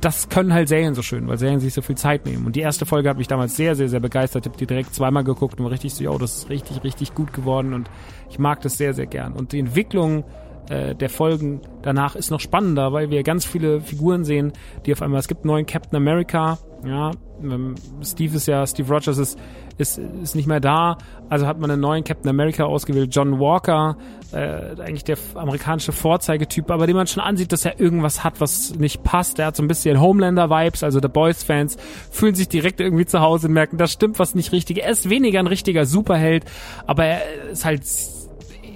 das 0.00 0.28
können 0.28 0.52
halt 0.52 0.68
Serien 0.68 0.94
so 0.94 1.02
schön, 1.02 1.26
weil 1.28 1.38
Serien 1.38 1.60
sich 1.60 1.74
so 1.74 1.82
viel 1.82 1.96
Zeit 1.96 2.24
nehmen. 2.26 2.46
Und 2.46 2.56
die 2.56 2.60
erste 2.60 2.86
Folge 2.86 3.08
hat 3.08 3.18
mich 3.18 3.28
damals 3.28 3.56
sehr, 3.56 3.74
sehr, 3.74 3.88
sehr 3.88 4.00
begeistert. 4.00 4.46
Ich 4.46 4.50
habe 4.50 4.58
die 4.58 4.66
direkt 4.66 4.94
zweimal 4.94 5.24
geguckt 5.24 5.58
und 5.58 5.64
war 5.64 5.72
richtig 5.72 5.94
so, 5.94 6.04
ja, 6.04 6.16
das 6.16 6.36
ist 6.36 6.50
richtig, 6.50 6.84
richtig 6.84 7.14
gut 7.14 7.32
geworden 7.32 7.74
und 7.74 7.90
ich 8.30 8.38
mag 8.38 8.60
das 8.62 8.78
sehr, 8.78 8.94
sehr 8.94 9.06
gern. 9.06 9.32
Und 9.32 9.52
die 9.52 9.58
Entwicklung 9.58 10.24
äh, 10.68 10.94
der 10.94 11.10
Folgen 11.10 11.60
danach 11.82 12.14
ist 12.14 12.30
noch 12.30 12.40
spannender, 12.40 12.92
weil 12.92 13.10
wir 13.10 13.22
ganz 13.22 13.44
viele 13.44 13.80
Figuren 13.80 14.24
sehen, 14.24 14.52
die 14.86 14.92
auf 14.92 15.02
einmal, 15.02 15.20
es 15.20 15.28
gibt 15.28 15.42
einen 15.42 15.52
neuen 15.52 15.66
Captain 15.66 15.96
America, 15.96 16.58
ja, 16.84 17.10
ähm, 17.42 17.74
Steve 18.02 18.36
ist 18.36 18.46
ja, 18.46 18.66
Steve 18.66 18.92
Rogers 18.92 19.18
ist, 19.18 19.38
ist, 19.78 19.98
ist 20.22 20.34
nicht 20.34 20.46
mehr 20.46 20.60
da, 20.60 20.98
also 21.28 21.46
hat 21.46 21.58
man 21.58 21.70
einen 21.70 21.80
neuen 21.80 22.04
Captain 22.04 22.28
America 22.28 22.64
ausgewählt, 22.64 23.14
John 23.14 23.38
Walker, 23.38 23.96
äh, 24.32 24.80
eigentlich 24.80 25.04
der 25.04 25.16
amerikanische 25.34 25.92
Vorzeigetyp, 25.92 26.70
aber 26.70 26.86
dem 26.86 26.96
man 26.96 27.06
schon 27.06 27.22
ansieht, 27.22 27.52
dass 27.52 27.64
er 27.64 27.80
irgendwas 27.80 28.24
hat, 28.24 28.40
was 28.40 28.74
nicht 28.74 29.02
passt. 29.04 29.38
Er 29.38 29.46
hat 29.46 29.56
so 29.56 29.62
ein 29.62 29.68
bisschen 29.68 30.00
Homelander-Vibes, 30.00 30.82
also 30.82 31.00
The 31.00 31.08
Boys-Fans 31.08 31.76
fühlen 32.10 32.34
sich 32.34 32.48
direkt 32.48 32.80
irgendwie 32.80 33.06
zu 33.06 33.20
Hause 33.20 33.46
und 33.46 33.54
merken, 33.54 33.78
da 33.78 33.86
stimmt 33.86 34.18
was 34.18 34.34
nicht 34.34 34.52
richtig. 34.52 34.82
Er 34.82 34.90
ist 34.90 35.08
weniger 35.08 35.38
ein 35.38 35.46
richtiger 35.46 35.86
Superheld, 35.86 36.44
aber 36.86 37.04
er 37.04 37.50
ist 37.52 37.64
halt 37.64 37.82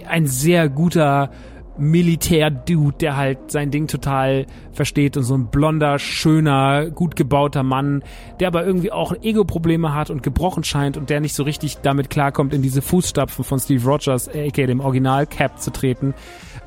ein 0.08 0.26
sehr 0.26 0.68
guter 0.68 1.30
Militär-Dude, 1.78 2.96
der 2.98 3.16
halt 3.16 3.50
sein 3.50 3.70
Ding 3.70 3.86
total 3.86 4.46
versteht 4.72 5.16
und 5.16 5.22
so 5.22 5.34
ein 5.34 5.46
blonder, 5.46 5.98
schöner, 5.98 6.90
gut 6.90 7.16
gebauter 7.16 7.62
Mann, 7.62 8.02
der 8.40 8.48
aber 8.48 8.64
irgendwie 8.64 8.92
auch 8.92 9.14
Ego-Probleme 9.22 9.94
hat 9.94 10.10
und 10.10 10.22
gebrochen 10.22 10.64
scheint 10.64 10.96
und 10.96 11.10
der 11.10 11.20
nicht 11.20 11.34
so 11.34 11.42
richtig 11.42 11.78
damit 11.78 12.10
klarkommt, 12.10 12.52
in 12.52 12.62
diese 12.62 12.82
Fußstapfen 12.82 13.44
von 13.44 13.58
Steve 13.58 13.84
Rogers, 13.84 14.28
aka 14.28 14.66
dem 14.66 14.80
Original-Cap 14.80 15.60
zu 15.60 15.70
treten. 15.70 16.14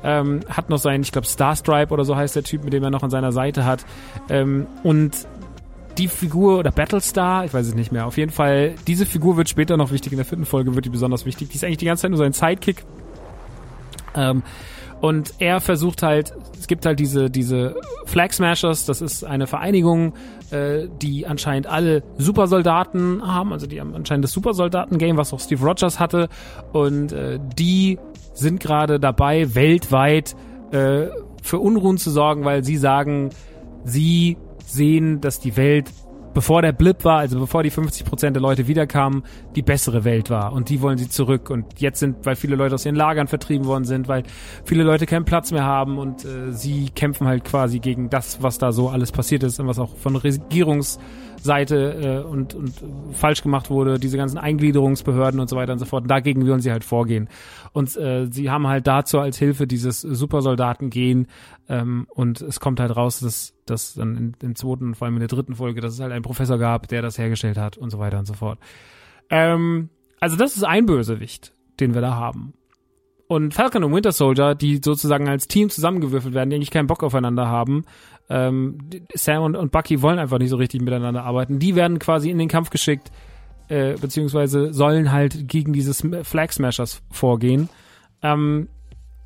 Ähm, 0.02 0.40
hat 0.48 0.70
noch 0.70 0.78
seinen, 0.78 1.02
ich 1.02 1.12
glaube, 1.12 1.26
Starstripe 1.26 1.92
oder 1.92 2.04
so 2.04 2.16
heißt 2.16 2.36
der 2.36 2.42
Typ, 2.42 2.64
mit 2.64 2.72
dem 2.72 2.82
er 2.82 2.90
noch 2.90 3.02
an 3.02 3.10
seiner 3.10 3.32
Seite 3.32 3.64
hat. 3.64 3.84
Ähm, 4.28 4.66
und 4.82 5.26
die 5.98 6.08
Figur 6.08 6.58
oder 6.58 6.70
Battlestar, 6.70 7.44
ich 7.44 7.54
weiß 7.54 7.66
es 7.66 7.74
nicht 7.74 7.92
mehr. 7.92 8.06
Auf 8.06 8.18
jeden 8.18 8.30
Fall, 8.32 8.74
diese 8.86 9.06
Figur 9.06 9.36
wird 9.36 9.48
später 9.48 9.76
noch 9.76 9.92
wichtig. 9.92 10.12
In 10.12 10.18
der 10.18 10.26
vierten 10.26 10.44
Folge 10.44 10.74
wird 10.74 10.84
die 10.84 10.90
besonders 10.90 11.24
wichtig. 11.24 11.48
Die 11.48 11.56
ist 11.56 11.64
eigentlich 11.64 11.78
die 11.78 11.86
ganze 11.86 12.02
Zeit 12.02 12.10
nur 12.10 12.18
sein 12.18 12.32
Sidekick. 12.32 12.84
Ähm, 14.14 14.42
und 15.00 15.34
er 15.38 15.60
versucht 15.60 16.02
halt, 16.02 16.32
es 16.58 16.66
gibt 16.66 16.86
halt 16.86 16.98
diese, 16.98 17.30
diese 17.30 17.76
Flag 18.06 18.32
Smashers, 18.32 18.86
das 18.86 19.02
ist 19.02 19.24
eine 19.24 19.46
Vereinigung, 19.46 20.14
äh, 20.50 20.88
die 21.02 21.26
anscheinend 21.26 21.66
alle 21.66 22.02
Supersoldaten 22.18 23.26
haben, 23.26 23.52
also 23.52 23.66
die 23.66 23.80
haben 23.80 23.94
anscheinend 23.94 24.24
das 24.24 24.32
Supersoldaten-Game, 24.32 25.16
was 25.16 25.32
auch 25.32 25.40
Steve 25.40 25.62
Rogers 25.64 26.00
hatte. 26.00 26.28
Und 26.72 27.12
äh, 27.12 27.38
die 27.58 27.98
sind 28.32 28.60
gerade 28.60 28.98
dabei, 28.98 29.54
weltweit 29.54 30.34
äh, 30.72 31.06
für 31.42 31.58
Unruhen 31.58 31.98
zu 31.98 32.10
sorgen, 32.10 32.44
weil 32.44 32.64
sie 32.64 32.76
sagen, 32.76 33.30
sie 33.84 34.38
sehen, 34.64 35.20
dass 35.20 35.40
die 35.40 35.56
Welt 35.56 35.90
bevor 36.36 36.60
der 36.60 36.72
Blip 36.72 37.02
war, 37.02 37.20
also 37.20 37.40
bevor 37.40 37.62
die 37.62 37.72
50% 37.72 38.32
der 38.32 38.42
Leute 38.42 38.66
wiederkamen, 38.66 39.22
die 39.54 39.62
bessere 39.62 40.04
Welt 40.04 40.28
war. 40.28 40.52
Und 40.52 40.68
die 40.68 40.82
wollen 40.82 40.98
sie 40.98 41.08
zurück. 41.08 41.48
Und 41.48 41.80
jetzt 41.80 41.98
sind, 41.98 42.26
weil 42.26 42.36
viele 42.36 42.56
Leute 42.56 42.74
aus 42.74 42.84
ihren 42.84 42.94
Lagern 42.94 43.26
vertrieben 43.26 43.64
worden 43.64 43.84
sind, 43.84 44.06
weil 44.06 44.22
viele 44.62 44.82
Leute 44.82 45.06
keinen 45.06 45.24
Platz 45.24 45.50
mehr 45.50 45.64
haben 45.64 45.96
und 45.96 46.26
äh, 46.26 46.52
sie 46.52 46.90
kämpfen 46.90 47.26
halt 47.26 47.42
quasi 47.44 47.78
gegen 47.78 48.10
das, 48.10 48.42
was 48.42 48.58
da 48.58 48.70
so 48.72 48.90
alles 48.90 49.12
passiert 49.12 49.44
ist 49.44 49.58
und 49.60 49.66
was 49.66 49.78
auch 49.78 49.96
von 49.96 50.14
Regierungsseite 51.46 52.22
äh, 52.24 52.28
und, 52.28 52.54
und 52.54 52.74
falsch 53.12 53.42
gemacht 53.42 53.70
wurde, 53.70 53.98
diese 53.98 54.16
ganzen 54.16 54.38
Eingliederungsbehörden 54.38 55.40
und 55.40 55.48
so 55.48 55.56
weiter 55.56 55.72
und 55.72 55.78
so 55.78 55.84
fort. 55.84 56.02
Und 56.02 56.10
dagegen 56.10 56.46
wollen 56.46 56.60
sie 56.60 56.72
halt 56.72 56.84
vorgehen. 56.84 57.28
Und 57.72 57.96
äh, 57.96 58.26
sie 58.30 58.50
haben 58.50 58.66
halt 58.66 58.86
dazu 58.86 59.18
als 59.18 59.38
Hilfe 59.38 59.66
dieses 59.66 60.00
Supersoldaten 60.00 60.90
gehen 60.90 61.26
ähm, 61.68 62.06
und 62.10 62.40
es 62.40 62.60
kommt 62.60 62.80
halt 62.80 62.96
raus, 62.96 63.20
dass, 63.20 63.54
dass 63.66 63.94
dann 63.94 64.16
in, 64.16 64.32
im 64.42 64.54
zweiten 64.54 64.88
und 64.88 64.94
vor 64.96 65.06
allem 65.06 65.16
in 65.16 65.20
der 65.20 65.28
dritten 65.28 65.54
Folge, 65.54 65.80
dass 65.80 65.94
es 65.94 66.00
halt 66.00 66.12
einen 66.12 66.22
Professor 66.22 66.58
gab, 66.58 66.88
der 66.88 67.02
das 67.02 67.18
hergestellt 67.18 67.58
hat 67.58 67.76
und 67.76 67.90
so 67.90 67.98
weiter 67.98 68.18
und 68.18 68.26
so 68.26 68.34
fort. 68.34 68.58
Ähm, 69.30 69.90
also 70.20 70.36
das 70.36 70.56
ist 70.56 70.64
ein 70.64 70.86
Bösewicht, 70.86 71.52
den 71.80 71.94
wir 71.94 72.00
da 72.00 72.14
haben. 72.14 72.54
Und 73.28 73.54
Falcon 73.54 73.82
und 73.82 73.92
Winter 73.92 74.12
Soldier, 74.12 74.54
die 74.54 74.80
sozusagen 74.82 75.28
als 75.28 75.48
Team 75.48 75.68
zusammengewürfelt 75.68 76.32
werden, 76.32 76.50
die 76.50 76.56
eigentlich 76.56 76.70
keinen 76.70 76.86
Bock 76.86 77.02
aufeinander 77.02 77.48
haben. 77.48 77.84
Ähm, 78.28 78.78
Sam 79.14 79.42
und, 79.42 79.56
und 79.56 79.72
Bucky 79.72 80.02
wollen 80.02 80.18
einfach 80.18 80.38
nicht 80.38 80.50
so 80.50 80.56
richtig 80.56 80.82
miteinander 80.82 81.24
arbeiten. 81.24 81.58
Die 81.58 81.74
werden 81.76 81.98
quasi 81.98 82.30
in 82.30 82.38
den 82.38 82.48
Kampf 82.48 82.70
geschickt, 82.70 83.10
äh, 83.68 83.94
beziehungsweise 83.94 84.72
sollen 84.72 85.12
halt 85.12 85.48
gegen 85.48 85.72
dieses 85.72 86.06
Flag 86.22 86.52
Smashers 86.52 87.02
vorgehen. 87.10 87.68
Ähm, 88.22 88.68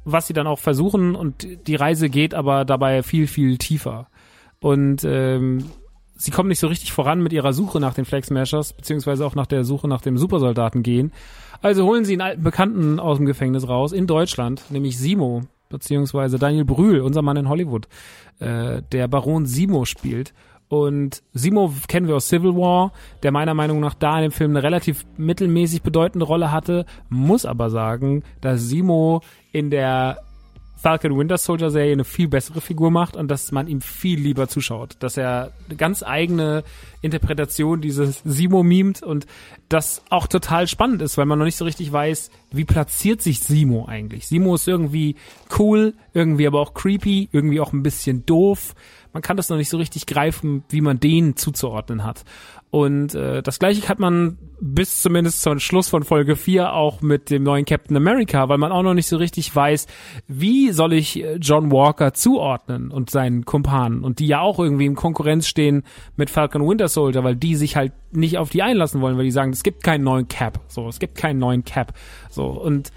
was 0.04 0.26
sie 0.26 0.32
dann 0.32 0.46
auch 0.46 0.58
versuchen 0.58 1.14
und 1.14 1.46
die 1.66 1.74
Reise 1.76 2.08
geht 2.08 2.34
aber 2.34 2.64
dabei 2.64 3.02
viel, 3.02 3.26
viel 3.26 3.58
tiefer. 3.58 4.08
Und 4.60 5.04
ähm, 5.04 5.64
sie 6.14 6.30
kommen 6.30 6.48
nicht 6.48 6.58
so 6.58 6.68
richtig 6.68 6.92
voran 6.92 7.22
mit 7.22 7.32
ihrer 7.32 7.52
Suche 7.52 7.80
nach 7.80 7.94
den 7.94 8.04
Flag 8.04 8.24
Smashers, 8.24 8.72
beziehungsweise 8.72 9.26
auch 9.26 9.34
nach 9.34 9.46
der 9.46 9.64
Suche 9.64 9.88
nach 9.88 10.00
dem 10.00 10.18
Supersoldaten 10.18 10.82
gehen. 10.82 11.12
Also 11.62 11.84
holen 11.84 12.04
sie 12.04 12.14
einen 12.14 12.22
alten 12.22 12.42
Bekannten 12.42 13.00
aus 13.00 13.18
dem 13.18 13.26
Gefängnis 13.26 13.68
raus, 13.68 13.92
in 13.92 14.06
Deutschland, 14.06 14.62
nämlich 14.70 14.98
Simo, 14.98 15.42
beziehungsweise 15.70 16.38
Daniel 16.38 16.66
Brühl, 16.66 17.00
unser 17.00 17.22
Mann 17.22 17.38
in 17.38 17.48
Hollywood, 17.48 17.88
äh, 18.40 18.82
der 18.92 19.08
Baron 19.08 19.46
Simo 19.46 19.86
spielt. 19.86 20.34
Und 20.68 21.24
Simo 21.32 21.72
kennen 21.88 22.06
wir 22.06 22.16
aus 22.16 22.28
Civil 22.28 22.54
War, 22.54 22.92
der 23.22 23.32
meiner 23.32 23.54
Meinung 23.54 23.80
nach 23.80 23.94
da 23.94 24.16
in 24.16 24.22
dem 24.22 24.32
Film 24.32 24.50
eine 24.50 24.62
relativ 24.62 25.04
mittelmäßig 25.16 25.82
bedeutende 25.82 26.26
Rolle 26.26 26.52
hatte, 26.52 26.86
muss 27.08 27.44
aber 27.44 27.70
sagen, 27.70 28.22
dass 28.40 28.68
Simo 28.68 29.22
in 29.50 29.70
der 29.70 30.18
Falcon 30.80 31.18
Winter 31.18 31.36
Soldier 31.36 31.70
Serie 31.70 31.92
eine 31.92 32.04
viel 32.04 32.28
bessere 32.28 32.62
Figur 32.62 32.90
macht 32.90 33.14
und 33.14 33.28
dass 33.28 33.52
man 33.52 33.68
ihm 33.68 33.82
viel 33.82 34.18
lieber 34.18 34.48
zuschaut, 34.48 34.96
dass 35.00 35.18
er 35.18 35.52
eine 35.68 35.76
ganz 35.76 36.02
eigene 36.02 36.64
Interpretation 37.02 37.82
dieses 37.82 38.22
Simo 38.24 38.62
mimt 38.62 39.02
und 39.02 39.26
das 39.68 40.02
auch 40.08 40.26
total 40.26 40.66
spannend 40.68 41.02
ist, 41.02 41.18
weil 41.18 41.26
man 41.26 41.38
noch 41.38 41.44
nicht 41.44 41.56
so 41.56 41.66
richtig 41.66 41.92
weiß, 41.92 42.30
wie 42.50 42.64
platziert 42.64 43.20
sich 43.20 43.40
Simo 43.40 43.86
eigentlich? 43.86 44.26
Simo 44.26 44.54
ist 44.54 44.68
irgendwie 44.68 45.16
cool, 45.58 45.94
irgendwie 46.14 46.46
aber 46.46 46.60
auch 46.60 46.72
creepy, 46.72 47.28
irgendwie 47.30 47.60
auch 47.60 47.74
ein 47.74 47.82
bisschen 47.82 48.24
doof. 48.24 48.74
Man 49.12 49.22
kann 49.22 49.36
das 49.36 49.48
noch 49.48 49.56
nicht 49.56 49.68
so 49.68 49.76
richtig 49.76 50.06
greifen, 50.06 50.64
wie 50.68 50.80
man 50.80 51.00
den 51.00 51.36
zuzuordnen 51.36 52.04
hat. 52.04 52.24
Und 52.70 53.16
äh, 53.16 53.42
das 53.42 53.58
gleiche 53.58 53.88
hat 53.88 53.98
man 53.98 54.38
bis 54.60 55.02
zumindest 55.02 55.42
zum 55.42 55.58
Schluss 55.58 55.88
von 55.88 56.04
Folge 56.04 56.36
4 56.36 56.72
auch 56.72 57.02
mit 57.02 57.28
dem 57.30 57.42
neuen 57.42 57.64
Captain 57.64 57.96
America, 57.96 58.48
weil 58.48 58.58
man 58.58 58.70
auch 58.70 58.84
noch 58.84 58.94
nicht 58.94 59.08
so 59.08 59.16
richtig 59.16 59.54
weiß, 59.54 59.88
wie 60.28 60.70
soll 60.70 60.92
ich 60.92 61.20
äh, 61.20 61.36
John 61.36 61.72
Walker 61.72 62.14
zuordnen 62.14 62.92
und 62.92 63.10
seinen 63.10 63.44
Kumpanen 63.44 64.04
und 64.04 64.20
die 64.20 64.28
ja 64.28 64.40
auch 64.40 64.60
irgendwie 64.60 64.86
in 64.86 64.94
Konkurrenz 64.94 65.48
stehen 65.48 65.82
mit 66.16 66.30
Falcon 66.30 66.68
Winter 66.68 66.86
Soldier, 66.86 67.24
weil 67.24 67.34
die 67.34 67.56
sich 67.56 67.74
halt 67.74 67.92
nicht 68.12 68.38
auf 68.38 68.50
die 68.50 68.62
einlassen 68.62 69.00
wollen, 69.00 69.16
weil 69.16 69.24
die 69.24 69.32
sagen, 69.32 69.50
es 69.50 69.64
gibt 69.64 69.82
keinen 69.82 70.04
neuen 70.04 70.28
Cap, 70.28 70.60
so, 70.68 70.86
es 70.88 71.00
gibt 71.00 71.16
keinen 71.16 71.40
neuen 71.40 71.64
Cap, 71.64 71.94
so 72.28 72.46
und 72.46 72.92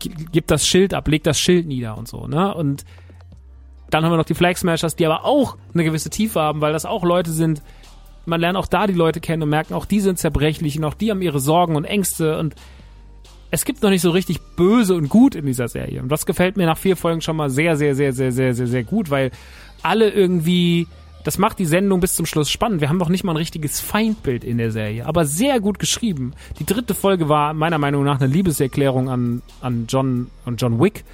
gibt 0.00 0.50
das 0.50 0.66
Schild 0.66 0.94
ab, 0.94 1.06
legt 1.06 1.28
das 1.28 1.38
Schild 1.38 1.68
nieder 1.68 1.96
und 1.96 2.08
so, 2.08 2.26
ne? 2.26 2.52
Und 2.52 2.84
dann 3.92 4.04
haben 4.04 4.12
wir 4.12 4.16
noch 4.16 4.24
die 4.24 4.34
Flag 4.34 4.56
Smashers, 4.56 4.96
die 4.96 5.04
aber 5.04 5.24
auch 5.24 5.56
eine 5.74 5.84
gewisse 5.84 6.08
Tiefe 6.08 6.40
haben, 6.40 6.60
weil 6.60 6.72
das 6.72 6.86
auch 6.86 7.04
Leute 7.04 7.30
sind, 7.30 7.62
man 8.24 8.40
lernt 8.40 8.56
auch 8.56 8.66
da 8.66 8.86
die 8.86 8.94
Leute 8.94 9.20
kennen 9.20 9.42
und 9.42 9.50
merken, 9.50 9.74
auch 9.74 9.84
die 9.84 10.00
sind 10.00 10.18
zerbrechlich 10.18 10.78
und 10.78 10.84
auch 10.84 10.94
die 10.94 11.10
haben 11.10 11.20
ihre 11.20 11.40
Sorgen 11.40 11.76
und 11.76 11.84
Ängste 11.84 12.38
und 12.38 12.54
es 13.50 13.66
gibt 13.66 13.82
noch 13.82 13.90
nicht 13.90 14.00
so 14.00 14.10
richtig 14.10 14.40
böse 14.56 14.94
und 14.94 15.10
gut 15.10 15.34
in 15.34 15.44
dieser 15.44 15.68
Serie. 15.68 16.00
Und 16.00 16.08
das 16.08 16.24
gefällt 16.24 16.56
mir 16.56 16.64
nach 16.64 16.78
vier 16.78 16.96
Folgen 16.96 17.20
schon 17.20 17.36
mal 17.36 17.50
sehr, 17.50 17.76
sehr, 17.76 17.94
sehr, 17.94 18.14
sehr, 18.14 18.32
sehr, 18.32 18.54
sehr, 18.54 18.66
sehr 18.66 18.82
gut, 18.82 19.10
weil 19.10 19.30
alle 19.82 20.08
irgendwie, 20.08 20.86
das 21.24 21.38
macht 21.38 21.58
die 21.58 21.66
Sendung 21.66 22.00
bis 22.00 22.14
zum 22.14 22.26
Schluss 22.26 22.50
spannend. 22.50 22.80
Wir 22.80 22.88
haben 22.88 22.98
noch 22.98 23.08
nicht 23.08 23.24
mal 23.24 23.32
ein 23.32 23.36
richtiges 23.36 23.80
Feindbild 23.80 24.44
in 24.44 24.58
der 24.58 24.70
Serie, 24.70 25.06
aber 25.06 25.24
sehr 25.24 25.60
gut 25.60 25.78
geschrieben. 25.78 26.32
Die 26.58 26.66
dritte 26.66 26.94
Folge 26.94 27.28
war 27.28 27.54
meiner 27.54 27.78
Meinung 27.78 28.04
nach 28.04 28.20
eine 28.20 28.32
Liebeserklärung 28.32 29.08
an, 29.08 29.42
an 29.60 29.86
John 29.88 30.28
und 30.44 30.60
John 30.60 30.80
Wick, 30.80 31.04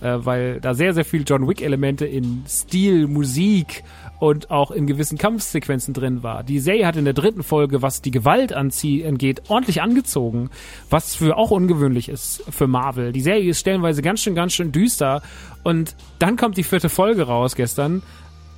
äh, 0.00 0.18
weil 0.18 0.60
da 0.60 0.74
sehr, 0.74 0.94
sehr 0.94 1.04
viel 1.04 1.24
John 1.26 1.46
Wick-Elemente 1.46 2.06
in 2.06 2.44
Stil, 2.46 3.06
Musik 3.06 3.84
und 4.18 4.50
auch 4.50 4.70
in 4.70 4.86
gewissen 4.86 5.16
Kampfsequenzen 5.16 5.94
drin 5.94 6.22
war. 6.22 6.42
Die 6.42 6.58
Serie 6.58 6.86
hat 6.86 6.96
in 6.96 7.04
der 7.04 7.14
dritten 7.14 7.42
Folge, 7.42 7.82
was 7.82 8.02
die 8.02 8.10
Gewalt 8.10 8.52
angeht, 8.52 9.42
ordentlich 9.48 9.80
angezogen, 9.80 10.50
was 10.90 11.14
für 11.14 11.36
auch 11.36 11.50
ungewöhnlich 11.50 12.08
ist 12.08 12.42
für 12.50 12.66
Marvel. 12.66 13.12
Die 13.12 13.20
Serie 13.20 13.50
ist 13.50 13.60
stellenweise 13.60 14.02
ganz 14.02 14.20
schön, 14.20 14.34
ganz 14.34 14.54
schön 14.54 14.72
düster 14.72 15.22
und 15.62 15.94
dann 16.18 16.36
kommt 16.36 16.56
die 16.56 16.64
vierte 16.64 16.88
Folge 16.88 17.22
raus 17.22 17.54
gestern 17.54 18.02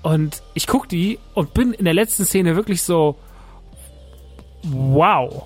und 0.02 0.42
ich 0.54 0.66
guck 0.66 0.88
die 0.88 1.18
und 1.34 1.54
bin 1.54 1.72
in 1.72 1.84
der 1.84 1.94
letzten 1.94 2.24
Szene 2.24 2.56
wirklich 2.56 2.82
so, 2.82 3.16
wow. 4.62 5.44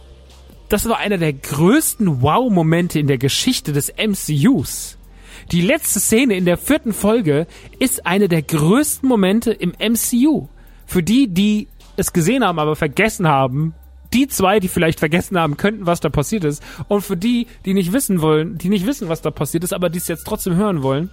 Das 0.69 0.89
war 0.89 0.99
einer 0.99 1.19
der 1.19 1.33
größten 1.33 2.23
Wow-Momente 2.23 2.99
in 2.99 3.07
der 3.07 3.19
Geschichte 3.19 3.73
des 3.73 3.93
MCUs. 3.97 4.99
Die 5.53 5.61
letzte 5.61 6.01
Szene 6.01 6.37
in 6.37 6.47
der 6.47 6.57
vierten 6.57 6.93
Folge 6.93 7.47
ist 7.79 8.07
eine 8.07 8.29
der 8.29 8.43
größten 8.43 9.09
Momente 9.09 9.53
im 9.53 9.73
MCU. 9.79 10.49
Für 10.87 11.03
die, 11.03 11.29
die 11.29 11.69
es 11.97 12.13
gesehen 12.13 12.45
haben, 12.45 12.59
aber 12.59 12.77
vergessen 12.77 13.29
haben, 13.29 13.75
die 14.13 14.29
zwei, 14.29 14.61
die 14.61 14.69
vielleicht 14.69 15.01
vergessen 15.01 15.39
haben 15.39 15.57
könnten, 15.57 15.87
was 15.87 16.01
da 16.01 16.09
passiert 16.09 16.45
ist, 16.45 16.63
und 16.89 17.03
für 17.03 17.17
die, 17.17 17.47
die 17.65 17.75
nicht 17.75 17.93
wissen 17.93 18.21
wollen, 18.21 18.59
die 18.59 18.69
nicht 18.69 18.87
wissen, 18.87 19.09
was 19.09 19.23
da 19.23 19.31
passiert 19.31 19.65
ist, 19.65 19.73
aber 19.73 19.91
die 19.91 19.99
es 19.99 20.09
jetzt 20.09 20.25
trotzdem 20.25 20.55
hören 20.55 20.83
wollen. 20.83 21.11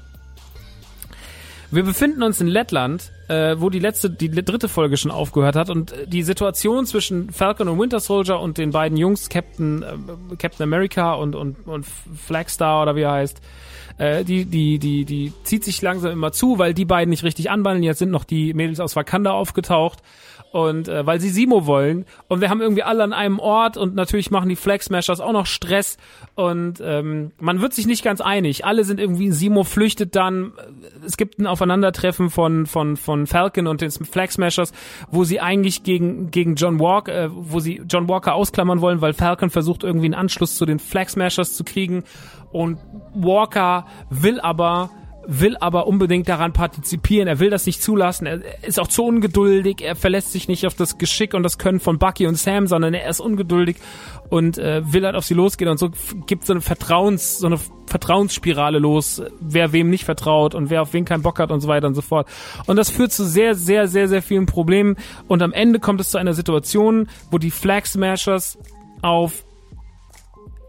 Wir 1.73 1.83
befinden 1.83 2.21
uns 2.21 2.41
in 2.41 2.47
Lettland, 2.47 3.13
äh, 3.29 3.55
wo 3.57 3.69
die 3.69 3.79
letzte, 3.79 4.09
die 4.09 4.29
dritte 4.29 4.67
Folge 4.67 4.97
schon 4.97 5.09
aufgehört 5.09 5.55
hat 5.55 5.69
und 5.69 5.93
die 6.05 6.21
Situation 6.21 6.85
zwischen 6.85 7.31
Falcon 7.31 7.69
und 7.69 7.79
Winter 7.79 8.01
Soldier 8.01 8.41
und 8.41 8.57
den 8.57 8.71
beiden 8.71 8.97
Jungs, 8.97 9.29
Captain, 9.29 9.81
äh, 9.81 10.35
Captain 10.35 10.63
America 10.63 11.13
und, 11.13 11.33
und, 11.33 11.65
und 11.65 11.85
Flagstar 11.85 12.81
oder 12.81 12.97
wie 12.97 13.03
er 13.03 13.11
heißt, 13.13 13.41
äh, 13.99 14.25
die, 14.25 14.43
die, 14.43 14.79
die, 14.79 15.05
die 15.05 15.31
zieht 15.45 15.63
sich 15.63 15.81
langsam 15.81 16.11
immer 16.11 16.33
zu, 16.33 16.59
weil 16.59 16.73
die 16.73 16.83
beiden 16.83 17.09
nicht 17.09 17.23
richtig 17.23 17.49
anbandeln. 17.49 17.83
Jetzt 17.83 17.99
sind 17.99 18.11
noch 18.11 18.25
die 18.25 18.53
Mädels 18.53 18.81
aus 18.81 18.97
Wakanda 18.97 19.31
aufgetaucht 19.31 19.99
und 20.51 20.87
äh, 20.89 21.05
weil 21.05 21.19
sie 21.21 21.29
Simo 21.29 21.65
wollen 21.65 22.05
und 22.27 22.41
wir 22.41 22.49
haben 22.49 22.61
irgendwie 22.61 22.83
alle 22.83 23.03
an 23.03 23.13
einem 23.13 23.39
Ort 23.39 23.77
und 23.77 23.95
natürlich 23.95 24.31
machen 24.31 24.49
die 24.49 24.55
Flag 24.55 24.81
Smashers 24.81 25.21
auch 25.21 25.31
noch 25.31 25.45
Stress 25.45 25.97
und 26.35 26.81
ähm, 26.83 27.31
man 27.39 27.61
wird 27.61 27.73
sich 27.73 27.87
nicht 27.87 28.03
ganz 28.03 28.19
einig. 28.21 28.65
Alle 28.65 28.83
sind 28.83 28.99
irgendwie 28.99 29.31
Simo 29.31 29.63
flüchtet 29.63 30.15
dann. 30.15 30.51
Es 31.05 31.15
gibt 31.15 31.39
ein 31.39 31.47
Aufeinandertreffen 31.47 32.29
von 32.29 32.65
von 32.65 32.97
von 32.97 33.27
Falcon 33.27 33.67
und 33.67 33.81
den 33.81 33.91
Flag 33.91 34.31
Smashers, 34.31 34.73
wo 35.09 35.23
sie 35.23 35.39
eigentlich 35.39 35.83
gegen 35.83 36.31
gegen 36.31 36.55
John 36.55 36.79
Walker, 36.79 37.13
äh, 37.13 37.29
wo 37.31 37.59
sie 37.59 37.81
John 37.87 38.09
Walker 38.09 38.35
ausklammern 38.35 38.81
wollen, 38.81 39.01
weil 39.01 39.13
Falcon 39.13 39.49
versucht 39.49 39.83
irgendwie 39.83 40.07
einen 40.07 40.15
Anschluss 40.15 40.57
zu 40.57 40.65
den 40.65 40.79
Flag 40.79 41.09
Smashers 41.09 41.55
zu 41.55 41.63
kriegen 41.63 42.03
und 42.51 42.77
Walker 43.13 43.85
will 44.09 44.41
aber 44.41 44.89
will 45.27 45.55
aber 45.57 45.87
unbedingt 45.87 46.27
daran 46.27 46.53
partizipieren. 46.53 47.27
Er 47.27 47.39
will 47.39 47.49
das 47.49 47.65
nicht 47.65 47.81
zulassen. 47.81 48.25
Er 48.25 48.41
ist 48.63 48.79
auch 48.79 48.87
zu 48.87 49.03
ungeduldig. 49.03 49.81
Er 49.81 49.95
verlässt 49.95 50.31
sich 50.31 50.47
nicht 50.47 50.65
auf 50.65 50.73
das 50.73 50.97
Geschick 50.97 51.33
und 51.33 51.43
das 51.43 51.57
Können 51.57 51.79
von 51.79 51.99
Bucky 51.99 52.27
und 52.27 52.35
Sam, 52.35 52.67
sondern 52.67 52.93
er 52.93 53.09
ist 53.09 53.19
ungeduldig 53.19 53.77
und 54.29 54.57
äh, 54.57 54.81
will 54.91 55.05
halt 55.05 55.15
auf 55.15 55.25
sie 55.25 55.33
losgehen 55.33 55.69
und 55.69 55.77
so 55.77 55.89
gibt 56.25 56.45
so 56.45 56.53
eine 56.53 56.61
Vertrauens, 56.61 57.37
so 57.39 57.47
eine 57.47 57.59
Vertrauensspirale 57.85 58.79
los, 58.79 59.21
wer 59.41 59.73
wem 59.73 59.89
nicht 59.89 60.05
vertraut 60.05 60.55
und 60.55 60.69
wer 60.69 60.81
auf 60.81 60.93
wen 60.93 61.05
keinen 61.05 61.23
Bock 61.23 61.39
hat 61.39 61.51
und 61.51 61.59
so 61.59 61.67
weiter 61.67 61.87
und 61.87 61.95
so 61.95 62.01
fort. 62.01 62.27
Und 62.65 62.77
das 62.77 62.89
führt 62.89 63.11
zu 63.11 63.25
sehr, 63.25 63.55
sehr, 63.55 63.87
sehr, 63.87 64.07
sehr 64.07 64.21
vielen 64.21 64.45
Problemen. 64.45 64.95
Und 65.27 65.41
am 65.41 65.51
Ende 65.51 65.79
kommt 65.79 65.99
es 65.99 66.09
zu 66.09 66.17
einer 66.17 66.33
Situation, 66.33 67.09
wo 67.29 67.37
die 67.37 67.51
Flag 67.51 67.85
Smashers 67.85 68.57
auf 69.01 69.43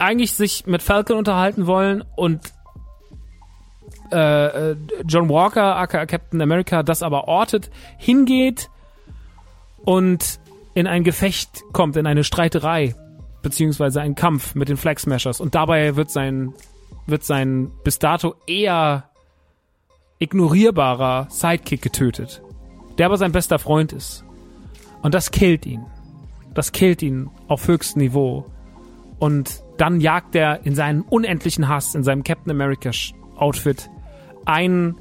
eigentlich 0.00 0.32
sich 0.32 0.66
mit 0.66 0.82
Falcon 0.82 1.16
unterhalten 1.16 1.66
wollen 1.68 2.02
und 2.16 2.40
äh, 4.12 4.76
John 5.06 5.28
Walker, 5.28 5.76
aka 5.76 6.06
Captain 6.06 6.40
America, 6.40 6.82
das 6.82 7.02
aber 7.02 7.28
ortet, 7.28 7.70
hingeht 7.98 8.70
und 9.84 10.40
in 10.74 10.86
ein 10.86 11.04
Gefecht 11.04 11.62
kommt, 11.72 11.96
in 11.96 12.06
eine 12.06 12.24
Streiterei, 12.24 12.94
beziehungsweise 13.42 14.00
einen 14.00 14.14
Kampf 14.14 14.54
mit 14.54 14.68
den 14.68 14.76
Flag 14.76 14.98
Smashers. 14.98 15.40
Und 15.40 15.54
dabei 15.54 15.96
wird 15.96 16.10
sein, 16.10 16.54
wird 17.06 17.24
sein 17.24 17.70
bis 17.84 17.98
dato 17.98 18.34
eher 18.46 19.10
ignorierbarer 20.18 21.26
Sidekick 21.30 21.82
getötet, 21.82 22.42
der 22.98 23.06
aber 23.06 23.16
sein 23.16 23.32
bester 23.32 23.58
Freund 23.58 23.92
ist. 23.92 24.24
Und 25.02 25.14
das 25.14 25.30
killt 25.30 25.66
ihn. 25.66 25.84
Das 26.54 26.72
killt 26.72 27.02
ihn 27.02 27.30
auf 27.48 27.66
höchstem 27.66 28.02
Niveau. 28.02 28.46
Und 29.18 29.62
dann 29.78 30.00
jagt 30.00 30.34
er 30.34 30.64
in 30.64 30.74
seinen 30.74 31.02
unendlichen 31.02 31.68
Hass, 31.68 31.94
in 31.94 32.04
seinem 32.04 32.22
Captain 32.24 32.50
America 32.50 32.90
Outfit, 33.36 33.90
einen 34.44 34.96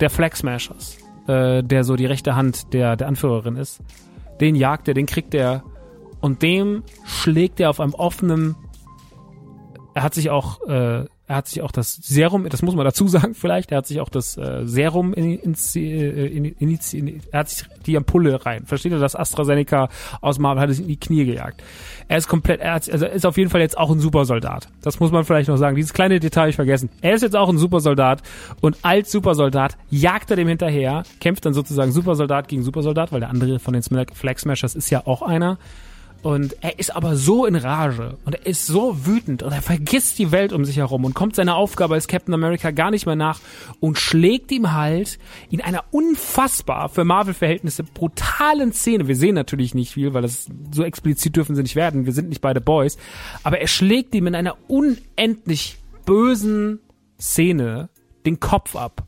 der 0.00 0.10
Flag 0.10 0.36
Smashers, 0.36 0.98
äh, 1.26 1.62
der 1.62 1.84
so 1.84 1.96
die 1.96 2.06
rechte 2.06 2.36
Hand 2.36 2.72
der, 2.72 2.96
der 2.96 3.08
Anführerin 3.08 3.56
ist, 3.56 3.80
den 4.40 4.54
jagt 4.54 4.88
er, 4.88 4.94
den 4.94 5.06
kriegt 5.06 5.34
er. 5.34 5.62
Und 6.20 6.42
dem 6.42 6.82
schlägt 7.04 7.60
er 7.60 7.70
auf 7.70 7.80
einem 7.80 7.94
offenen, 7.94 8.56
er 9.94 10.02
hat 10.02 10.14
sich 10.14 10.30
auch 10.30 10.60
äh, 10.66 11.04
er 11.28 11.36
hat 11.36 11.48
sich 11.48 11.62
auch 11.62 11.72
das 11.72 11.94
Serum, 11.94 12.48
das 12.48 12.62
muss 12.62 12.74
man 12.74 12.84
dazu 12.84 13.08
sagen 13.08 13.34
vielleicht, 13.34 13.72
er 13.72 13.78
hat 13.78 13.86
sich 13.86 14.00
auch 14.00 14.08
das 14.08 14.36
äh, 14.36 14.62
Serum 14.64 15.12
in, 15.12 15.38
in, 15.38 15.54
in, 15.74 16.44
in, 16.44 16.78
in, 16.92 17.20
er 17.32 17.40
hat 17.40 17.48
sich 17.48 17.66
die 17.84 17.96
Ampulle 17.96 18.44
rein. 18.44 18.64
Versteht 18.66 18.92
ihr, 18.92 18.98
das 18.98 19.16
AstraZeneca 19.16 19.88
aus 20.20 20.38
Marvel 20.38 20.62
hat 20.62 20.70
es 20.70 20.78
in 20.78 20.88
die 20.88 20.98
Knie 20.98 21.24
gejagt. 21.24 21.62
Er 22.08 22.18
ist 22.18 22.28
komplett, 22.28 22.60
er 22.60 22.74
hat, 22.74 22.90
also 22.90 23.06
ist 23.06 23.26
auf 23.26 23.36
jeden 23.36 23.50
Fall 23.50 23.60
jetzt 23.60 23.76
auch 23.76 23.90
ein 23.90 23.98
Supersoldat. 23.98 24.68
Das 24.82 25.00
muss 25.00 25.10
man 25.10 25.24
vielleicht 25.24 25.48
noch 25.48 25.56
sagen. 25.56 25.76
Dieses 25.76 25.92
kleine 25.92 26.20
Detail 26.20 26.48
ich 26.48 26.56
vergessen. 26.56 26.90
Er 27.00 27.14
ist 27.14 27.22
jetzt 27.22 27.36
auch 27.36 27.48
ein 27.48 27.58
Supersoldat 27.58 28.22
und 28.60 28.78
als 28.82 29.10
Supersoldat 29.10 29.76
jagt 29.90 30.30
er 30.30 30.36
dem 30.36 30.48
hinterher, 30.48 31.02
kämpft 31.20 31.44
dann 31.44 31.54
sozusagen 31.54 31.92
Supersoldat 31.92 32.48
gegen 32.48 32.62
Supersoldat, 32.62 33.12
weil 33.12 33.20
der 33.20 33.30
andere 33.30 33.58
von 33.58 33.74
den 33.74 33.82
Flag 33.82 34.38
Smashers 34.38 34.74
ist 34.74 34.90
ja 34.90 35.02
auch 35.06 35.22
einer. 35.22 35.58
Und 36.22 36.56
er 36.60 36.78
ist 36.78 36.94
aber 36.96 37.14
so 37.14 37.46
in 37.46 37.54
Rage 37.54 38.16
und 38.24 38.34
er 38.34 38.46
ist 38.46 38.66
so 38.66 39.06
wütend 39.06 39.44
und 39.44 39.52
er 39.52 39.62
vergisst 39.62 40.18
die 40.18 40.32
Welt 40.32 40.52
um 40.52 40.64
sich 40.64 40.78
herum 40.78 41.04
und 41.04 41.14
kommt 41.14 41.36
seiner 41.36 41.54
Aufgabe 41.54 41.94
als 41.94 42.08
Captain 42.08 42.34
America 42.34 42.72
gar 42.72 42.90
nicht 42.90 43.06
mehr 43.06 43.14
nach 43.14 43.38
und 43.78 43.96
schlägt 43.96 44.50
ihm 44.50 44.72
halt 44.72 45.20
in 45.50 45.60
einer 45.60 45.84
unfassbar 45.92 46.88
für 46.88 47.04
Marvel-Verhältnisse 47.04 47.84
brutalen 47.84 48.72
Szene. 48.72 49.06
Wir 49.06 49.14
sehen 49.14 49.36
natürlich 49.36 49.74
nicht 49.74 49.92
viel, 49.92 50.14
weil 50.14 50.22
das 50.22 50.48
so 50.72 50.82
explizit 50.82 51.36
dürfen 51.36 51.54
sie 51.54 51.62
nicht 51.62 51.76
werden. 51.76 52.06
Wir 52.06 52.12
sind 52.12 52.28
nicht 52.28 52.40
beide 52.40 52.60
Boys. 52.60 52.98
Aber 53.44 53.60
er 53.60 53.68
schlägt 53.68 54.14
ihm 54.14 54.26
in 54.26 54.34
einer 54.34 54.56
unendlich 54.66 55.78
bösen 56.06 56.80
Szene 57.20 57.88
den 58.24 58.40
Kopf 58.40 58.74
ab. 58.74 59.06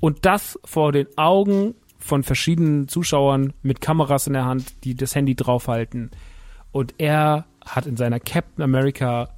Und 0.00 0.26
das 0.26 0.58
vor 0.64 0.92
den 0.92 1.06
Augen 1.16 1.74
von 2.06 2.22
verschiedenen 2.22 2.88
Zuschauern 2.88 3.52
mit 3.62 3.80
Kameras 3.80 4.26
in 4.26 4.32
der 4.32 4.44
Hand, 4.44 4.84
die 4.84 4.94
das 4.94 5.14
Handy 5.14 5.34
draufhalten. 5.34 6.10
Und 6.72 6.94
er 6.98 7.46
hat 7.64 7.86
in 7.86 7.96
seiner 7.96 8.20
Captain 8.20 8.62
America 8.62 9.30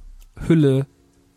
Hülle 0.47 0.85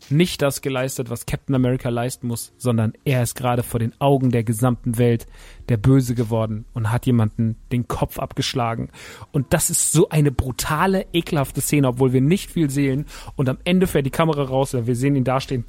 nicht 0.09 0.41
das 0.41 0.61
geleistet, 0.61 1.09
was 1.09 1.25
Captain 1.25 1.55
America 1.55 1.89
leisten 1.89 2.27
muss, 2.27 2.53
sondern 2.57 2.93
er 3.05 3.23
ist 3.23 3.35
gerade 3.35 3.63
vor 3.63 3.79
den 3.79 3.93
Augen 3.99 4.31
der 4.31 4.43
gesamten 4.43 4.97
Welt 4.97 5.27
der 5.69 5.77
Böse 5.77 6.13
geworden 6.13 6.65
und 6.73 6.91
hat 6.91 7.05
jemanden 7.05 7.55
den 7.71 7.87
Kopf 7.87 8.19
abgeschlagen. 8.19 8.89
Und 9.31 9.53
das 9.53 9.69
ist 9.69 9.91
so 9.91 10.09
eine 10.09 10.31
brutale, 10.31 11.05
ekelhafte 11.13 11.61
Szene, 11.61 11.87
obwohl 11.87 12.13
wir 12.13 12.21
nicht 12.21 12.51
viel 12.51 12.69
sehen. 12.69 13.05
Und 13.35 13.49
am 13.49 13.57
Ende 13.63 13.87
fährt 13.87 14.05
die 14.05 14.11
Kamera 14.11 14.43
raus, 14.43 14.73
wir 14.73 14.95
sehen 14.95 15.15
ihn 15.15 15.23
dastehen. 15.23 15.65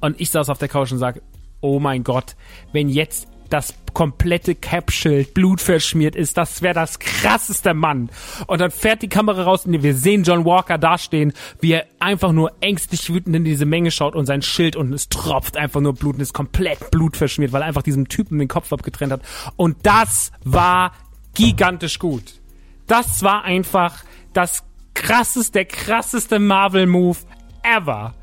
Und 0.00 0.20
ich 0.20 0.30
saß 0.30 0.48
auf 0.48 0.58
der 0.58 0.68
Couch 0.68 0.92
und 0.92 0.98
sage, 0.98 1.22
oh 1.60 1.78
mein 1.78 2.04
Gott, 2.04 2.36
wenn 2.72 2.88
jetzt 2.88 3.28
das 3.50 3.74
komplette 3.92 4.54
Capshield 4.54 5.34
blutverschmiert 5.34 6.16
ist. 6.16 6.36
Das 6.36 6.62
wäre 6.62 6.74
das 6.74 6.98
krasseste 6.98 7.74
Mann. 7.74 8.10
Und 8.46 8.60
dann 8.60 8.70
fährt 8.70 9.02
die 9.02 9.08
Kamera 9.08 9.42
raus 9.42 9.66
und 9.66 9.82
wir 9.82 9.94
sehen 9.94 10.22
John 10.22 10.44
Walker 10.44 10.78
dastehen, 10.78 11.32
wie 11.60 11.72
er 11.72 11.86
einfach 11.98 12.32
nur 12.32 12.52
ängstlich 12.60 13.12
wütend 13.12 13.36
in 13.36 13.44
diese 13.44 13.66
Menge 13.66 13.90
schaut 13.90 14.14
und 14.14 14.26
sein 14.26 14.42
Schild 14.42 14.76
und 14.76 14.92
es 14.92 15.08
tropft 15.08 15.56
einfach 15.56 15.80
nur 15.80 15.94
Blut 15.94 16.14
und 16.14 16.20
ist 16.20 16.32
komplett 16.32 16.90
blutverschmiert, 16.90 17.52
weil 17.52 17.62
er 17.62 17.68
einfach 17.68 17.82
diesem 17.82 18.08
Typen 18.08 18.38
den 18.38 18.48
Kopf 18.48 18.72
abgetrennt 18.72 19.12
hat. 19.12 19.22
Und 19.56 19.78
das 19.82 20.32
war 20.44 20.92
gigantisch 21.34 21.98
gut. 21.98 22.40
Das 22.86 23.22
war 23.22 23.44
einfach 23.44 24.04
das 24.32 24.64
krasseste, 24.94 25.52
der 25.52 25.64
krasseste 25.64 26.38
Marvel-Move 26.38 27.18
ever. 27.62 28.14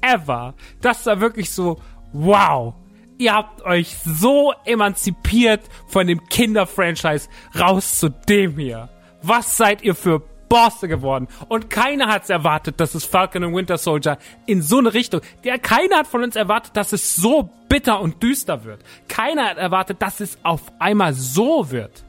Ever. 0.00 0.54
Das 0.80 1.04
war 1.06 1.20
wirklich 1.20 1.50
so, 1.50 1.80
wow 2.12 2.74
ihr 3.20 3.34
habt 3.34 3.62
euch 3.62 3.96
so 3.98 4.54
emanzipiert 4.64 5.60
von 5.86 6.06
dem 6.06 6.24
Kinder-Franchise 6.24 7.28
raus 7.58 7.98
zu 7.98 8.08
dem 8.08 8.56
hier. 8.56 8.88
Was 9.22 9.58
seid 9.58 9.82
ihr 9.82 9.94
für 9.94 10.22
Bosse 10.48 10.88
geworden? 10.88 11.28
Und 11.48 11.68
keiner 11.68 12.08
hat's 12.08 12.30
erwartet, 12.30 12.80
dass 12.80 12.94
es 12.94 13.04
Falcon 13.04 13.44
und 13.44 13.54
Winter 13.54 13.76
Soldier 13.76 14.18
in 14.46 14.62
so 14.62 14.78
eine 14.78 14.94
Richtung. 14.94 15.20
Der 15.44 15.58
keiner 15.58 15.98
hat 15.98 16.06
von 16.06 16.24
uns 16.24 16.34
erwartet, 16.34 16.76
dass 16.76 16.94
es 16.94 17.14
so 17.14 17.50
bitter 17.68 18.00
und 18.00 18.22
düster 18.22 18.64
wird. 18.64 18.82
Keiner 19.06 19.50
hat 19.50 19.58
erwartet, 19.58 20.00
dass 20.00 20.20
es 20.20 20.38
auf 20.42 20.62
einmal 20.78 21.12
so 21.12 21.70
wird. 21.70 22.02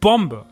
Bombe. 0.00 0.44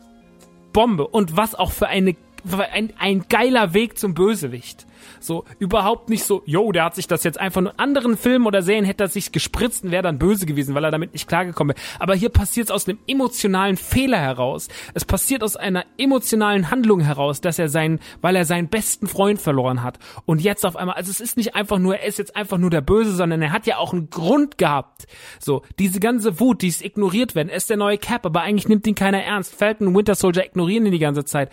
Bombe. 0.73 1.07
Und 1.07 1.37
was 1.37 1.53
auch 1.53 1.71
für 1.71 1.87
eine 1.87 2.15
ein, 2.51 2.91
ein 2.99 3.25
geiler 3.29 3.73
Weg 3.73 3.97
zum 3.97 4.13
Bösewicht. 4.13 4.85
So, 5.23 5.45
überhaupt 5.59 6.09
nicht 6.09 6.23
so, 6.23 6.43
yo, 6.45 6.71
der 6.71 6.85
hat 6.85 6.95
sich 6.95 7.07
das 7.07 7.23
jetzt 7.23 7.39
einfach 7.39 7.61
nur 7.61 7.79
anderen 7.79 8.17
Filmen 8.17 8.45
oder 8.45 8.61
Serien 8.61 8.85
hätte 8.85 9.05
er 9.05 9.07
sich 9.07 9.31
gespritzt 9.31 9.83
und 9.83 9.91
wäre 9.91 10.03
dann 10.03 10.19
böse 10.19 10.45
gewesen, 10.45 10.75
weil 10.75 10.83
er 10.83 10.91
damit 10.91 11.13
nicht 11.13 11.27
klargekommen 11.27 11.75
wäre. 11.75 11.87
Aber 11.99 12.13
hier 12.13 12.29
passiert 12.29 12.67
es 12.67 12.71
aus 12.71 12.87
einem 12.87 12.99
emotionalen 13.07 13.77
Fehler 13.77 14.19
heraus. 14.19 14.67
Es 14.93 15.05
passiert 15.05 15.43
aus 15.43 15.55
einer 15.55 15.85
emotionalen 15.97 16.69
Handlung 16.69 16.99
heraus, 16.99 17.41
dass 17.41 17.57
er 17.57 17.69
seinen, 17.69 17.99
weil 18.21 18.35
er 18.35 18.45
seinen 18.45 18.67
besten 18.67 19.07
Freund 19.07 19.39
verloren 19.39 19.81
hat. 19.81 19.97
Und 20.25 20.41
jetzt 20.41 20.65
auf 20.65 20.75
einmal, 20.75 20.95
also 20.95 21.09
es 21.09 21.21
ist 21.21 21.37
nicht 21.37 21.55
einfach 21.55 21.79
nur, 21.79 21.97
er 21.97 22.07
ist 22.07 22.17
jetzt 22.17 22.35
einfach 22.35 22.57
nur 22.57 22.69
der 22.69 22.81
Böse, 22.81 23.13
sondern 23.13 23.41
er 23.41 23.51
hat 23.51 23.65
ja 23.65 23.77
auch 23.77 23.93
einen 23.93 24.09
Grund 24.09 24.57
gehabt. 24.57 25.07
So, 25.39 25.61
diese 25.79 25.99
ganze 25.99 26.39
Wut, 26.39 26.61
die 26.61 26.67
ist 26.67 26.83
ignoriert 26.83 27.35
werden. 27.35 27.49
Er 27.49 27.57
ist 27.57 27.69
der 27.69 27.77
neue 27.77 27.97
Cap, 27.97 28.25
aber 28.25 28.41
eigentlich 28.41 28.67
nimmt 28.67 28.85
ihn 28.87 28.95
keiner 28.95 29.23
ernst. 29.23 29.55
Falcon 29.55 29.87
und 29.87 29.95
Winter 29.95 30.15
Soldier 30.15 30.45
ignorieren 30.45 30.85
ihn 30.85 30.91
die 30.91 30.99
ganze 30.99 31.23
Zeit. 31.23 31.49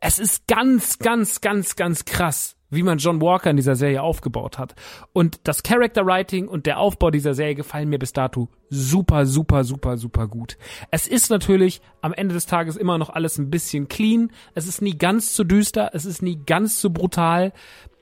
Es 0.00 0.18
ist 0.18 0.46
ganz, 0.48 0.98
ganz, 0.98 1.40
ganz, 1.40 1.76
ganz 1.76 2.04
krass, 2.04 2.56
wie 2.72 2.82
man 2.82 2.98
John 2.98 3.20
Walker 3.20 3.50
in 3.50 3.56
dieser 3.56 3.76
Serie 3.76 4.02
aufgebaut 4.02 4.58
hat. 4.58 4.74
Und 5.12 5.40
das 5.44 5.62
Character 5.62 6.06
Writing 6.06 6.48
und 6.48 6.66
der 6.66 6.78
Aufbau 6.78 7.10
dieser 7.10 7.34
Serie 7.34 7.54
gefallen 7.54 7.88
mir 7.88 7.98
bis 7.98 8.12
dato 8.12 8.48
super, 8.70 9.26
super, 9.26 9.62
super, 9.64 9.98
super 9.98 10.26
gut. 10.26 10.56
Es 10.90 11.06
ist 11.06 11.30
natürlich 11.30 11.82
am 12.00 12.14
Ende 12.14 12.34
des 12.34 12.46
Tages 12.46 12.76
immer 12.76 12.96
noch 12.96 13.10
alles 13.10 13.38
ein 13.38 13.50
bisschen 13.50 13.88
clean. 13.88 14.30
Es 14.54 14.66
ist 14.66 14.80
nie 14.80 14.96
ganz 14.96 15.36
so 15.36 15.44
düster. 15.44 15.90
Es 15.92 16.06
ist 16.06 16.22
nie 16.22 16.40
ganz 16.46 16.80
so 16.80 16.90
brutal. 16.90 17.52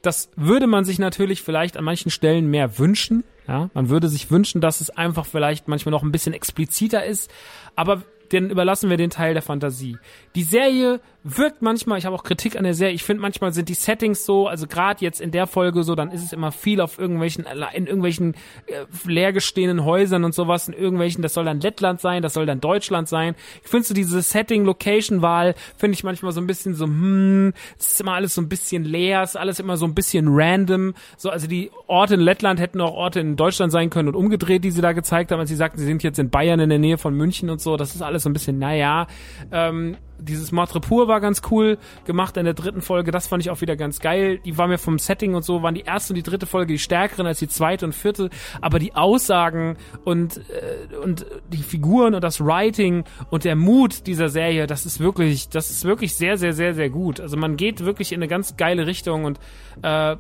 Das 0.03 0.31
würde 0.37 0.69
man 0.69 0.85
sich 0.85 1.01
natürlich 1.01 1.43
vielleicht 1.43 1.77
an 1.77 1.85
manchen 1.85 2.11
Stellen 2.11 2.47
mehr 2.49 2.79
wünschen. 2.79 3.25
Ja, 3.49 3.71
man 3.75 3.89
würde 3.89 4.09
sich 4.09 4.31
wünschen, 4.31 4.61
dass 4.61 4.81
es 4.81 4.91
einfach 4.91 5.27
vielleicht 5.27 5.67
manchmal 5.67 5.91
noch 5.91 6.05
ein 6.05 6.13
bisschen 6.13 6.33
expliziter 6.33 7.05
ist. 7.05 7.29
Aber 7.75 8.05
den 8.33 8.51
überlassen 8.51 8.91
wir 8.91 8.97
den 8.97 9.11
Teil 9.11 9.35
der 9.35 9.43
Fantasie. 9.43 9.99
Die 10.35 10.45
Serie 10.45 11.01
wirkt 11.23 11.61
manchmal, 11.61 11.99
ich 11.99 12.07
habe 12.07 12.17
auch 12.17 12.23
Kritik 12.23 12.57
an 12.57 12.65
der 12.65 12.75
Serie, 12.75 12.95
ich 12.95 13.05
finde 13.05 13.21
manchmal 13.21 13.53
sind 13.53 13.69
die 13.69 13.75
Settings 13.75 14.25
so, 14.25 14.47
also 14.49 14.67
gerade 14.67 15.05
jetzt 15.05 15.21
in 15.21 15.31
der 15.31 15.47
Folge 15.47 15.83
so, 15.83 15.95
dann 15.95 16.11
ist 16.11 16.25
es 16.25 16.33
immer 16.33 16.51
viel 16.51 16.81
auf 16.81 16.99
irgendwelchen, 16.99 17.45
in 17.75 17.87
irgendwelchen 17.87 18.35
äh, 18.67 18.87
leergestehenden 19.05 19.85
Häusern 19.85 20.25
und 20.25 20.35
sowas, 20.35 20.69
in 20.69 20.75
irgendwelchen, 20.75 21.23
das 21.23 21.35
soll 21.35 21.45
dann 21.45 21.61
Lettland 21.61 22.01
sein, 22.01 22.23
das 22.23 22.35
soll 22.35 22.47
dann 22.47 22.61
Deutschland 22.61 23.09
sein. 23.09 23.35
Ich 23.63 23.69
finde 23.69 23.87
so 23.87 23.95
diese 23.95 24.23
Setting-Location-Wahl, 24.23 25.55
finde 25.77 25.95
ich 25.95 26.05
manchmal 26.05 26.33
so 26.33 26.41
ein 26.41 26.47
bisschen 26.47 26.75
so, 26.75 26.87
hm, 26.87 27.53
es 27.79 27.93
ist 27.93 28.01
immer 28.01 28.15
alles 28.15 28.35
so 28.35 28.41
ein 28.41 28.49
bisschen 28.49 28.85
leer, 28.85 29.23
ist 29.23 29.37
alles 29.37 29.61
immer 29.61 29.77
so 29.77 29.85
ein 29.85 29.95
bisschen 29.95 30.27
random. 30.29 30.95
So, 31.19 31.29
also 31.29 31.47
die 31.47 31.71
Orte 31.87 32.15
in 32.15 32.21
Lettland 32.21 32.61
hätten 32.61 32.81
auch 32.81 32.95
Orte 32.95 33.21
in 33.21 33.37
Deutschland 33.37 33.73
sein 33.73 33.91
können 33.91 34.09
und 34.09 34.15
umgedreht, 34.15 34.65
die 34.65 34.71
sie 34.71 34.81
da 34.81 34.93
gezeigt 34.93 35.33
haben, 35.33 35.41
als 35.41 35.51
sie 35.51 35.57
sagten, 35.57 35.79
sie 35.79 35.87
sind 35.87 36.03
jetzt 36.03 36.19
in 36.19 36.31
Bayern 36.31 36.61
in 36.61 36.71
der 36.71 36.79
Nähe 36.79 36.97
von 36.97 37.15
München 37.15 37.51
und 37.51 37.61
so, 37.61 37.77
das 37.77 37.95
ist 37.95 38.01
alles 38.01 38.23
so 38.23 38.31
ein 38.31 38.33
bisschen, 38.33 38.59
naja, 38.59 39.07
ähm, 39.53 39.97
dieses 40.21 40.53
Matre 40.53 40.81
Pur 40.81 41.09
war 41.09 41.21
ganz 41.21 41.43
cool 41.51 41.79
gemacht 42.05 42.37
in 42.37 42.45
der 42.45 42.55
dritten 42.55 42.83
Folge. 42.83 43.11
Das 43.11 43.27
fand 43.27 43.43
ich 43.43 43.51
auch 43.51 43.61
wieder 43.61 43.77
ganz 43.77 44.01
geil. 44.01 44.39
Die 44.45 44.59
war 44.59 44.69
mir 44.69 44.79
vom 44.79 44.99
Setting 44.99 45.35
und 45.35 45.45
so, 45.45 45.63
waren 45.63 45.75
die 45.75 45.83
erste 45.83 46.13
und 46.13 46.17
die 46.17 46.23
dritte 46.23 46.47
Folge 46.47 46.73
die 46.73 46.79
stärkeren 46.79 47.27
als 47.27 47.39
die 47.39 47.49
zweite 47.49 47.87
und 47.87 47.95
vierte. 47.95 48.31
Aber 48.61 48.79
die 48.79 48.95
Aussagen 48.95 49.77
und, 50.05 50.39
äh, 50.39 50.97
und 50.97 51.27
die 51.49 51.63
Figuren 51.63 52.15
und 52.15 52.23
das 52.23 52.41
Writing 52.41 53.05
und 53.31 53.45
der 53.45 53.57
Mut 53.57 54.07
dieser 54.07 54.29
Serie, 54.29 54.67
das 54.67 54.87
ist 54.87 55.01
wirklich, 55.01 55.49
das 55.49 55.71
ist 55.71 55.85
wirklich 55.85 56.15
sehr, 56.15 56.37
sehr, 56.37 56.53
sehr, 56.53 56.75
sehr 56.75 56.91
gut. 56.91 57.21
Also 57.21 57.37
man 57.37 57.57
geht 57.57 57.85
wirklich 57.85 58.13
in 58.13 58.19
eine 58.19 58.29
ganz 58.29 58.57
geile 58.57 58.87
Richtung 58.87 59.25
und 59.25 59.39
äh, 59.83 60.17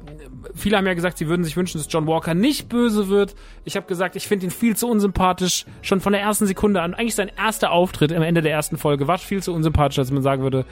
viele 0.54 0.76
haben 0.76 0.86
ja 0.86 0.94
gesagt, 0.94 1.18
sie 1.18 1.28
würden 1.28 1.44
sich 1.44 1.56
wünschen, 1.56 1.78
dass 1.78 1.86
John 1.90 2.06
Walker 2.06 2.34
nicht 2.34 2.68
böse 2.68 3.08
wird. 3.08 3.34
Ich 3.64 3.76
habe 3.76 3.86
gesagt, 3.86 4.16
ich 4.16 4.26
finde 4.26 4.46
ihn 4.46 4.50
viel 4.50 4.76
zu 4.76 4.88
unsympathisch. 4.88 5.66
Schon 5.82 6.00
von 6.00 6.12
der 6.12 6.22
ersten 6.22 6.46
Sekunde 6.46 6.82
an. 6.82 6.94
Eigentlich 6.94 7.14
sein 7.14 7.30
erster 7.36 7.70
Auftritt 7.72 8.12
am 8.12 8.22
Ende 8.22 8.42
der 8.42 8.52
ersten 8.52 8.76
Folge 8.76 9.06
war 9.06 9.18
viel 9.18 9.42
zu 9.42 9.52
unsympathisch, 9.52 9.89
als 9.98 10.10
man 10.10 10.22
sagen 10.22 10.42
würde, 10.42 10.64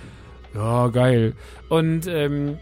ja, 0.54 0.88
geil. 0.88 1.34
Und 1.68 2.06
ähm, 2.06 2.58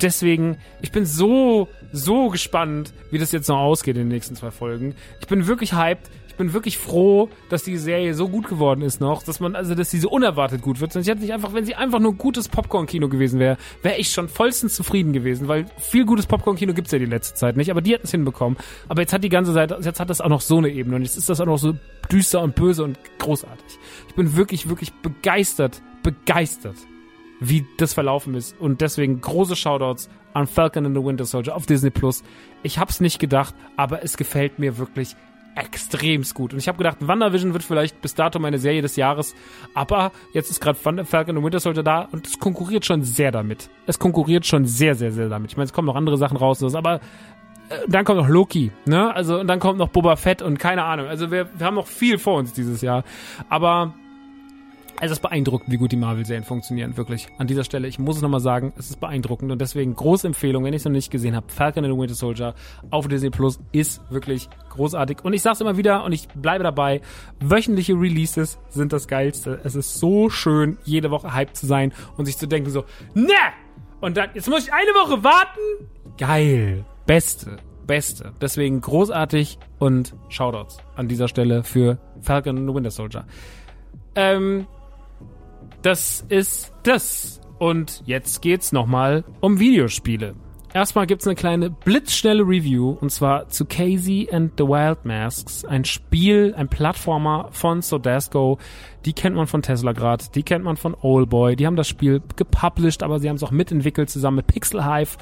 deswegen, 0.00 0.58
ich 0.80 0.92
bin 0.92 1.04
so, 1.04 1.68
so 1.92 2.28
gespannt, 2.28 2.92
wie 3.10 3.18
das 3.18 3.32
jetzt 3.32 3.48
noch 3.48 3.58
ausgeht 3.58 3.96
in 3.96 4.02
den 4.02 4.08
nächsten 4.08 4.36
zwei 4.36 4.50
Folgen. 4.50 4.94
Ich 5.20 5.26
bin 5.26 5.46
wirklich 5.46 5.74
hyped 5.74 6.10
bin 6.38 6.52
wirklich 6.54 6.78
froh, 6.78 7.28
dass 7.50 7.64
die 7.64 7.76
Serie 7.76 8.14
so 8.14 8.28
gut 8.28 8.48
geworden 8.48 8.82
ist 8.82 9.00
noch, 9.00 9.22
dass 9.22 9.40
man, 9.40 9.54
also, 9.54 9.74
dass 9.74 9.90
sie 9.90 9.98
so 9.98 10.08
unerwartet 10.08 10.62
gut 10.62 10.80
wird. 10.80 10.92
Sonst 10.92 11.08
hätte 11.08 11.24
ich 11.24 11.32
einfach, 11.32 11.52
wenn 11.52 11.64
sie 11.64 11.74
einfach 11.74 11.98
nur 11.98 12.14
gutes 12.14 12.48
Popcorn-Kino 12.48 13.08
gewesen 13.08 13.38
wäre, 13.38 13.58
wäre 13.82 13.98
ich 13.98 14.10
schon 14.10 14.28
vollstens 14.28 14.74
zufrieden 14.74 15.12
gewesen, 15.12 15.48
weil 15.48 15.66
viel 15.78 16.06
gutes 16.06 16.26
Popcorn-Kino 16.26 16.72
gibt's 16.72 16.92
ja 16.92 16.98
die 16.98 17.04
letzte 17.04 17.34
Zeit 17.34 17.56
nicht, 17.56 17.70
aber 17.70 17.82
die 17.82 17.92
hätten 17.92 18.06
es 18.06 18.12
hinbekommen. 18.12 18.56
Aber 18.88 19.02
jetzt 19.02 19.12
hat 19.12 19.22
die 19.22 19.28
ganze 19.28 19.52
Seite, 19.52 19.78
jetzt 19.82 20.00
hat 20.00 20.08
das 20.08 20.20
auch 20.20 20.28
noch 20.28 20.40
so 20.40 20.58
eine 20.58 20.70
Ebene 20.70 20.96
und 20.96 21.02
jetzt 21.02 21.18
ist 21.18 21.28
das 21.28 21.40
auch 21.40 21.46
noch 21.46 21.58
so 21.58 21.74
düster 22.10 22.40
und 22.40 22.54
böse 22.54 22.84
und 22.84 22.98
großartig. 23.18 23.78
Ich 24.08 24.14
bin 24.14 24.36
wirklich, 24.36 24.68
wirklich 24.68 24.92
begeistert, 24.94 25.82
begeistert, 26.02 26.76
wie 27.40 27.66
das 27.76 27.94
verlaufen 27.94 28.34
ist 28.34 28.58
und 28.58 28.80
deswegen 28.80 29.20
große 29.20 29.56
Shoutouts 29.56 30.08
an 30.34 30.46
Falcon 30.46 30.86
and 30.86 30.96
the 30.96 31.04
Winter 31.04 31.24
Soldier 31.24 31.56
auf 31.56 31.66
Disney 31.66 31.90
Plus. 31.90 32.22
Ich 32.62 32.78
hab's 32.78 33.00
nicht 33.00 33.18
gedacht, 33.18 33.54
aber 33.76 34.02
es 34.04 34.16
gefällt 34.16 34.58
mir 34.58 34.78
wirklich 34.78 35.16
extremst 35.58 36.34
gut. 36.34 36.52
Und 36.52 36.58
ich 36.58 36.68
habe 36.68 36.78
gedacht, 36.78 36.96
WandaVision 37.00 37.52
wird 37.52 37.62
vielleicht 37.62 38.00
bis 38.00 38.14
dato 38.14 38.38
meine 38.38 38.58
Serie 38.58 38.82
des 38.82 38.96
Jahres, 38.96 39.34
aber 39.74 40.12
jetzt 40.32 40.50
ist 40.50 40.60
gerade 40.60 40.78
Falcon 41.04 41.36
und 41.36 41.44
Winter 41.44 41.60
Soldier 41.60 41.82
da 41.82 42.08
und 42.12 42.26
es 42.26 42.38
konkurriert 42.38 42.84
schon 42.86 43.02
sehr 43.02 43.30
damit. 43.30 43.70
Es 43.86 43.98
konkurriert 43.98 44.46
schon 44.46 44.66
sehr, 44.66 44.94
sehr, 44.94 45.12
sehr 45.12 45.28
damit. 45.28 45.50
Ich 45.50 45.56
meine, 45.56 45.66
es 45.66 45.72
kommen 45.72 45.86
noch 45.86 45.96
andere 45.96 46.16
Sachen 46.16 46.36
raus, 46.36 46.62
aber 46.74 47.00
äh, 47.68 47.76
dann 47.88 48.04
kommt 48.04 48.18
noch 48.18 48.28
Loki, 48.28 48.72
ne? 48.86 49.14
Also 49.14 49.40
und 49.40 49.46
dann 49.46 49.60
kommt 49.60 49.78
noch 49.78 49.88
Boba 49.88 50.16
Fett 50.16 50.42
und 50.42 50.58
keine 50.58 50.84
Ahnung. 50.84 51.06
Also 51.06 51.30
wir, 51.30 51.48
wir 51.56 51.66
haben 51.66 51.74
noch 51.74 51.86
viel 51.86 52.18
vor 52.18 52.38
uns 52.38 52.52
dieses 52.52 52.80
Jahr. 52.80 53.04
Aber 53.48 53.94
es 55.00 55.12
ist 55.12 55.20
beeindruckend, 55.20 55.70
wie 55.70 55.76
gut 55.76 55.92
die 55.92 55.96
Marvel-Serien 55.96 56.44
funktionieren, 56.44 56.96
wirklich. 56.96 57.28
An 57.38 57.46
dieser 57.46 57.64
Stelle, 57.64 57.88
ich 57.88 57.98
muss 57.98 58.16
es 58.16 58.22
nochmal 58.22 58.40
sagen, 58.40 58.72
es 58.76 58.90
ist 58.90 59.00
beeindruckend 59.00 59.52
und 59.52 59.60
deswegen 59.60 59.94
große 59.94 60.26
Empfehlung, 60.26 60.64
wenn 60.64 60.72
ich 60.72 60.80
es 60.80 60.84
noch 60.84 60.92
nicht 60.92 61.10
gesehen 61.10 61.36
habe, 61.36 61.46
Falcon 61.48 61.84
and 61.84 61.94
the 61.94 62.00
Winter 62.00 62.14
Soldier 62.14 62.54
auf 62.90 63.06
Disney 63.06 63.30
Plus 63.30 63.60
ist 63.72 64.00
wirklich 64.10 64.48
großartig. 64.70 65.24
Und 65.24 65.32
ich 65.32 65.42
sag's 65.42 65.60
immer 65.60 65.76
wieder 65.76 66.04
und 66.04 66.12
ich 66.12 66.28
bleibe 66.28 66.64
dabei, 66.64 67.00
wöchentliche 67.40 67.94
Releases 67.94 68.58
sind 68.68 68.92
das 68.92 69.06
Geilste. 69.08 69.60
Es 69.62 69.74
ist 69.74 69.98
so 69.98 70.30
schön, 70.30 70.78
jede 70.84 71.10
Woche 71.10 71.34
hyped 71.34 71.56
zu 71.56 71.66
sein 71.66 71.92
und 72.16 72.26
sich 72.26 72.36
zu 72.36 72.46
denken 72.46 72.70
so, 72.70 72.84
ne! 73.14 73.32
Und 74.00 74.16
dann, 74.16 74.30
jetzt 74.34 74.48
muss 74.48 74.64
ich 74.64 74.72
eine 74.72 74.90
Woche 74.90 75.24
warten? 75.24 75.88
Geil. 76.18 76.84
Beste. 77.06 77.56
Beste. 77.86 78.32
Deswegen 78.40 78.80
großartig 78.80 79.58
und 79.78 80.14
Shoutouts 80.28 80.78
an 80.94 81.08
dieser 81.08 81.26
Stelle 81.26 81.64
für 81.64 81.98
Falcon 82.20 82.58
and 82.58 82.68
the 82.68 82.74
Winter 82.74 82.90
Soldier. 82.90 83.24
Ähm, 84.14 84.66
das 85.82 86.24
ist 86.28 86.72
das. 86.82 87.40
Und 87.58 88.02
jetzt 88.06 88.40
geht's 88.40 88.72
nochmal 88.72 89.24
um 89.40 89.58
Videospiele. 89.58 90.34
Erstmal 90.74 91.06
gibt's 91.06 91.26
eine 91.26 91.34
kleine 91.34 91.70
blitzschnelle 91.70 92.42
Review 92.42 92.90
und 92.90 93.10
zwar 93.10 93.48
zu 93.48 93.64
Casey 93.64 94.28
and 94.30 94.52
the 94.58 94.64
Wild 94.64 95.04
Masks, 95.06 95.64
ein 95.64 95.84
Spiel, 95.86 96.54
ein 96.56 96.68
Plattformer 96.68 97.48
von 97.52 97.80
Sodasco. 97.80 98.58
Die 99.06 99.14
kennt 99.14 99.34
man 99.34 99.46
von 99.46 99.62
Tesla 99.62 99.92
grad, 99.92 100.34
die 100.34 100.42
kennt 100.42 100.64
man 100.64 100.76
von 100.76 100.94
Oldboy. 101.00 101.56
Die 101.56 101.66
haben 101.66 101.76
das 101.76 101.88
Spiel 101.88 102.20
gepublished, 102.36 103.02
aber 103.02 103.18
sie 103.18 103.30
haben 103.30 103.36
es 103.36 103.42
auch 103.42 103.50
mitentwickelt 103.50 104.10
zusammen 104.10 104.36
mit 104.36 104.46
Pixel 104.46 104.84
Hive 104.84 105.16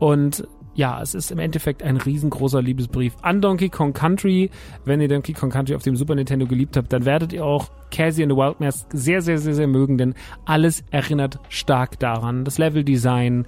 und 0.00 0.46
ja, 0.74 1.00
es 1.02 1.14
ist 1.14 1.30
im 1.30 1.38
Endeffekt 1.38 1.82
ein 1.82 1.96
riesengroßer 1.96 2.62
Liebesbrief 2.62 3.14
an 3.22 3.40
Donkey 3.40 3.68
Kong 3.68 3.92
Country. 3.92 4.50
Wenn 4.84 5.00
ihr 5.00 5.08
Donkey 5.08 5.32
Kong 5.32 5.50
Country 5.50 5.74
auf 5.74 5.82
dem 5.82 5.96
Super 5.96 6.14
Nintendo 6.14 6.46
geliebt 6.46 6.76
habt, 6.76 6.92
dann 6.92 7.04
werdet 7.04 7.32
ihr 7.32 7.44
auch 7.44 7.70
Cassie 7.90 8.22
and 8.22 8.32
the 8.32 8.36
Wild 8.36 8.60
Mask 8.60 8.86
sehr, 8.92 9.20
sehr, 9.22 9.38
sehr, 9.38 9.54
sehr 9.54 9.66
mögen, 9.66 9.98
denn 9.98 10.14
alles 10.44 10.84
erinnert 10.90 11.40
stark 11.48 11.98
daran. 11.98 12.44
Das 12.44 12.58
Leveldesign, 12.58 13.46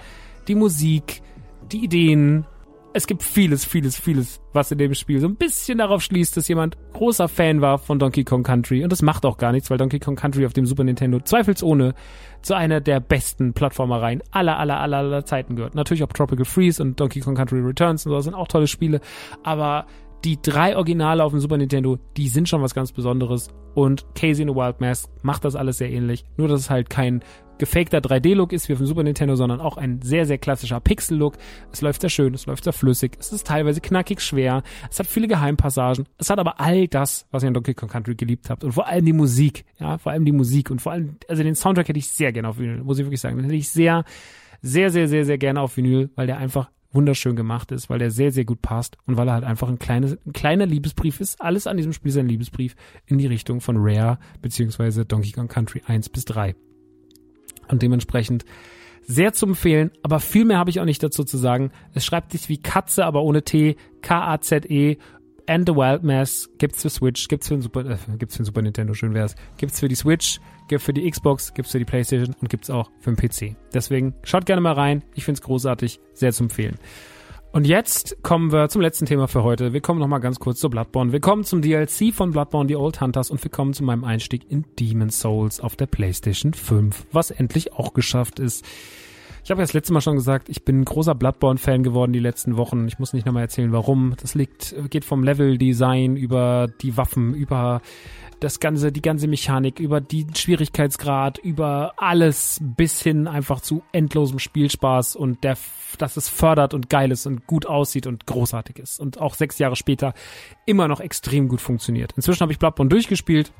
die 0.48 0.54
Musik, 0.54 1.22
die 1.70 1.84
Ideen. 1.84 2.46
Es 2.92 3.06
gibt 3.06 3.22
vieles, 3.22 3.64
vieles, 3.64 4.00
vieles, 4.00 4.40
was 4.52 4.72
in 4.72 4.78
dem 4.78 4.94
Spiel 4.94 5.20
so 5.20 5.28
ein 5.28 5.36
bisschen 5.36 5.78
darauf 5.78 6.02
schließt, 6.02 6.36
dass 6.36 6.48
jemand 6.48 6.76
großer 6.92 7.28
Fan 7.28 7.60
war 7.60 7.78
von 7.78 8.00
Donkey 8.00 8.24
Kong 8.24 8.42
Country. 8.42 8.82
Und 8.82 8.90
das 8.90 9.00
macht 9.00 9.24
auch 9.24 9.38
gar 9.38 9.52
nichts, 9.52 9.70
weil 9.70 9.78
Donkey 9.78 10.00
Kong 10.00 10.16
Country 10.16 10.44
auf 10.44 10.54
dem 10.54 10.66
Super 10.66 10.82
Nintendo 10.82 11.20
zweifelsohne 11.20 11.94
zu 12.42 12.54
einer 12.54 12.80
der 12.80 12.98
besten 12.98 13.52
Plattformereien 13.52 14.24
aller, 14.32 14.58
aller, 14.58 14.80
aller, 14.80 14.96
aller 14.98 15.24
Zeiten 15.24 15.54
gehört. 15.54 15.76
Natürlich 15.76 16.02
auch 16.02 16.12
Tropical 16.12 16.44
Freeze 16.44 16.82
und 16.82 16.98
Donkey 16.98 17.20
Kong 17.20 17.36
Country 17.36 17.60
Returns 17.60 18.06
und 18.06 18.12
so 18.12 18.20
sind 18.20 18.34
auch 18.34 18.48
tolle 18.48 18.66
Spiele. 18.66 19.00
Aber 19.44 19.86
die 20.24 20.42
drei 20.42 20.76
Originale 20.76 21.22
auf 21.22 21.30
dem 21.30 21.40
Super 21.40 21.58
Nintendo, 21.58 21.96
die 22.16 22.26
sind 22.26 22.48
schon 22.48 22.60
was 22.60 22.74
ganz 22.74 22.90
Besonderes. 22.90 23.50
Und 23.74 24.04
Casey 24.16 24.42
in 24.42 24.48
the 24.48 24.54
Wild 24.56 24.80
Mask 24.80 25.08
macht 25.22 25.44
das 25.44 25.54
alles 25.54 25.78
sehr 25.78 25.92
ähnlich. 25.92 26.24
Nur, 26.36 26.48
dass 26.48 26.60
es 26.62 26.70
halt 26.70 26.90
kein 26.90 27.22
gefakter 27.60 27.98
3D-Look 27.98 28.52
ist 28.52 28.68
wie 28.68 28.72
auf 28.72 28.78
dem 28.78 28.86
Super 28.86 29.04
Nintendo, 29.04 29.36
sondern 29.36 29.60
auch 29.60 29.76
ein 29.76 30.02
sehr, 30.02 30.26
sehr 30.26 30.38
klassischer 30.38 30.80
Pixel-Look. 30.80 31.36
Es 31.70 31.80
läuft 31.80 32.00
sehr 32.00 32.10
schön, 32.10 32.34
es 32.34 32.46
läuft 32.46 32.64
sehr 32.64 32.72
flüssig, 32.72 33.12
es 33.20 33.32
ist 33.32 33.46
teilweise 33.46 33.80
knackig 33.80 34.20
schwer, 34.20 34.64
es 34.90 34.98
hat 34.98 35.06
viele 35.06 35.28
Geheimpassagen, 35.28 36.06
es 36.18 36.30
hat 36.30 36.40
aber 36.40 36.58
all 36.58 36.88
das, 36.88 37.26
was 37.30 37.44
ihr 37.44 37.48
in 37.48 37.54
Donkey 37.54 37.74
Kong 37.74 37.88
Country 37.88 38.16
geliebt 38.16 38.50
habt 38.50 38.64
und 38.64 38.72
vor 38.72 38.88
allem 38.88 39.04
die 39.04 39.12
Musik, 39.12 39.64
ja, 39.78 39.98
vor 39.98 40.10
allem 40.10 40.24
die 40.24 40.32
Musik 40.32 40.70
und 40.70 40.82
vor 40.82 40.92
allem, 40.92 41.16
also 41.28 41.44
den 41.44 41.54
Soundtrack 41.54 41.88
hätte 41.88 41.98
ich 41.98 42.08
sehr 42.08 42.32
gerne 42.32 42.48
auf 42.48 42.58
Vinyl, 42.58 42.82
muss 42.82 42.98
ich 42.98 43.04
wirklich 43.04 43.20
sagen, 43.20 43.36
den 43.36 43.44
hätte 43.44 43.54
ich 43.54 43.68
sehr, 43.68 44.04
sehr, 44.62 44.90
sehr, 44.90 45.06
sehr, 45.06 45.24
sehr 45.24 45.38
gerne 45.38 45.60
auf 45.60 45.76
Vinyl, 45.76 46.10
weil 46.16 46.26
der 46.26 46.38
einfach 46.38 46.70
wunderschön 46.92 47.36
gemacht 47.36 47.70
ist, 47.70 47.88
weil 47.88 47.98
der 47.98 48.10
sehr, 48.10 48.32
sehr 48.32 48.44
gut 48.44 48.62
passt 48.62 48.96
und 49.06 49.16
weil 49.16 49.28
er 49.28 49.34
halt 49.34 49.44
einfach 49.44 49.68
ein, 49.68 49.78
kleines, 49.78 50.18
ein 50.26 50.32
kleiner 50.32 50.66
Liebesbrief 50.66 51.20
ist. 51.20 51.40
Alles 51.40 51.66
an 51.66 51.76
diesem 51.76 51.92
Spiel 51.92 52.10
ist 52.10 52.16
ein 52.16 52.26
Liebesbrief 52.26 52.74
in 53.06 53.18
die 53.18 53.26
Richtung 53.26 53.60
von 53.60 53.76
Rare 53.78 54.18
beziehungsweise 54.42 55.04
Donkey 55.04 55.30
Kong 55.32 55.46
Country 55.46 55.82
1 55.86 56.08
bis 56.08 56.24
3 56.24 56.56
und 57.70 57.82
dementsprechend 57.82 58.44
sehr 59.02 59.32
zu 59.32 59.46
empfehlen, 59.46 59.90
aber 60.02 60.20
viel 60.20 60.44
mehr 60.44 60.58
habe 60.58 60.70
ich 60.70 60.80
auch 60.80 60.84
nicht 60.84 61.02
dazu 61.02 61.24
zu 61.24 61.36
sagen. 61.36 61.72
Es 61.94 62.04
schreibt 62.04 62.32
sich 62.32 62.48
wie 62.48 62.58
Katze, 62.58 63.04
aber 63.04 63.22
ohne 63.22 63.42
T, 63.42 63.76
K-A-Z-E 64.02 64.98
and 65.46 65.68
the 65.68 65.74
Wild 65.74 66.04
Mass 66.04 66.48
gibt's 66.58 66.82
für 66.82 66.90
Switch, 66.90 67.26
gibt's 67.26 67.48
für 67.48 67.54
den 67.54 67.62
Super, 67.62 67.84
äh, 67.84 67.96
gibt's 68.18 68.36
für 68.36 68.42
den 68.42 68.46
Super 68.46 68.62
Nintendo, 68.62 68.94
schön 68.94 69.14
wär's, 69.14 69.34
gibt's 69.56 69.80
für 69.80 69.88
die 69.88 69.96
Switch, 69.96 70.38
gibt's 70.68 70.84
für 70.84 70.92
die 70.92 71.10
Xbox, 71.10 71.52
gibt's 71.54 71.72
für 71.72 71.78
die 71.78 71.84
Playstation 71.84 72.36
und 72.40 72.48
gibt's 72.48 72.70
auch 72.70 72.90
für 73.00 73.12
den 73.12 73.16
PC. 73.16 73.56
Deswegen 73.74 74.14
schaut 74.22 74.46
gerne 74.46 74.60
mal 74.60 74.74
rein, 74.74 75.02
ich 75.14 75.24
find's 75.24 75.42
großartig, 75.42 75.98
sehr 76.12 76.32
zu 76.32 76.44
empfehlen. 76.44 76.76
Und 77.52 77.66
jetzt 77.66 78.22
kommen 78.22 78.52
wir 78.52 78.68
zum 78.68 78.80
letzten 78.80 79.06
Thema 79.06 79.26
für 79.26 79.42
heute. 79.42 79.72
Wir 79.72 79.80
kommen 79.80 79.98
nochmal 79.98 80.20
ganz 80.20 80.38
kurz 80.38 80.60
zu 80.60 80.70
Bloodborne. 80.70 81.10
Wir 81.10 81.18
kommen 81.18 81.42
zum 81.42 81.62
DLC 81.62 82.14
von 82.14 82.30
Bloodborne, 82.30 82.68
die 82.68 82.76
Old 82.76 83.00
Hunters 83.00 83.28
und 83.28 83.42
wir 83.42 83.50
kommen 83.50 83.74
zu 83.74 83.82
meinem 83.82 84.04
Einstieg 84.04 84.48
in 84.48 84.64
Demon's 84.78 85.18
Souls 85.18 85.58
auf 85.58 85.74
der 85.74 85.86
PlayStation 85.86 86.54
5, 86.54 87.06
was 87.10 87.32
endlich 87.32 87.72
auch 87.72 87.92
geschafft 87.92 88.38
ist. 88.38 88.64
Ich 89.42 89.50
habe 89.50 89.60
ja 89.60 89.64
das 89.64 89.72
letzte 89.72 89.92
Mal 89.92 90.00
schon 90.00 90.14
gesagt, 90.14 90.48
ich 90.48 90.64
bin 90.64 90.82
ein 90.82 90.84
großer 90.84 91.16
Bloodborne-Fan 91.16 91.82
geworden 91.82 92.12
die 92.12 92.20
letzten 92.20 92.56
Wochen. 92.56 92.86
Ich 92.86 93.00
muss 93.00 93.12
nicht 93.14 93.26
nochmal 93.26 93.42
erzählen, 93.42 93.72
warum. 93.72 94.14
Das 94.20 94.36
liegt, 94.36 94.76
geht 94.88 95.04
vom 95.04 95.24
Level-Design 95.24 96.16
über 96.16 96.68
die 96.82 96.96
Waffen, 96.96 97.34
über 97.34 97.80
das 98.40 98.58
ganze, 98.58 98.90
die 98.90 99.02
ganze 99.02 99.28
Mechanik, 99.28 99.78
über 99.78 100.00
den 100.00 100.34
Schwierigkeitsgrad, 100.34 101.38
über 101.38 101.92
alles 101.96 102.58
bis 102.60 103.02
hin 103.02 103.28
einfach 103.28 103.60
zu 103.60 103.82
endlosem 103.92 104.38
Spielspaß 104.38 105.14
und 105.14 105.44
der, 105.44 105.56
dass 105.98 106.16
es 106.16 106.28
fördert 106.28 106.74
und 106.74 106.88
geil 106.88 107.12
ist 107.12 107.26
und 107.26 107.46
gut 107.46 107.66
aussieht 107.66 108.06
und 108.06 108.26
großartig 108.26 108.78
ist 108.78 108.98
und 108.98 109.20
auch 109.20 109.34
sechs 109.34 109.58
Jahre 109.58 109.76
später 109.76 110.14
immer 110.66 110.88
noch 110.88 111.00
extrem 111.00 111.48
gut 111.48 111.60
funktioniert. 111.60 112.12
Inzwischen 112.16 112.40
habe 112.40 112.52
ich 112.52 112.58
Bloodborne 112.58 112.88
durchgespielt, 112.88 113.52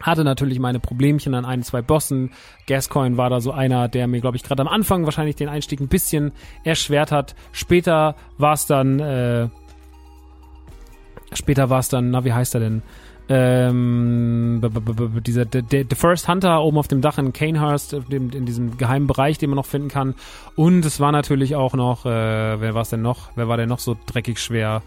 hatte 0.00 0.24
natürlich 0.24 0.58
meine 0.58 0.80
Problemchen 0.80 1.34
an 1.34 1.44
ein, 1.44 1.62
zwei 1.62 1.82
Bossen. 1.82 2.30
Gascoin 2.66 3.16
war 3.16 3.30
da 3.30 3.40
so 3.40 3.52
einer, 3.52 3.88
der 3.88 4.06
mir, 4.06 4.20
glaube 4.20 4.36
ich, 4.36 4.42
gerade 4.42 4.62
am 4.62 4.68
Anfang 4.68 5.04
wahrscheinlich 5.04 5.36
den 5.36 5.48
Einstieg 5.48 5.80
ein 5.80 5.88
bisschen 5.88 6.32
erschwert 6.64 7.12
hat. 7.12 7.34
Später 7.52 8.16
war 8.38 8.54
es 8.54 8.66
dann, 8.66 9.00
äh, 9.00 9.48
später 11.32 11.70
war 11.70 11.80
es 11.80 11.88
dann, 11.88 12.10
na, 12.10 12.24
wie 12.24 12.32
heißt 12.32 12.54
er 12.54 12.60
denn? 12.60 12.82
Ähm, 13.28 14.60
dieser 15.26 15.44
the, 15.50 15.86
First 15.94 16.28
Hunter 16.28 16.62
oben 16.62 16.78
auf 16.78 16.88
dem 16.88 17.00
Dach 17.00 17.18
in 17.18 17.32
Canehurst, 17.32 17.92
in, 17.92 18.30
in 18.30 18.46
diesem 18.46 18.78
geheimen 18.78 19.06
Bereich, 19.06 19.38
den 19.38 19.50
man 19.50 19.56
noch 19.56 19.66
finden 19.66 19.88
kann. 19.88 20.14
Und 20.56 20.84
es 20.84 20.98
war 21.00 21.12
natürlich 21.12 21.54
auch 21.54 21.74
noch, 21.74 22.06
äh, 22.06 22.08
wer 22.08 22.74
war 22.74 22.82
es 22.82 22.90
denn 22.90 23.02
noch? 23.02 23.30
Wer 23.34 23.48
war 23.48 23.56
denn 23.56 23.68
noch 23.68 23.80
so 23.80 23.96
dreckig 24.06 24.38
schwer? 24.38 24.82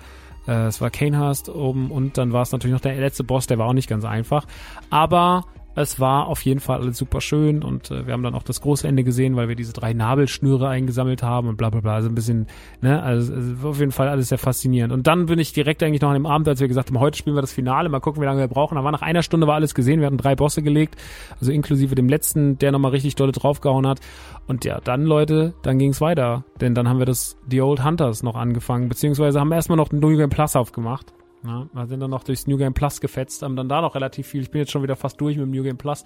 Äh, 0.47 0.67
es 0.67 0.81
war 0.81 0.89
Canehurst 0.89 1.49
oben 1.49 1.91
und 1.91 2.17
dann 2.17 2.33
war 2.33 2.41
es 2.41 2.51
natürlich 2.51 2.73
noch 2.73 2.81
der 2.81 2.95
letzte 2.95 3.23
Boss, 3.23 3.47
der 3.47 3.57
war 3.57 3.67
auch 3.67 3.73
nicht 3.73 3.89
ganz 3.89 4.05
einfach. 4.05 4.45
Aber 4.89 5.45
es 5.75 5.99
war 5.99 6.27
auf 6.27 6.43
jeden 6.43 6.59
Fall 6.59 6.81
alles 6.81 6.97
super 6.97 7.21
schön 7.21 7.63
und 7.63 7.91
äh, 7.91 8.05
wir 8.05 8.13
haben 8.13 8.23
dann 8.23 8.35
auch 8.35 8.43
das 8.43 8.61
große 8.61 8.87
Ende 8.87 9.03
gesehen, 9.03 9.35
weil 9.35 9.47
wir 9.47 9.55
diese 9.55 9.73
drei 9.73 9.93
Nabelschnüre 9.93 10.67
eingesammelt 10.67 11.23
haben 11.23 11.47
und 11.47 11.55
bla 11.55 11.69
bla 11.69 11.79
bla. 11.79 11.95
Also 11.95 12.09
ein 12.09 12.15
bisschen, 12.15 12.47
ne, 12.81 13.01
also, 13.01 13.33
also 13.33 13.69
auf 13.69 13.79
jeden 13.79 13.91
Fall 13.91 14.09
alles 14.09 14.29
sehr 14.29 14.37
faszinierend. 14.37 14.93
Und 14.93 15.07
dann 15.07 15.27
bin 15.27 15.39
ich 15.39 15.53
direkt 15.53 15.81
eigentlich 15.81 16.01
noch 16.01 16.09
an 16.09 16.15
dem 16.15 16.25
Abend, 16.25 16.47
als 16.47 16.59
wir 16.59 16.67
gesagt 16.67 16.89
haben, 16.89 16.99
heute 16.99 17.17
spielen 17.17 17.35
wir 17.35 17.41
das 17.41 17.53
Finale, 17.53 17.87
mal 17.89 18.01
gucken, 18.01 18.21
wie 18.21 18.25
lange 18.25 18.41
wir 18.41 18.47
brauchen. 18.47 18.75
Da 18.75 18.83
war 18.83 18.91
nach 18.91 19.01
einer 19.01 19.23
Stunde 19.23 19.47
war 19.47 19.55
alles 19.55 19.73
gesehen, 19.73 19.99
wir 20.01 20.07
hatten 20.07 20.17
drei 20.17 20.35
Bosse 20.35 20.61
gelegt, 20.61 20.95
also 21.39 21.51
inklusive 21.51 21.95
dem 21.95 22.09
letzten, 22.09 22.57
der 22.57 22.71
nochmal 22.71 22.91
richtig 22.91 23.15
dolle 23.15 23.31
draufgehauen 23.31 23.87
hat. 23.87 24.01
Und 24.47 24.65
ja, 24.65 24.79
dann 24.83 25.03
Leute, 25.05 25.53
dann 25.61 25.79
ging's 25.79 26.01
weiter. 26.01 26.43
Denn 26.59 26.75
dann 26.75 26.89
haben 26.89 26.99
wir 26.99 27.05
das 27.05 27.37
The 27.49 27.61
Old 27.61 27.83
Hunters 27.83 28.23
noch 28.23 28.35
angefangen, 28.35 28.89
beziehungsweise 28.89 29.39
haben 29.39 29.49
wir 29.49 29.55
erstmal 29.55 29.77
noch 29.77 29.89
den 29.89 29.99
New 29.99 30.17
Game 30.17 30.29
Plus 30.29 30.55
aufgemacht. 30.55 31.13
Ja, 31.43 31.67
wir 31.73 31.87
sind 31.87 31.99
dann 31.99 32.11
noch 32.11 32.23
durchs 32.23 32.45
New 32.45 32.57
Game 32.57 32.73
Plus 32.73 33.01
gefetzt, 33.01 33.41
haben 33.41 33.55
dann 33.55 33.67
da 33.67 33.81
noch 33.81 33.95
relativ 33.95 34.27
viel. 34.27 34.41
Ich 34.41 34.51
bin 34.51 34.59
jetzt 34.59 34.71
schon 34.71 34.83
wieder 34.83 34.95
fast 34.95 35.19
durch 35.19 35.37
mit 35.37 35.45
dem 35.45 35.51
New 35.51 35.63
Game 35.63 35.77
Plus 35.77 36.03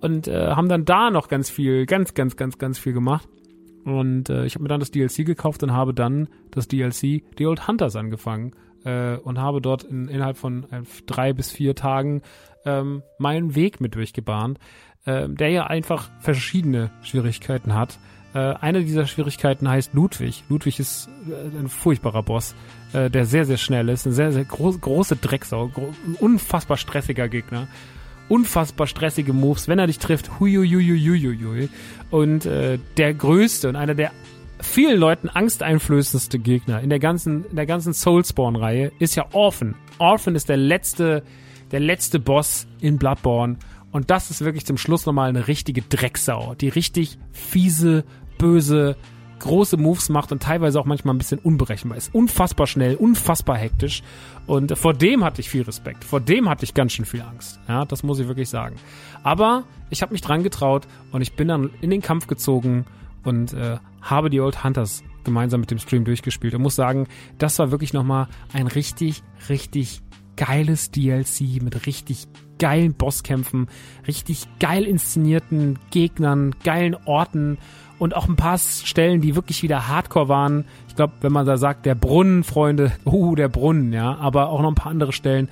und 0.00 0.28
äh, 0.28 0.50
haben 0.50 0.68
dann 0.68 0.84
da 0.84 1.10
noch 1.10 1.28
ganz 1.28 1.48
viel, 1.48 1.86
ganz, 1.86 2.12
ganz, 2.14 2.36
ganz, 2.36 2.58
ganz 2.58 2.78
viel 2.78 2.92
gemacht. 2.92 3.28
Und 3.84 4.28
äh, 4.28 4.44
ich 4.44 4.54
habe 4.54 4.64
mir 4.64 4.68
dann 4.68 4.80
das 4.80 4.90
DLC 4.90 5.24
gekauft 5.24 5.62
und 5.62 5.72
habe 5.72 5.94
dann 5.94 6.28
das 6.50 6.68
DLC 6.68 7.22
The 7.38 7.46
Old 7.46 7.68
Hunters 7.68 7.96
angefangen 7.96 8.52
äh, 8.84 9.16
und 9.16 9.38
habe 9.38 9.62
dort 9.62 9.84
in, 9.84 10.08
innerhalb 10.08 10.36
von 10.36 10.64
äh, 10.70 10.82
drei 11.06 11.32
bis 11.32 11.50
vier 11.50 11.74
Tagen 11.74 12.22
ähm, 12.64 13.02
meinen 13.18 13.54
Weg 13.54 13.80
mit 13.80 13.94
durchgebahnt, 13.94 14.58
äh, 15.04 15.28
der 15.28 15.50
ja 15.50 15.66
einfach 15.68 16.10
verschiedene 16.20 16.90
Schwierigkeiten 17.02 17.74
hat. 17.74 17.98
Äh, 18.34 18.54
eine 18.60 18.84
dieser 18.84 19.06
Schwierigkeiten 19.06 19.68
heißt 19.68 19.94
Ludwig. 19.94 20.44
Ludwig 20.48 20.78
ist 20.78 21.08
äh, 21.28 21.58
ein 21.58 21.68
furchtbarer 21.68 22.22
Boss, 22.22 22.54
äh, 22.96 23.10
der 23.10 23.26
sehr, 23.26 23.44
sehr 23.44 23.58
schnell 23.58 23.88
ist. 23.88 24.06
Eine 24.06 24.14
sehr, 24.14 24.32
sehr 24.32 24.44
groß, 24.44 24.80
große 24.80 25.16
Drecksau. 25.16 25.68
Gro 25.68 25.94
unfassbar 26.18 26.76
stressiger 26.76 27.28
Gegner. 27.28 27.68
Unfassbar 28.28 28.86
stressige 28.86 29.32
Moves. 29.32 29.68
Wenn 29.68 29.78
er 29.78 29.86
dich 29.86 29.98
trifft, 29.98 30.40
huiuiuiuiuiui. 30.40 31.68
Und 32.10 32.46
äh, 32.46 32.78
der 32.96 33.14
größte 33.14 33.68
und 33.68 33.76
einer 33.76 33.94
der 33.94 34.12
vielen 34.60 34.98
Leuten 34.98 35.28
angsteinflößendste 35.28 36.38
Gegner 36.38 36.80
in 36.80 36.88
der 36.88 36.98
ganzen, 36.98 37.44
in 37.44 37.56
der 37.56 37.66
ganzen 37.66 37.92
Soulspawn-Reihe 37.92 38.92
ist 38.98 39.14
ja 39.14 39.26
Orphan. 39.32 39.74
Orphan 39.98 40.34
ist 40.34 40.48
der 40.48 40.56
letzte, 40.56 41.22
der 41.72 41.80
letzte 41.80 42.18
Boss 42.18 42.66
in 42.80 42.96
Bloodborne. 42.96 43.56
Und 43.92 44.10
das 44.10 44.30
ist 44.30 44.42
wirklich 44.42 44.64
zum 44.64 44.78
Schluss 44.78 45.04
nochmal 45.04 45.28
eine 45.28 45.48
richtige 45.48 45.82
Drecksau, 45.82 46.54
die 46.54 46.68
richtig 46.68 47.18
fiese, 47.32 48.04
böse, 48.38 48.96
große 49.38 49.76
Moves 49.76 50.08
macht 50.08 50.32
und 50.32 50.42
teilweise 50.42 50.80
auch 50.80 50.84
manchmal 50.84 51.14
ein 51.14 51.18
bisschen 51.18 51.38
unberechenbar 51.38 51.98
ist. 51.98 52.14
Unfassbar 52.14 52.66
schnell, 52.66 52.96
unfassbar 52.96 53.56
hektisch. 53.56 54.02
Und 54.46 54.76
vor 54.78 54.94
dem 54.94 55.24
hatte 55.24 55.40
ich 55.40 55.50
viel 55.50 55.62
Respekt. 55.62 56.04
Vor 56.04 56.20
dem 56.20 56.48
hatte 56.48 56.64
ich 56.64 56.74
ganz 56.74 56.92
schön 56.92 57.04
viel 57.04 57.22
Angst. 57.22 57.60
Ja, 57.68 57.84
das 57.84 58.02
muss 58.02 58.18
ich 58.18 58.28
wirklich 58.28 58.48
sagen. 58.48 58.76
Aber 59.22 59.64
ich 59.90 60.02
habe 60.02 60.12
mich 60.12 60.20
dran 60.20 60.42
getraut 60.42 60.86
und 61.12 61.22
ich 61.22 61.34
bin 61.34 61.48
dann 61.48 61.70
in 61.80 61.90
den 61.90 62.02
Kampf 62.02 62.26
gezogen 62.26 62.86
und 63.24 63.52
äh, 63.52 63.78
habe 64.00 64.30
die 64.30 64.40
Old 64.40 64.64
Hunters 64.64 65.02
gemeinsam 65.24 65.60
mit 65.60 65.70
dem 65.70 65.78
Stream 65.78 66.04
durchgespielt 66.04 66.54
und 66.54 66.62
muss 66.62 66.76
sagen, 66.76 67.08
das 67.38 67.58
war 67.58 67.70
wirklich 67.70 67.92
nochmal 67.92 68.28
ein 68.52 68.68
richtig, 68.68 69.22
richtig 69.48 70.00
geiles 70.36 70.90
DLC 70.90 71.62
mit 71.62 71.86
richtig 71.86 72.28
geilen 72.58 72.94
Bosskämpfen, 72.94 73.68
richtig 74.06 74.46
geil 74.60 74.84
inszenierten 74.84 75.78
Gegnern, 75.90 76.54
geilen 76.62 76.96
Orten 77.04 77.58
und 77.98 78.14
auch 78.14 78.28
ein 78.28 78.36
paar 78.36 78.58
Stellen, 78.58 79.20
die 79.20 79.34
wirklich 79.34 79.62
wieder 79.62 79.88
Hardcore 79.88 80.28
waren. 80.28 80.64
Ich 80.88 80.96
glaube, 80.96 81.14
wenn 81.20 81.32
man 81.32 81.46
da 81.46 81.56
sagt, 81.56 81.86
der 81.86 81.94
Brunnen, 81.94 82.44
Freunde, 82.44 82.92
uh, 83.04 83.34
der 83.34 83.48
Brunnen, 83.48 83.92
ja, 83.92 84.16
aber 84.16 84.48
auch 84.50 84.60
noch 84.60 84.70
ein 84.70 84.74
paar 84.74 84.92
andere 84.92 85.12
Stellen, 85.12 85.48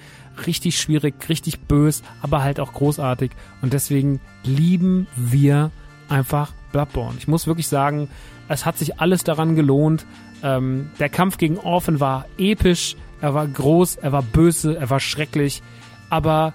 richtig 0.46 0.78
schwierig, 0.78 1.28
richtig 1.28 1.60
bös, 1.60 2.02
aber 2.22 2.42
halt 2.42 2.60
auch 2.60 2.72
großartig 2.72 3.30
und 3.62 3.72
deswegen 3.72 4.20
lieben 4.42 5.06
wir 5.16 5.70
einfach 6.08 6.52
Bloodborne. 6.72 7.16
Ich 7.18 7.28
muss 7.28 7.46
wirklich 7.46 7.68
sagen, 7.68 8.08
es 8.48 8.66
hat 8.66 8.76
sich 8.76 9.00
alles 9.00 9.24
daran 9.24 9.54
gelohnt. 9.54 10.06
Ähm, 10.42 10.90
der 10.98 11.08
Kampf 11.08 11.38
gegen 11.38 11.58
Orphan 11.58 12.00
war 12.00 12.26
episch, 12.36 12.96
er 13.20 13.32
war 13.32 13.46
groß, 13.46 13.96
er 13.96 14.12
war 14.12 14.22
böse, 14.22 14.76
er 14.76 14.90
war 14.90 15.00
schrecklich, 15.00 15.62
aber 16.10 16.52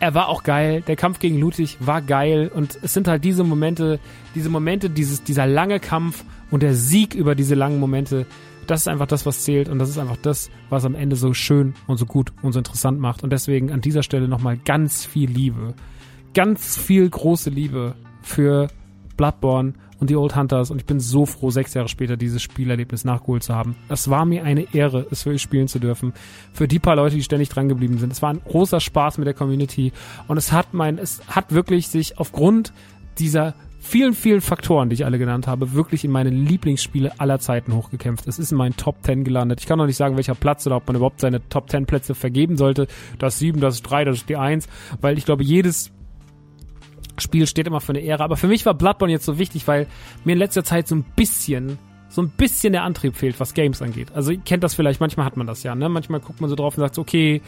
er 0.00 0.14
war 0.14 0.28
auch 0.28 0.42
geil. 0.42 0.82
Der 0.86 0.96
Kampf 0.96 1.18
gegen 1.18 1.38
Ludwig 1.38 1.76
war 1.78 2.00
geil 2.00 2.50
und 2.52 2.78
es 2.82 2.94
sind 2.94 3.06
halt 3.06 3.22
diese 3.22 3.44
Momente, 3.44 4.00
diese 4.34 4.48
Momente, 4.48 4.90
dieses, 4.90 5.22
dieser 5.22 5.46
lange 5.46 5.78
Kampf 5.78 6.24
und 6.50 6.62
der 6.62 6.74
Sieg 6.74 7.14
über 7.14 7.34
diese 7.34 7.54
langen 7.54 7.78
Momente. 7.78 8.26
Das 8.66 8.80
ist 8.80 8.88
einfach 8.88 9.06
das, 9.06 9.26
was 9.26 9.42
zählt 9.42 9.68
und 9.68 9.78
das 9.78 9.90
ist 9.90 9.98
einfach 9.98 10.16
das, 10.16 10.50
was 10.70 10.84
am 10.84 10.94
Ende 10.94 11.16
so 11.16 11.34
schön 11.34 11.74
und 11.86 11.98
so 11.98 12.06
gut 12.06 12.32
und 12.42 12.52
so 12.52 12.58
interessant 12.58 12.98
macht. 12.98 13.22
Und 13.22 13.30
deswegen 13.30 13.70
an 13.70 13.82
dieser 13.82 14.02
Stelle 14.02 14.26
nochmal 14.26 14.56
ganz 14.56 15.04
viel 15.04 15.30
Liebe, 15.30 15.74
ganz 16.34 16.78
viel 16.78 17.08
große 17.08 17.50
Liebe 17.50 17.94
für 18.22 18.68
Bloodborne 19.16 19.74
und 20.00 20.10
die 20.10 20.16
Old 20.16 20.34
Hunters 20.34 20.70
und 20.70 20.78
ich 20.78 20.86
bin 20.86 20.98
so 20.98 21.26
froh, 21.26 21.50
sechs 21.50 21.74
Jahre 21.74 21.88
später 21.88 22.16
dieses 22.16 22.42
Spielerlebnis 22.42 23.04
nachgeholt 23.04 23.42
zu 23.42 23.54
haben. 23.54 23.76
Es 23.88 24.10
war 24.10 24.24
mir 24.24 24.44
eine 24.44 24.74
Ehre, 24.74 25.06
es 25.10 25.22
für 25.22 25.30
euch 25.30 25.42
spielen 25.42 25.68
zu 25.68 25.78
dürfen. 25.78 26.12
Für 26.52 26.66
die 26.66 26.78
paar 26.78 26.96
Leute, 26.96 27.16
die 27.16 27.22
ständig 27.22 27.50
dran 27.50 27.68
geblieben 27.68 27.98
sind. 27.98 28.12
Es 28.12 28.22
war 28.22 28.30
ein 28.30 28.40
großer 28.44 28.80
Spaß 28.80 29.18
mit 29.18 29.26
der 29.26 29.34
Community 29.34 29.92
und 30.26 30.38
es 30.38 30.52
hat 30.52 30.72
mein, 30.72 30.98
es 30.98 31.20
hat 31.28 31.52
wirklich 31.52 31.88
sich 31.88 32.18
aufgrund 32.18 32.72
dieser 33.18 33.54
vielen, 33.80 34.12
vielen 34.12 34.40
Faktoren, 34.40 34.90
die 34.90 34.94
ich 34.94 35.04
alle 35.04 35.18
genannt 35.18 35.46
habe, 35.46 35.72
wirklich 35.72 36.04
in 36.04 36.10
meine 36.10 36.30
Lieblingsspiele 36.30 37.18
aller 37.18 37.40
Zeiten 37.40 37.74
hochgekämpft. 37.74 38.26
Es 38.26 38.38
ist 38.38 38.52
in 38.52 38.58
meinen 38.58 38.76
Top 38.76 38.96
10 39.02 39.24
gelandet. 39.24 39.60
Ich 39.60 39.66
kann 39.66 39.78
noch 39.78 39.86
nicht 39.86 39.96
sagen, 39.96 40.16
welcher 40.16 40.34
Platz 40.34 40.66
oder 40.66 40.76
ob 40.76 40.86
man 40.86 40.96
überhaupt 40.96 41.20
seine 41.20 41.46
Top 41.48 41.70
10 41.70 41.86
Plätze 41.86 42.14
vergeben 42.14 42.56
sollte. 42.56 42.86
Das 43.18 43.38
7, 43.38 43.60
das 43.60 43.82
3, 43.82 44.04
das 44.04 44.18
ist 44.18 44.28
die 44.28 44.36
1, 44.36 44.68
weil 45.00 45.18
ich 45.18 45.24
glaube, 45.24 45.42
jedes 45.42 45.90
Spiel 47.20 47.46
steht 47.46 47.66
immer 47.66 47.80
für 47.80 47.92
eine 47.92 48.00
Ehre. 48.00 48.24
Aber 48.24 48.36
für 48.36 48.48
mich 48.48 48.66
war 48.66 48.74
Bloodborne 48.74 49.12
jetzt 49.12 49.24
so 49.24 49.38
wichtig, 49.38 49.66
weil 49.68 49.86
mir 50.24 50.32
in 50.32 50.38
letzter 50.38 50.64
Zeit 50.64 50.88
so 50.88 50.94
ein 50.94 51.04
bisschen, 51.16 51.78
so 52.08 52.22
ein 52.22 52.30
bisschen 52.30 52.72
der 52.72 52.82
Antrieb 52.84 53.16
fehlt, 53.16 53.38
was 53.40 53.54
Games 53.54 53.82
angeht. 53.82 54.08
Also 54.14 54.32
ihr 54.32 54.40
kennt 54.40 54.64
das 54.64 54.74
vielleicht, 54.74 55.00
manchmal 55.00 55.26
hat 55.26 55.36
man 55.36 55.46
das 55.46 55.62
ja, 55.62 55.74
ne? 55.74 55.88
Manchmal 55.88 56.20
guckt 56.20 56.40
man 56.40 56.50
so 56.50 56.56
drauf 56.56 56.76
und 56.76 56.82
sagt, 56.82 56.98
okay, 56.98 57.42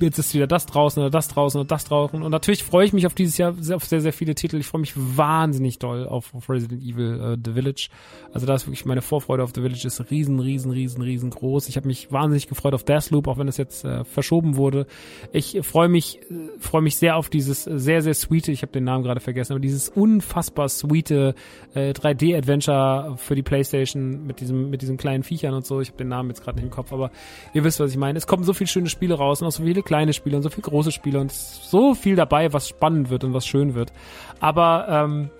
jetzt 0.00 0.18
ist 0.18 0.34
wieder 0.34 0.46
das 0.46 0.66
draußen 0.66 1.02
oder 1.02 1.10
das 1.10 1.28
draußen 1.28 1.60
oder 1.60 1.68
das 1.68 1.84
draußen. 1.84 2.22
Und 2.22 2.30
natürlich 2.30 2.64
freue 2.64 2.86
ich 2.86 2.92
mich 2.92 3.06
auf 3.06 3.14
dieses 3.14 3.38
Jahr 3.38 3.54
auf 3.72 3.84
sehr, 3.84 4.00
sehr 4.00 4.12
viele 4.12 4.34
Titel. 4.34 4.56
Ich 4.56 4.66
freue 4.66 4.80
mich 4.80 4.92
wahnsinnig 4.96 5.78
doll 5.78 6.06
auf, 6.06 6.34
auf 6.34 6.50
Resident 6.50 6.82
Evil 6.82 7.20
uh, 7.20 7.36
The 7.42 7.52
Village. 7.52 7.88
Also 8.32 8.46
da 8.46 8.54
ist 8.54 8.66
wirklich 8.66 8.84
meine 8.84 9.02
Vorfreude 9.02 9.42
auf 9.42 9.52
The 9.54 9.62
Village 9.62 9.86
ist 9.86 10.10
riesen, 10.10 10.40
riesen, 10.40 10.70
riesen, 10.70 11.02
riesengroß. 11.02 11.68
Ich 11.68 11.76
habe 11.76 11.86
mich 11.86 12.10
wahnsinnig 12.10 12.48
gefreut 12.48 12.74
auf 12.74 12.84
Deathloop, 12.84 13.28
auch 13.28 13.38
wenn 13.38 13.48
es 13.48 13.56
jetzt 13.56 13.84
äh, 13.84 14.04
verschoben 14.04 14.56
wurde. 14.56 14.86
Ich 15.32 15.58
freue 15.62 15.88
mich, 15.88 16.20
äh, 16.22 16.58
freue 16.58 16.82
mich 16.82 16.96
sehr 16.96 17.16
auf 17.16 17.28
dieses 17.28 17.64
sehr, 17.64 18.02
sehr 18.02 18.14
sweete, 18.14 18.52
ich 18.52 18.62
habe 18.62 18.72
den 18.72 18.84
Namen 18.84 19.04
gerade 19.04 19.20
vergessen, 19.20 19.52
aber 19.52 19.60
dieses 19.60 19.88
unfassbar 19.88 20.68
sweete 20.68 21.34
äh, 21.74 21.90
3D-Adventure 21.90 23.16
für 23.16 23.34
die 23.34 23.42
Playstation 23.42 24.26
mit 24.26 24.40
diesem, 24.40 24.70
mit 24.70 24.82
diesen 24.82 24.96
kleinen 24.96 25.22
Viechern 25.22 25.54
und 25.54 25.64
so. 25.64 25.80
Ich 25.80 25.88
habe 25.88 25.98
den 25.98 26.08
Namen 26.08 26.30
jetzt 26.30 26.42
gerade 26.42 26.56
nicht 26.56 26.64
im 26.64 26.70
Kopf, 26.70 26.92
aber 26.92 27.10
ihr 27.52 27.62
wisst, 27.62 27.80
was 27.80 27.90
ich 27.90 27.96
meine. 27.96 28.18
Es 28.18 28.26
kommen 28.26 28.44
so 28.44 28.52
viele 28.52 28.68
schöne 28.68 28.88
Spiele 28.88 29.14
raus 29.14 29.40
und 29.40 29.48
auch 29.48 29.52
so 29.52 29.62
viele 29.62 29.83
kleine 29.84 30.12
Spiele 30.12 30.36
und 30.36 30.42
so 30.42 30.50
viele 30.50 30.62
große 30.62 30.92
Spiele 30.92 31.20
und 31.20 31.32
so 31.32 31.94
viel 31.94 32.16
dabei, 32.16 32.52
was 32.52 32.68
spannend 32.68 33.10
wird 33.10 33.24
und 33.24 33.34
was 33.34 33.46
schön 33.46 33.74
wird. 33.74 33.92
Aber 34.40 34.86
ähm, 34.88 35.30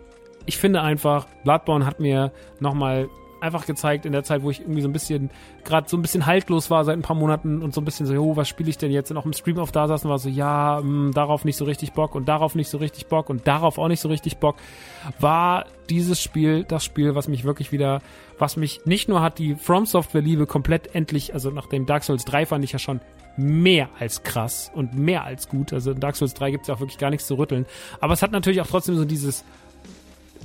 ich 0.47 0.59
finde 0.59 0.83
einfach, 0.83 1.27
Bloodborne 1.45 1.87
hat 1.87 2.01
mir 2.01 2.33
nochmal 2.61 3.09
einfach 3.45 3.67
gezeigt 3.67 4.07
in 4.07 4.13
der 4.13 4.25
Zeit, 4.25 4.43
wo 4.43 4.51
ich 4.51 4.61
irgendwie 4.61 4.81
so 4.81 4.89
ein 4.89 4.93
bisschen, 4.93 5.31
gerade 5.65 5.89
so 5.89 5.97
ein 5.99 6.03
bisschen 6.03 6.25
haltlos 6.25 6.71
war 6.71 6.85
seit 6.85 6.97
ein 6.97 7.03
paar 7.03 7.15
Monaten 7.15 7.63
und 7.63 7.75
so 7.75 7.81
ein 7.81 7.85
bisschen 7.85 8.07
so, 8.07 8.15
oh, 8.15 8.37
was 8.37 8.49
spiele 8.49 8.71
ich 8.71 8.79
denn 8.79 8.91
jetzt? 8.91 9.11
Und 9.11 9.19
auch 9.19 9.27
im 9.27 9.35
Stream 9.35 9.59
auf 9.59 9.71
da 9.71 9.87
saßen 9.87 10.09
war 10.09 10.19
so, 10.19 10.31
ja, 10.31 10.81
mh, 10.83 10.83
hm, 10.83 11.13
darauf 11.13 11.45
nicht 11.45 11.57
so 11.57 11.67
richtig 11.67 11.93
Bock 11.93 12.15
und 12.15 12.27
darauf 12.27 12.55
nicht 12.55 12.71
so 12.71 12.79
richtig 12.79 13.07
Bock 13.07 13.29
und 13.29 13.47
darauf 13.47 13.79
auch 13.79 13.89
nicht 13.89 14.01
so 14.01 14.09
richtig 14.09 14.39
Bock, 14.39 14.57
war 15.21 15.67
dieses 15.91 16.23
Spiel 16.23 16.65
das 16.65 16.85
Spiel, 16.85 17.15
was 17.15 17.29
mich 17.29 17.45
wirklich 17.45 17.71
wieder, 17.71 18.01
was 18.39 18.57
mich 18.57 18.87
nicht 18.87 19.09
nur 19.09 19.21
hat 19.21 19.39
die 19.39 19.55
From 19.55 19.85
Software 19.85 20.23
Liebe 20.23 20.47
komplett 20.47 20.95
endlich, 20.95 21.35
also 21.35 21.51
nach 21.51 21.67
dem 21.67 21.85
Dark 21.85 22.05
Souls 22.05 22.25
3 22.25 22.47
fand 22.47 22.65
ich 22.65 22.73
ja 22.73 22.79
schon 22.79 23.01
mehr 23.37 23.89
als 23.99 24.23
krass 24.23 24.71
und 24.75 24.95
mehr 24.95 25.25
als 25.25 25.49
gut. 25.49 25.73
Also 25.73 25.93
in 25.93 26.01
Dark 26.01 26.17
Souls 26.17 26.35
3 26.35 26.51
gibt 26.51 26.63
es 26.63 26.69
ja 26.69 26.75
auch 26.75 26.81
wirklich 26.81 26.99
gar 26.99 27.11
nichts 27.11 27.27
zu 27.27 27.35
rütteln. 27.35 27.67
Aber 28.01 28.13
es 28.13 28.23
hat 28.23 28.33
natürlich 28.33 28.61
auch 28.61 28.67
trotzdem 28.67 28.97
so 28.97 29.05
dieses. 29.05 29.45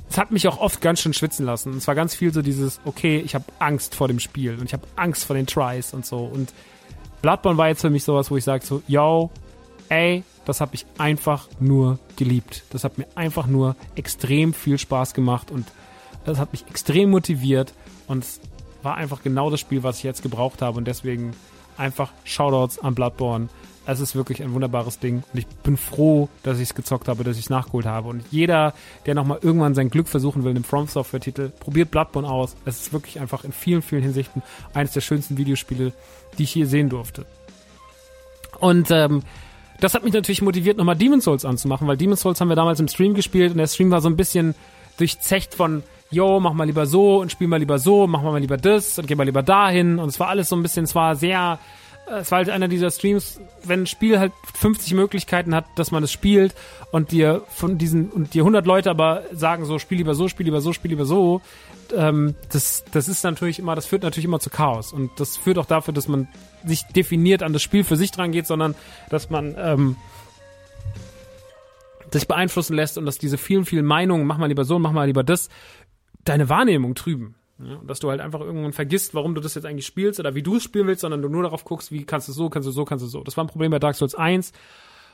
Es 0.08 0.18
hat 0.18 0.32
mich 0.32 0.48
auch 0.48 0.58
oft 0.58 0.80
ganz 0.80 1.00
schön 1.00 1.12
schwitzen 1.12 1.46
lassen. 1.46 1.70
Und 1.70 1.78
es 1.78 1.86
war 1.86 1.94
ganz 1.94 2.16
viel 2.16 2.32
so 2.32 2.42
dieses, 2.42 2.80
okay, 2.84 3.22
ich 3.24 3.36
habe 3.36 3.44
Angst 3.60 3.94
vor 3.94 4.08
dem 4.08 4.18
Spiel 4.18 4.58
und 4.58 4.64
ich 4.64 4.72
habe 4.72 4.82
Angst 4.96 5.24
vor 5.24 5.36
den 5.36 5.46
Tries 5.46 5.94
und 5.94 6.04
so. 6.04 6.18
Und 6.18 6.52
Bloodborne 7.22 7.58
war 7.58 7.68
jetzt 7.68 7.82
für 7.82 7.90
mich 7.90 8.02
sowas, 8.02 8.28
wo 8.28 8.36
ich 8.36 8.42
sage 8.42 8.66
so, 8.66 8.82
yo, 8.88 9.30
ey, 9.88 10.24
das 10.46 10.60
habe 10.60 10.74
ich 10.74 10.86
einfach 10.98 11.48
nur 11.60 12.00
geliebt. 12.16 12.64
Das 12.70 12.82
hat 12.82 12.98
mir 12.98 13.06
einfach 13.14 13.46
nur 13.46 13.76
extrem 13.94 14.52
viel 14.52 14.78
Spaß 14.78 15.14
gemacht 15.14 15.50
und 15.50 15.66
das 16.24 16.38
hat 16.38 16.52
mich 16.52 16.66
extrem 16.68 17.10
motiviert 17.10 17.72
und 18.06 18.24
es 18.24 18.40
war 18.82 18.96
einfach 18.96 19.22
genau 19.22 19.50
das 19.50 19.60
Spiel, 19.60 19.82
was 19.82 19.98
ich 19.98 20.02
jetzt 20.02 20.22
gebraucht 20.22 20.62
habe 20.62 20.78
und 20.78 20.86
deswegen 20.86 21.34
einfach 21.80 22.12
Shoutouts 22.24 22.78
an 22.78 22.94
Bloodborne. 22.94 23.48
Es 23.86 23.98
ist 23.98 24.14
wirklich 24.14 24.42
ein 24.42 24.52
wunderbares 24.52 25.00
Ding 25.00 25.24
und 25.32 25.38
ich 25.38 25.46
bin 25.48 25.76
froh, 25.76 26.28
dass 26.44 26.58
ich 26.58 26.64
es 26.64 26.74
gezockt 26.74 27.08
habe, 27.08 27.24
dass 27.24 27.36
ich 27.36 27.44
es 27.44 27.50
nachgeholt 27.50 27.86
habe. 27.86 28.08
Und 28.08 28.22
jeder, 28.30 28.74
der 29.06 29.14
nochmal 29.14 29.38
irgendwann 29.42 29.74
sein 29.74 29.90
Glück 29.90 30.06
versuchen 30.06 30.44
will 30.44 30.50
in 30.50 30.58
einem 30.58 30.64
From 30.64 30.86
Software 30.86 31.20
Titel, 31.20 31.48
probiert 31.48 31.90
Bloodborne 31.90 32.28
aus. 32.28 32.54
Es 32.66 32.80
ist 32.82 32.92
wirklich 32.92 33.18
einfach 33.18 33.42
in 33.42 33.52
vielen, 33.52 33.82
vielen 33.82 34.02
Hinsichten 34.02 34.42
eines 34.74 34.92
der 34.92 35.00
schönsten 35.00 35.38
Videospiele, 35.38 35.92
die 36.38 36.42
ich 36.44 36.52
hier 36.52 36.66
sehen 36.66 36.88
durfte. 36.88 37.26
Und 38.60 38.90
ähm, 38.90 39.22
das 39.80 39.94
hat 39.94 40.04
mich 40.04 40.12
natürlich 40.12 40.42
motiviert, 40.42 40.76
nochmal 40.76 40.96
Demon's 40.96 41.24
Souls 41.24 41.44
anzumachen, 41.44 41.88
weil 41.88 41.96
Demon's 41.96 42.20
Souls 42.20 42.40
haben 42.40 42.48
wir 42.48 42.56
damals 42.56 42.78
im 42.78 42.88
Stream 42.88 43.14
gespielt 43.14 43.52
und 43.52 43.58
der 43.58 43.66
Stream 43.66 43.90
war 43.90 44.02
so 44.02 44.08
ein 44.08 44.16
bisschen 44.16 44.54
durchzecht 44.98 45.54
von 45.54 45.82
yo, 46.10 46.40
mach 46.40 46.52
mal 46.52 46.64
lieber 46.64 46.86
so 46.86 47.20
und 47.20 47.30
spiel 47.30 47.48
mal 47.48 47.58
lieber 47.58 47.78
so, 47.78 48.06
mach 48.06 48.22
mal 48.22 48.40
lieber 48.40 48.56
das 48.56 48.98
und 48.98 49.06
geh 49.06 49.14
mal 49.14 49.24
lieber 49.24 49.42
dahin. 49.42 49.98
Und 49.98 50.08
es 50.08 50.20
war 50.20 50.28
alles 50.28 50.48
so 50.48 50.56
ein 50.56 50.62
bisschen, 50.62 50.84
es 50.84 50.94
war 50.94 51.14
sehr, 51.16 51.58
äh, 52.08 52.20
es 52.20 52.30
war 52.30 52.38
halt 52.38 52.50
einer 52.50 52.68
dieser 52.68 52.90
Streams, 52.90 53.40
wenn 53.64 53.82
ein 53.82 53.86
Spiel 53.86 54.18
halt 54.18 54.32
50 54.54 54.94
Möglichkeiten 54.94 55.54
hat, 55.54 55.66
dass 55.76 55.90
man 55.90 56.02
es 56.02 56.12
spielt 56.12 56.54
und 56.90 57.12
dir 57.12 57.42
von 57.48 57.78
diesen, 57.78 58.10
und 58.10 58.34
dir 58.34 58.42
100 58.42 58.66
Leute 58.66 58.90
aber 58.90 59.22
sagen 59.32 59.64
so, 59.64 59.78
spiel 59.78 59.98
lieber 59.98 60.14
so, 60.14 60.28
spiel 60.28 60.46
lieber 60.46 60.60
so, 60.60 60.72
spiel 60.72 60.90
lieber 60.90 61.04
so, 61.04 61.40
ähm, 61.96 62.34
das, 62.52 62.84
das 62.92 63.08
ist 63.08 63.22
natürlich 63.22 63.58
immer, 63.58 63.74
das 63.74 63.86
führt 63.86 64.02
natürlich 64.02 64.24
immer 64.24 64.40
zu 64.40 64.50
Chaos. 64.50 64.92
Und 64.92 65.10
das 65.18 65.36
führt 65.36 65.58
auch 65.58 65.66
dafür, 65.66 65.94
dass 65.94 66.08
man 66.08 66.28
sich 66.64 66.82
definiert 66.86 67.42
an 67.42 67.52
das 67.52 67.62
Spiel 67.62 67.84
für 67.84 67.96
sich 67.96 68.10
dran 68.10 68.32
geht, 68.32 68.46
sondern 68.46 68.74
dass 69.10 69.30
man, 69.30 69.54
ähm, 69.58 69.96
sich 72.12 72.26
beeinflussen 72.26 72.74
lässt 72.74 72.98
und 72.98 73.06
dass 73.06 73.18
diese 73.18 73.38
vielen, 73.38 73.64
vielen 73.64 73.84
Meinungen, 73.84 74.26
mach 74.26 74.38
mal 74.38 74.46
lieber 74.46 74.64
so, 74.64 74.78
mach 74.78 74.92
mal 74.92 75.06
lieber 75.06 75.22
das, 75.22 75.48
deine 76.30 76.48
Wahrnehmung 76.48 76.94
trüben. 76.94 77.34
Ja, 77.62 77.78
dass 77.86 78.00
du 78.00 78.08
halt 78.08 78.22
einfach 78.22 78.40
irgendwann 78.40 78.72
vergisst, 78.72 79.14
warum 79.14 79.34
du 79.34 79.42
das 79.42 79.54
jetzt 79.54 79.66
eigentlich 79.66 79.84
spielst 79.84 80.18
oder 80.18 80.34
wie 80.34 80.42
du 80.42 80.56
es 80.56 80.62
spielen 80.62 80.86
willst, 80.86 81.02
sondern 81.02 81.20
du 81.20 81.28
nur 81.28 81.42
darauf 81.42 81.64
guckst, 81.64 81.92
wie 81.92 82.04
kannst 82.04 82.26
du 82.26 82.32
so, 82.32 82.48
kannst 82.48 82.66
du 82.66 82.72
so, 82.72 82.86
kannst 82.86 83.04
du 83.04 83.08
so. 83.08 83.22
Das 83.22 83.36
war 83.36 83.44
ein 83.44 83.48
Problem 83.48 83.70
bei 83.70 83.78
Dark 83.78 83.96
Souls 83.96 84.14
1 84.14 84.52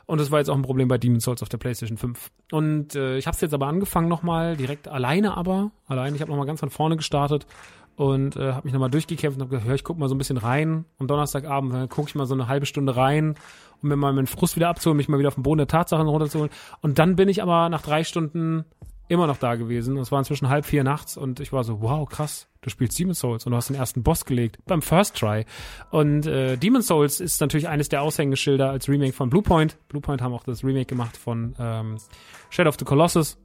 und 0.07 0.21
das 0.21 0.31
war 0.31 0.39
jetzt 0.39 0.49
auch 0.49 0.55
ein 0.55 0.63
Problem 0.63 0.87
bei 0.87 0.97
Demon's 0.97 1.25
Souls 1.25 1.43
auf 1.43 1.49
der 1.49 1.59
PlayStation 1.59 1.99
5. 1.99 2.31
Und 2.53 2.95
äh, 2.95 3.19
ich 3.19 3.27
habe 3.27 3.35
es 3.35 3.41
jetzt 3.41 3.53
aber 3.53 3.67
angefangen 3.67 4.09
nochmal, 4.09 4.57
direkt 4.57 4.87
alleine 4.87 5.37
aber, 5.37 5.73
alleine. 5.89 6.15
Ich 6.15 6.23
habe 6.23 6.31
nochmal 6.31 6.47
ganz 6.47 6.61
von 6.61 6.71
vorne 6.71 6.97
gestartet 6.97 7.47
und 7.97 8.37
äh, 8.37 8.53
habe 8.53 8.65
mich 8.65 8.73
nochmal 8.73 8.91
durchgekämpft 8.91 9.39
und 9.39 9.43
habe 9.43 9.51
gesagt, 9.51 9.69
hör, 9.69 9.75
ich 9.75 9.83
guck 9.83 9.99
mal 9.99 10.09
so 10.09 10.15
ein 10.15 10.19
bisschen 10.19 10.37
rein. 10.37 10.85
Am 11.01 11.09
Donnerstagabend 11.09 11.73
dann 11.73 11.89
gucke 11.89 12.09
ich 12.09 12.15
mal 12.15 12.27
so 12.27 12.35
eine 12.35 12.47
halbe 12.47 12.67
Stunde 12.67 12.97
rein, 12.97 13.35
um 13.83 13.89
mir 13.89 13.97
mal 13.97 14.13
meinen 14.13 14.29
Frust 14.29 14.55
wieder 14.55 14.69
abzuholen, 14.69 14.97
mich 14.97 15.09
mal 15.09 15.19
wieder 15.19 15.29
auf 15.29 15.35
den 15.35 15.43
Boden 15.43 15.59
der 15.59 15.67
Tatsachen 15.67 16.07
runterzuholen. 16.07 16.53
Und 16.83 17.01
dann 17.01 17.17
bin 17.17 17.29
ich 17.29 17.43
aber 17.43 17.69
nach 17.69 17.83
drei 17.83 18.05
Stunden 18.05 18.65
immer 19.09 19.27
noch 19.27 19.39
da 19.39 19.55
gewesen. 19.55 19.97
Es 19.99 20.11
war 20.13 20.19
inzwischen 20.19 20.49
halb 20.49 20.65
vier 20.65 20.85
nachts 20.85 21.17
und 21.17 21.41
ich 21.41 21.53
war 21.53 21.65
so, 21.65 21.81
wow, 21.81 22.09
krass, 22.09 22.49
du 22.61 22.71
spielst 22.71 22.99
Demon's 22.99 23.21
Souls 23.21 23.47
und 23.47 23.53
du 23.53 23.57
hast 23.57 23.69
den 23.69 23.77
ersten 23.77 24.03
Boss 24.03 24.25
gelegt 24.25 24.59
beim 24.67 24.83
First 24.83 25.17
Try. 25.17 25.45
Und 25.91 26.27
äh, 26.27 26.57
Demon's 26.57 26.89
Souls 26.89 27.21
ist 27.21 27.41
natürlich 27.41 27.69
eines 27.69 27.89
der 27.89 28.03
Aushängeschilder 28.03 28.71
als 28.71 28.89
Remake 28.89 29.13
von 29.13 29.31
Bluepoint. 29.31 29.77
Bluepoint 29.89 30.23
haben 30.23 30.33
auch 30.33 30.45
das 30.45 30.65
Remake 30.65 30.87
gemacht 30.87 31.17
von 31.17 31.55
ähm, 31.59 31.97
Shadow 32.51 32.69
of 32.69 32.77
the 32.79 32.85
Colossus. 32.85 33.39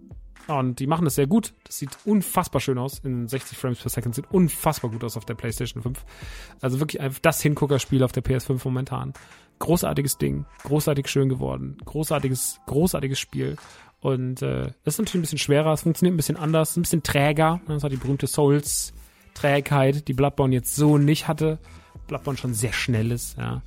Und 0.48 0.80
die 0.80 0.88
machen 0.88 1.06
das 1.06 1.16
sehr 1.16 1.28
gut. 1.28 1.54
Das 1.64 1.78
sieht 1.78 1.98
unfassbar 2.06 2.60
schön 2.62 2.78
aus. 2.78 3.00
In 3.00 3.28
60 3.28 3.58
Frames 3.58 3.80
per 3.80 3.90
Second 3.90 4.16
sieht 4.16 4.32
unfassbar 4.32 4.90
gut 4.92 5.04
aus 5.04 5.16
auf 5.16 5.26
der 5.26 5.36
PlayStation 5.36 5.84
5. 5.84 6.04
Also 6.62 6.80
wirklich 6.80 7.02
das 7.22 7.42
Hinguckerspiel 7.42 8.04
auf 8.04 8.12
der 8.12 8.24
PS5 8.24 8.60
momentan. 8.66 9.14
Großartiges 9.60 10.18
Ding. 10.18 10.46
Großartig 10.64 11.08
schön 11.08 11.30
geworden. 11.30 11.78
Großartiges, 11.86 12.60
großartiges 12.66 13.20
Spiel. 13.20 13.58
Und 14.02 14.42
äh, 14.42 14.72
das 14.84 14.96
ist 14.96 15.00
natürlich 15.00 15.16
ein 15.16 15.22
bisschen 15.22 15.38
schwerer, 15.38 15.74
es 15.74 15.84
funktioniert 15.84 16.16
ein 16.16 16.18
bisschen 16.18 16.38
anders, 16.38 16.76
ein 16.76 16.82
bisschen 16.82 17.04
träger. 17.04 17.62
Das 17.68 17.84
hat 17.84 17.92
die 17.92 17.98
berühmte 17.98 18.28
Souls-Trägheit, 18.28 20.08
die 20.08 20.14
Bloodborne 20.14 20.54
jetzt 20.54 20.76
so 20.76 20.98
nicht 20.98 21.28
hatte. 21.28 21.60
Bloodborne 22.08 22.38
schon 22.38 22.54
sehr 22.54 22.74
schnell 22.74 23.12
ist, 23.12 23.38
ja. 23.38 23.62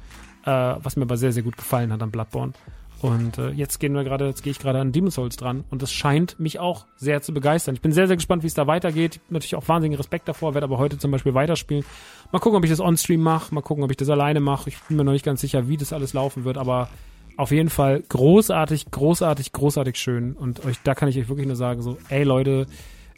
Äh, 0.45 0.79
was 0.83 0.97
mir 0.97 1.03
aber 1.03 1.17
sehr, 1.17 1.33
sehr 1.33 1.43
gut 1.43 1.57
gefallen 1.57 1.93
hat 1.93 2.03
an 2.03 2.11
Bloodborne. 2.11 2.53
Und 3.01 3.39
äh, 3.39 3.51
jetzt 3.51 3.81
gehen 3.81 3.95
wir 3.95 4.03
gerade, 4.03 4.27
jetzt 4.27 4.43
gehe 4.43 4.51
ich 4.51 4.59
gerade 4.59 4.81
an 4.81 4.91
Demon's 4.91 5.15
Souls 5.15 5.37
dran 5.37 5.65
und 5.71 5.83
das 5.83 5.93
scheint 5.93 6.41
mich 6.41 6.59
auch 6.59 6.87
sehr 6.97 7.21
zu 7.21 7.35
begeistern. 7.35 7.75
Ich 7.75 7.83
bin 7.83 7.93
sehr, 7.93 8.07
sehr 8.07 8.17
gespannt, 8.17 8.43
wie 8.43 8.47
es 8.47 8.55
da 8.55 8.67
weitergeht. 8.67 9.21
Natürlich 9.29 9.57
auch 9.57 9.69
wahnsinnigen 9.69 9.99
Respekt 9.99 10.27
davor, 10.27 10.55
werde 10.55 10.65
aber 10.65 10.79
heute 10.79 10.97
zum 10.97 11.11
Beispiel 11.11 11.35
weiterspielen. 11.35 11.85
Mal 12.33 12.39
gucken, 12.39 12.57
ob 12.57 12.65
ich 12.65 12.71
das 12.71 12.81
on-stream 12.81 13.21
mache, 13.21 13.55
mal 13.55 13.61
gucken, 13.61 13.85
ob 13.85 13.91
ich 13.91 13.99
das 13.99 14.09
alleine 14.09 14.41
mache. 14.41 14.71
Ich 14.71 14.79
bin 14.89 14.97
mir 14.97 15.05
noch 15.05 15.13
nicht 15.13 15.25
ganz 15.25 15.43
sicher, 15.43 15.69
wie 15.69 15.77
das 15.77 15.93
alles 15.93 16.15
laufen 16.15 16.45
wird, 16.45 16.57
aber 16.57 16.89
auf 17.37 17.51
jeden 17.51 17.71
Fall 17.71 18.03
großartig, 18.09 18.91
großartig, 18.91 19.53
großartig 19.53 19.97
schön. 19.97 20.35
Und 20.35 20.65
euch, 20.65 20.77
da 20.85 20.95
kann 20.95 21.09
ich 21.09 21.19
euch 21.19 21.29
wirklich 21.29 21.47
nur 21.47 21.57
sagen, 21.57 21.83
so, 21.83 21.99
ey 22.09 22.25
Leute, 22.25 22.67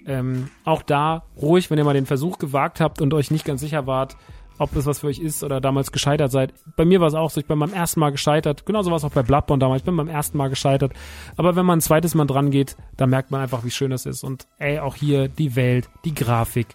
ähm, 0.07 0.49
auch 0.65 0.83
da 0.83 1.25
ruhig, 1.41 1.71
wenn 1.71 1.79
ihr 1.79 1.85
mal 1.85 1.95
den 1.95 2.07
Versuch 2.07 2.39
gewagt 2.39 2.81
habt 2.81 3.03
und 3.03 3.13
euch 3.13 3.31
nicht 3.31 3.45
ganz 3.45 3.61
sicher 3.61 3.87
wart, 3.87 4.17
ob 4.59 4.73
das 4.73 4.87
was 4.87 5.01
für 5.01 5.09
euch 5.09 5.19
ist 5.19 5.45
oder 5.45 5.61
damals 5.61 5.93
gescheitert 5.93 6.33
seid. 6.33 6.55
Bei 6.77 6.85
mir 6.85 7.01
war 7.01 7.09
es 7.09 7.15
auch 7.15 7.31
so, 7.31 7.41
ich 7.41 7.47
bin 7.47 7.59
beim 7.59 7.73
ersten 7.73 8.01
Mal 8.01 8.11
gescheitert. 8.11 8.65
Genauso 8.65 8.91
war 8.91 8.97
es 8.97 9.05
auch 9.05 9.11
bei 9.11 9.23
Bloodborne 9.23 9.61
damals. 9.61 9.83
Ich 9.83 9.85
bin 9.85 9.97
beim 9.97 10.09
ersten 10.09 10.39
Mal 10.39 10.49
gescheitert. 10.49 10.93
Aber 11.37 11.57
wenn 11.57 11.67
man 11.67 11.79
ein 11.79 11.83
zweites 11.83 12.15
Mal 12.15 12.27
dran 12.27 12.51
geht, 12.51 12.77
dann 12.97 13.11
merkt 13.11 13.31
man 13.31 13.41
einfach, 13.41 13.65
wie 13.65 13.71
schön 13.71 13.91
das 13.91 14.07
ist. 14.07 14.25
Und 14.25 14.47
ey, 14.59 14.79
auch 14.79 14.95
hier 14.95 15.29
die 15.29 15.57
Welt, 15.57 15.91
die 16.05 16.15
Grafik, 16.15 16.69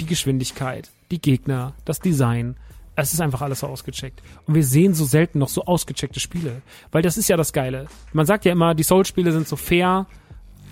die 0.00 0.06
Geschwindigkeit, 0.06 0.90
die 1.10 1.20
Gegner, 1.20 1.72
das 1.84 2.00
Design. 2.00 2.56
Es 2.96 3.12
ist 3.12 3.20
einfach 3.20 3.42
alles 3.42 3.60
so 3.60 3.66
ausgecheckt. 3.66 4.22
Und 4.46 4.54
wir 4.54 4.64
sehen 4.64 4.94
so 4.94 5.04
selten 5.04 5.38
noch 5.38 5.48
so 5.48 5.64
ausgecheckte 5.64 6.18
Spiele. 6.18 6.62
Weil 6.90 7.02
das 7.02 7.18
ist 7.18 7.28
ja 7.28 7.36
das 7.36 7.52
Geile. 7.52 7.86
Man 8.12 8.24
sagt 8.24 8.46
ja 8.46 8.52
immer, 8.52 8.74
die 8.74 8.82
Soul-Spiele 8.82 9.32
sind 9.32 9.46
so 9.46 9.56
fair, 9.56 10.06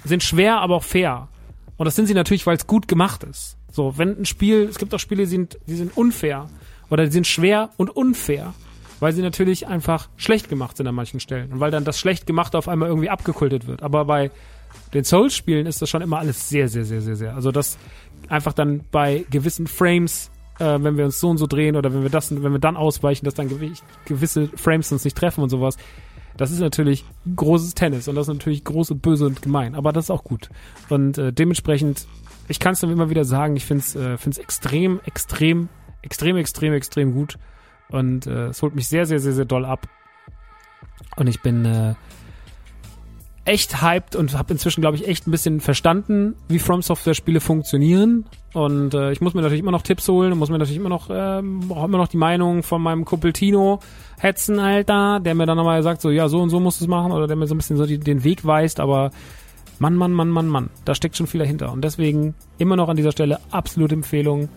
sind 0.04 0.22
schwer, 0.22 0.60
aber 0.60 0.76
auch 0.76 0.84
fair. 0.84 1.28
Und 1.76 1.84
das 1.84 1.96
sind 1.96 2.06
sie 2.06 2.14
natürlich, 2.14 2.46
weil 2.46 2.56
es 2.56 2.66
gut 2.66 2.88
gemacht 2.88 3.24
ist. 3.24 3.56
So, 3.70 3.98
wenn 3.98 4.20
ein 4.20 4.24
Spiel, 4.24 4.62
es 4.70 4.78
gibt 4.78 4.94
auch 4.94 4.98
Spiele, 4.98 5.24
die 5.24 5.28
sind, 5.28 5.58
die 5.66 5.74
sind 5.74 5.96
unfair 5.96 6.48
oder 6.90 7.04
die 7.04 7.12
sind 7.12 7.26
schwer 7.26 7.70
und 7.76 7.90
unfair, 7.90 8.54
weil 9.00 9.12
sie 9.12 9.22
natürlich 9.22 9.66
einfach 9.66 10.08
schlecht 10.16 10.48
gemacht 10.48 10.76
sind 10.76 10.86
an 10.86 10.94
manchen 10.94 11.20
Stellen 11.20 11.52
und 11.52 11.60
weil 11.60 11.72
dann 11.72 11.84
das 11.84 11.98
schlecht 11.98 12.26
gemachte 12.26 12.56
auf 12.56 12.68
einmal 12.68 12.88
irgendwie 12.88 13.10
abgekultet 13.10 13.66
wird. 13.66 13.82
Aber 13.82 14.04
bei 14.04 14.30
den 14.94 15.04
Souls-Spielen 15.04 15.66
ist 15.66 15.82
das 15.82 15.90
schon 15.90 16.02
immer 16.02 16.18
alles 16.18 16.48
sehr, 16.48 16.68
sehr, 16.68 16.84
sehr, 16.84 17.02
sehr, 17.02 17.16
sehr. 17.16 17.34
Also 17.34 17.50
das 17.50 17.76
einfach 18.28 18.52
dann 18.52 18.84
bei 18.92 19.26
gewissen 19.30 19.66
Frames, 19.66 20.30
äh, 20.58 20.78
wenn 20.80 20.96
wir 20.96 21.04
uns 21.04 21.20
so 21.20 21.30
und 21.30 21.38
so 21.38 21.46
drehen 21.46 21.76
oder 21.76 21.92
wenn 21.92 22.02
wir 22.02 22.10
das, 22.10 22.30
wenn 22.30 22.52
wir 22.52 22.58
dann 22.58 22.76
ausweichen, 22.76 23.24
dass 23.24 23.34
dann 23.34 23.48
gewisse 24.04 24.48
Frames 24.56 24.92
uns 24.92 25.04
nicht 25.04 25.16
treffen 25.16 25.42
und 25.42 25.50
sowas. 25.50 25.76
Das 26.36 26.50
ist 26.50 26.58
natürlich 26.58 27.04
großes 27.36 27.74
Tennis 27.74 28.08
und 28.08 28.16
das 28.16 28.26
ist 28.26 28.34
natürlich 28.34 28.64
groß 28.64 28.90
und 28.90 29.02
böse 29.02 29.26
und 29.26 29.40
gemein, 29.40 29.76
aber 29.76 29.92
das 29.92 30.06
ist 30.06 30.10
auch 30.10 30.24
gut. 30.24 30.50
Und 30.88 31.16
äh, 31.16 31.32
dementsprechend 31.32 32.08
ich 32.48 32.60
kann 32.60 32.74
es 32.74 32.80
dann 32.80 32.90
immer 32.90 33.10
wieder 33.10 33.24
sagen, 33.24 33.56
ich 33.56 33.64
finde 33.64 33.84
es 33.84 33.96
äh, 33.96 34.40
extrem, 34.40 35.00
extrem, 35.04 35.68
extrem, 36.02 36.36
extrem, 36.36 36.72
extrem 36.74 37.14
gut. 37.14 37.38
Und 37.88 38.26
äh, 38.26 38.48
es 38.48 38.62
holt 38.62 38.74
mich 38.74 38.88
sehr, 38.88 39.06
sehr, 39.06 39.20
sehr, 39.20 39.32
sehr 39.32 39.44
doll 39.44 39.64
ab. 39.64 39.88
Und 41.16 41.26
ich 41.26 41.40
bin 41.42 41.64
äh, 41.64 41.94
echt 43.44 43.82
hyped 43.82 44.16
und 44.16 44.36
habe 44.36 44.52
inzwischen, 44.52 44.80
glaube 44.80 44.96
ich, 44.96 45.06
echt 45.06 45.26
ein 45.26 45.30
bisschen 45.30 45.60
verstanden, 45.60 46.34
wie 46.48 46.58
From 46.58 46.82
Software 46.82 47.14
Spiele 47.14 47.40
funktionieren. 47.40 48.24
Und 48.54 48.94
äh, 48.94 49.12
ich 49.12 49.20
muss 49.20 49.34
mir 49.34 49.42
natürlich 49.42 49.60
immer 49.60 49.70
noch 49.70 49.82
Tipps 49.82 50.08
holen 50.08 50.32
und 50.32 50.38
muss 50.38 50.48
mir 50.48 50.58
natürlich 50.58 50.78
immer 50.78 50.88
noch, 50.88 51.10
äh, 51.10 51.38
immer 51.40 51.88
noch 51.88 52.08
die 52.08 52.16
Meinung 52.16 52.62
von 52.62 52.80
meinem 52.80 53.04
Kumpel 53.04 53.32
Tino 53.32 53.80
hetzen, 54.18 54.58
Alter, 54.58 55.20
der 55.20 55.34
mir 55.34 55.44
dann 55.44 55.56
nochmal 55.56 55.82
sagt, 55.82 56.00
so, 56.00 56.10
ja, 56.10 56.28
so 56.28 56.40
und 56.40 56.50
so 56.50 56.60
musst 56.60 56.80
du 56.80 56.84
es 56.84 56.88
machen, 56.88 57.12
oder 57.12 57.26
der 57.26 57.36
mir 57.36 57.46
so 57.46 57.54
ein 57.54 57.58
bisschen 57.58 57.76
so 57.76 57.84
die, 57.84 57.98
den 57.98 58.24
Weg 58.24 58.46
weist, 58.46 58.80
aber 58.80 59.10
Mann, 59.78 59.96
Mann, 59.96 60.12
Mann, 60.12 60.30
Mann, 60.30 60.46
Mann. 60.46 60.70
Da 60.84 60.94
steckt 60.94 61.16
schon 61.16 61.26
viel 61.26 61.40
dahinter. 61.40 61.72
Und 61.72 61.82
deswegen 61.82 62.34
immer 62.58 62.76
noch 62.76 62.88
an 62.88 62.96
dieser 62.96 63.12
Stelle 63.12 63.40
absolute 63.50 63.94
Empfehlung. 63.94 64.48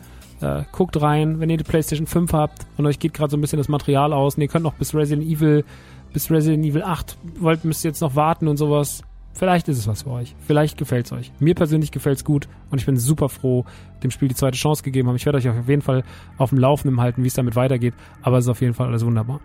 Äh, 0.41 0.63
guckt 0.71 1.01
rein, 1.01 1.39
wenn 1.39 1.49
ihr 1.49 1.57
die 1.57 1.63
PlayStation 1.63 2.05
5 2.05 2.31
habt 2.33 2.67
und 2.77 2.85
euch 2.85 2.99
geht 2.99 3.13
gerade 3.13 3.31
so 3.31 3.37
ein 3.37 3.41
bisschen 3.41 3.57
das 3.57 3.69
Material 3.69 4.13
aus 4.13 4.35
und 4.35 4.41
ihr 4.41 4.47
könnt 4.47 4.63
noch 4.63 4.75
bis 4.75 4.93
Resident 4.93 5.27
Evil, 5.27 5.65
bis 6.13 6.29
Resident 6.29 6.63
Evil 6.63 6.83
8 6.83 7.17
wollt, 7.39 7.65
müsst 7.65 7.83
ihr 7.83 7.89
jetzt 7.89 8.01
noch 8.01 8.15
warten 8.15 8.47
und 8.47 8.57
sowas. 8.57 9.01
Vielleicht 9.33 9.67
ist 9.67 9.77
es 9.77 9.87
was 9.87 10.01
für 10.03 10.11
euch. 10.11 10.35
Vielleicht 10.39 10.77
gefällt 10.77 11.05
es 11.05 11.11
euch. 11.11 11.31
Mir 11.39 11.53
persönlich 11.53 11.91
gefällt 11.91 12.17
es 12.17 12.23
gut 12.23 12.47
und 12.71 12.79
ich 12.79 12.85
bin 12.85 12.97
super 12.97 13.29
froh, 13.29 13.65
dem 14.03 14.09
Spiel 14.09 14.27
die 14.27 14.35
zweite 14.35 14.57
Chance 14.57 14.83
gegeben 14.83 15.07
haben. 15.07 15.15
Ich 15.15 15.25
werde 15.25 15.37
euch 15.37 15.47
auf 15.47 15.69
jeden 15.69 15.83
Fall 15.83 16.03
auf 16.37 16.49
dem 16.49 16.59
Laufenden 16.59 16.99
halten, 16.99 17.23
wie 17.23 17.27
es 17.27 17.35
damit 17.35 17.55
weitergeht. 17.55 17.93
Aber 18.21 18.37
es 18.37 18.45
ist 18.45 18.49
auf 18.49 18.61
jeden 18.61 18.73
Fall 18.73 18.87
alles 18.87 19.05
wunderbar. 19.05 19.39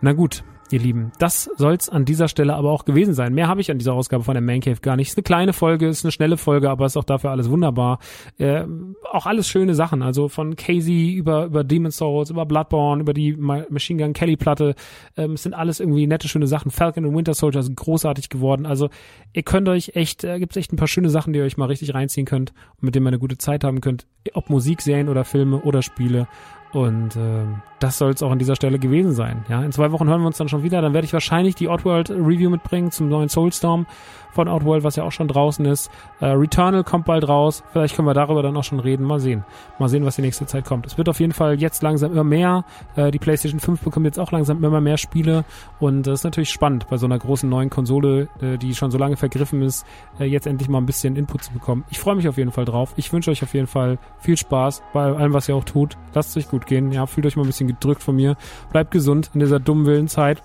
Na 0.00 0.12
gut, 0.12 0.44
ihr 0.70 0.80
Lieben. 0.80 1.12
Das 1.18 1.50
soll's 1.56 1.88
an 1.88 2.04
dieser 2.04 2.28
Stelle 2.28 2.54
aber 2.54 2.70
auch 2.70 2.84
gewesen 2.84 3.14
sein. 3.14 3.34
Mehr 3.34 3.48
habe 3.48 3.60
ich 3.60 3.70
an 3.70 3.78
dieser 3.78 3.94
Ausgabe 3.94 4.24
von 4.24 4.34
der 4.34 4.42
Man 4.42 4.60
Cave 4.60 4.80
gar 4.80 4.96
nicht. 4.96 5.08
Ist 5.08 5.16
eine 5.16 5.22
kleine 5.22 5.52
Folge, 5.52 5.88
ist 5.88 6.04
eine 6.04 6.12
schnelle 6.12 6.36
Folge, 6.36 6.70
aber 6.70 6.86
ist 6.86 6.96
auch 6.96 7.04
dafür 7.04 7.30
alles 7.30 7.50
wunderbar. 7.50 7.98
Äh, 8.38 8.64
auch 9.10 9.26
alles 9.26 9.48
schöne 9.48 9.74
Sachen. 9.74 10.02
Also 10.02 10.28
von 10.28 10.56
Casey 10.56 11.12
über, 11.12 11.46
über 11.46 11.64
Demon's 11.64 11.96
Souls, 11.96 12.30
über 12.30 12.46
Bloodborne, 12.46 13.02
über 13.02 13.14
die 13.14 13.32
Machine 13.34 14.02
Gun 14.02 14.12
Kelly 14.12 14.36
Platte. 14.36 14.74
Ähm, 15.16 15.32
es 15.32 15.42
sind 15.42 15.54
alles 15.54 15.80
irgendwie 15.80 16.06
nette, 16.06 16.28
schöne 16.28 16.46
Sachen. 16.46 16.70
Falcon 16.70 17.04
und 17.04 17.16
Winter 17.16 17.34
Soldier 17.34 17.62
sind 17.62 17.76
großartig 17.76 18.28
geworden. 18.28 18.66
Also 18.66 18.88
ihr 19.32 19.42
könnt 19.42 19.68
euch 19.68 19.92
echt, 19.94 20.24
äh, 20.24 20.38
gibt's 20.38 20.56
echt 20.56 20.72
ein 20.72 20.76
paar 20.76 20.88
schöne 20.88 21.10
Sachen, 21.10 21.32
die 21.32 21.38
ihr 21.38 21.44
euch 21.44 21.56
mal 21.56 21.66
richtig 21.66 21.94
reinziehen 21.94 22.26
könnt 22.26 22.52
und 22.76 22.82
mit 22.82 22.94
denen 22.94 23.06
ihr 23.06 23.08
eine 23.08 23.18
gute 23.18 23.38
Zeit 23.38 23.64
haben 23.64 23.80
könnt. 23.80 24.06
Ob 24.34 24.50
Musik, 24.50 24.82
Serien 24.82 25.08
oder 25.08 25.24
Filme 25.24 25.62
oder 25.62 25.82
Spiele. 25.82 26.28
Und 26.72 27.16
äh, 27.16 27.44
das 27.78 27.98
soll 27.98 28.10
es 28.10 28.22
auch 28.22 28.30
an 28.30 28.38
dieser 28.38 28.56
Stelle 28.56 28.78
gewesen 28.78 29.12
sein. 29.12 29.44
Ja, 29.48 29.62
in 29.62 29.72
zwei 29.72 29.90
Wochen 29.92 30.08
hören 30.08 30.20
wir 30.20 30.26
uns 30.26 30.36
dann 30.36 30.48
schon 30.48 30.62
wieder. 30.62 30.82
Dann 30.82 30.92
werde 30.92 31.06
ich 31.06 31.12
wahrscheinlich 31.12 31.54
die 31.54 31.68
Oddworld 31.68 32.10
Review 32.10 32.50
mitbringen 32.50 32.90
zum 32.90 33.08
neuen 33.08 33.28
Soulstorm 33.28 33.86
von 34.32 34.48
Outworld, 34.48 34.84
was 34.84 34.96
ja 34.96 35.04
auch 35.04 35.12
schon 35.12 35.28
draußen 35.28 35.64
ist. 35.64 35.90
Äh, 36.20 36.26
Returnal 36.26 36.84
kommt 36.84 37.06
bald 37.06 37.28
raus. 37.28 37.62
Vielleicht 37.72 37.96
können 37.96 38.06
wir 38.06 38.14
darüber 38.14 38.42
dann 38.42 38.56
auch 38.56 38.64
schon 38.64 38.80
reden. 38.80 39.04
Mal 39.04 39.20
sehen. 39.20 39.44
Mal 39.78 39.88
sehen, 39.88 40.04
was 40.04 40.16
die 40.16 40.22
nächste 40.22 40.46
Zeit 40.46 40.64
kommt. 40.64 40.86
Es 40.86 40.98
wird 40.98 41.08
auf 41.08 41.20
jeden 41.20 41.32
Fall 41.32 41.60
jetzt 41.60 41.82
langsam 41.82 42.12
immer 42.12 42.24
mehr. 42.24 42.64
Äh, 42.96 43.10
die 43.10 43.18
PlayStation 43.18 43.60
5 43.60 43.82
bekommt 43.82 44.06
jetzt 44.06 44.18
auch 44.18 44.32
langsam 44.32 44.62
immer 44.62 44.80
mehr 44.80 44.96
Spiele. 44.96 45.44
Und 45.80 46.06
das 46.06 46.20
ist 46.20 46.24
natürlich 46.24 46.50
spannend, 46.50 46.88
bei 46.88 46.96
so 46.96 47.06
einer 47.06 47.18
großen 47.18 47.48
neuen 47.48 47.70
Konsole, 47.70 48.28
äh, 48.40 48.58
die 48.58 48.74
schon 48.74 48.90
so 48.90 48.98
lange 48.98 49.16
vergriffen 49.16 49.62
ist, 49.62 49.86
äh, 50.18 50.24
jetzt 50.24 50.46
endlich 50.46 50.68
mal 50.68 50.78
ein 50.78 50.86
bisschen 50.86 51.16
Input 51.16 51.44
zu 51.44 51.52
bekommen. 51.52 51.84
Ich 51.90 51.98
freue 51.98 52.16
mich 52.16 52.28
auf 52.28 52.36
jeden 52.36 52.52
Fall 52.52 52.64
drauf. 52.64 52.94
Ich 52.96 53.12
wünsche 53.12 53.30
euch 53.30 53.42
auf 53.42 53.54
jeden 53.54 53.66
Fall 53.66 53.98
viel 54.18 54.36
Spaß 54.36 54.82
bei 54.92 55.12
allem, 55.12 55.32
was 55.32 55.48
ihr 55.48 55.56
auch 55.56 55.64
tut. 55.64 55.96
Lasst 56.14 56.30
es 56.30 56.44
euch 56.44 56.50
gut 56.50 56.66
gehen. 56.66 56.92
Ja, 56.92 57.06
fühlt 57.06 57.26
euch 57.26 57.36
mal 57.36 57.42
ein 57.42 57.48
bisschen 57.48 57.68
gedrückt 57.68 58.02
von 58.02 58.16
mir. 58.16 58.36
Bleibt 58.70 58.90
gesund 58.90 59.30
in 59.34 59.40
dieser 59.40 59.60
dummen 59.60 59.86
Willenzeit 59.86 60.42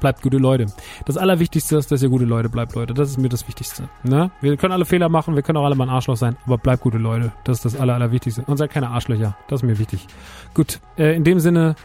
bleibt 0.00 0.22
gute 0.22 0.38
Leute. 0.38 0.66
Das 1.06 1.16
Allerwichtigste 1.16 1.76
ist, 1.76 1.90
dass 1.90 2.02
ihr 2.02 2.08
gute 2.08 2.24
Leute 2.24 2.48
bleibt, 2.48 2.74
Leute. 2.74 2.94
Das 2.94 3.10
ist 3.10 3.18
mir 3.18 3.28
das 3.28 3.46
Wichtigste. 3.48 3.88
Ne? 4.02 4.30
Wir 4.40 4.56
können 4.56 4.72
alle 4.72 4.84
Fehler 4.84 5.08
machen, 5.08 5.34
wir 5.34 5.42
können 5.42 5.58
auch 5.58 5.64
alle 5.64 5.74
mal 5.74 5.84
ein 5.84 5.90
Arschloch 5.90 6.16
sein, 6.16 6.36
aber 6.46 6.58
bleibt 6.58 6.82
gute 6.82 6.98
Leute. 6.98 7.32
Das 7.44 7.58
ist 7.58 7.64
das 7.64 7.80
Aller, 7.80 7.94
Allerwichtigste. 7.94 8.42
Und 8.46 8.56
seid 8.56 8.70
keine 8.70 8.90
Arschlöcher. 8.90 9.36
Das 9.48 9.60
ist 9.60 9.66
mir 9.66 9.78
wichtig. 9.78 10.06
Gut, 10.54 10.80
äh, 10.96 11.14
in 11.14 11.24
dem 11.24 11.40
Sinne, 11.40 11.76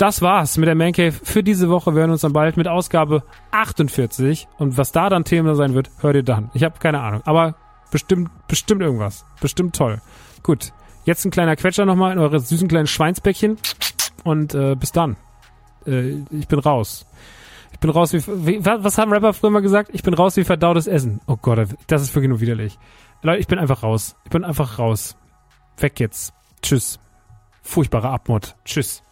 das 0.00 0.22
war's 0.22 0.56
mit 0.56 0.66
der 0.66 0.74
Man 0.74 0.92
Cave 0.92 1.12
für 1.12 1.42
diese 1.42 1.68
Woche. 1.68 1.94
Wir 1.94 2.00
hören 2.00 2.10
uns 2.10 2.22
dann 2.22 2.32
bald 2.32 2.56
mit 2.56 2.66
Ausgabe 2.66 3.22
48. 3.50 4.48
Und 4.56 4.78
was 4.78 4.92
da 4.92 5.10
dann 5.10 5.24
Thema 5.24 5.54
sein 5.56 5.74
wird, 5.74 5.90
hört 6.00 6.16
ihr 6.16 6.22
dann. 6.22 6.50
Ich 6.54 6.64
habe 6.64 6.78
keine 6.78 7.00
Ahnung. 7.00 7.20
Aber 7.26 7.54
bestimmt, 7.90 8.30
bestimmt 8.48 8.80
irgendwas. 8.80 9.26
Bestimmt 9.42 9.76
toll. 9.76 10.00
Gut. 10.42 10.72
Jetzt 11.04 11.26
ein 11.26 11.30
kleiner 11.30 11.54
Quetscher 11.54 11.84
nochmal 11.84 12.12
in 12.12 12.18
eure 12.18 12.40
süßen 12.40 12.66
kleinen 12.66 12.86
Schweinsbäckchen. 12.86 13.58
Und 14.24 14.54
äh, 14.54 14.74
bis 14.74 14.92
dann. 14.92 15.16
Äh, 15.86 16.22
ich 16.30 16.48
bin 16.48 16.60
raus. 16.60 17.06
Ich 17.72 17.78
bin 17.78 17.90
raus 17.90 18.12
wie, 18.12 18.22
wie, 18.26 18.64
was 18.64 18.98
haben 18.98 19.12
Rapper 19.12 19.32
früher 19.32 19.50
mal 19.50 19.62
gesagt? 19.62 19.90
Ich 19.92 20.02
bin 20.02 20.14
raus 20.14 20.36
wie 20.36 20.44
verdautes 20.44 20.86
Essen. 20.86 21.20
Oh 21.26 21.36
Gott, 21.36 21.68
das 21.86 22.02
ist 22.02 22.14
wirklich 22.14 22.28
nur 22.28 22.40
widerlich. 22.40 22.78
Leute, 23.22 23.40
ich 23.40 23.46
bin 23.46 23.58
einfach 23.58 23.82
raus. 23.82 24.16
Ich 24.24 24.30
bin 24.30 24.44
einfach 24.44 24.78
raus. 24.78 25.16
Weg 25.78 26.00
jetzt. 26.00 26.34
Tschüss. 26.62 26.98
Furchtbarer 27.62 28.10
Abmord. 28.10 28.56
Tschüss. 28.64 29.02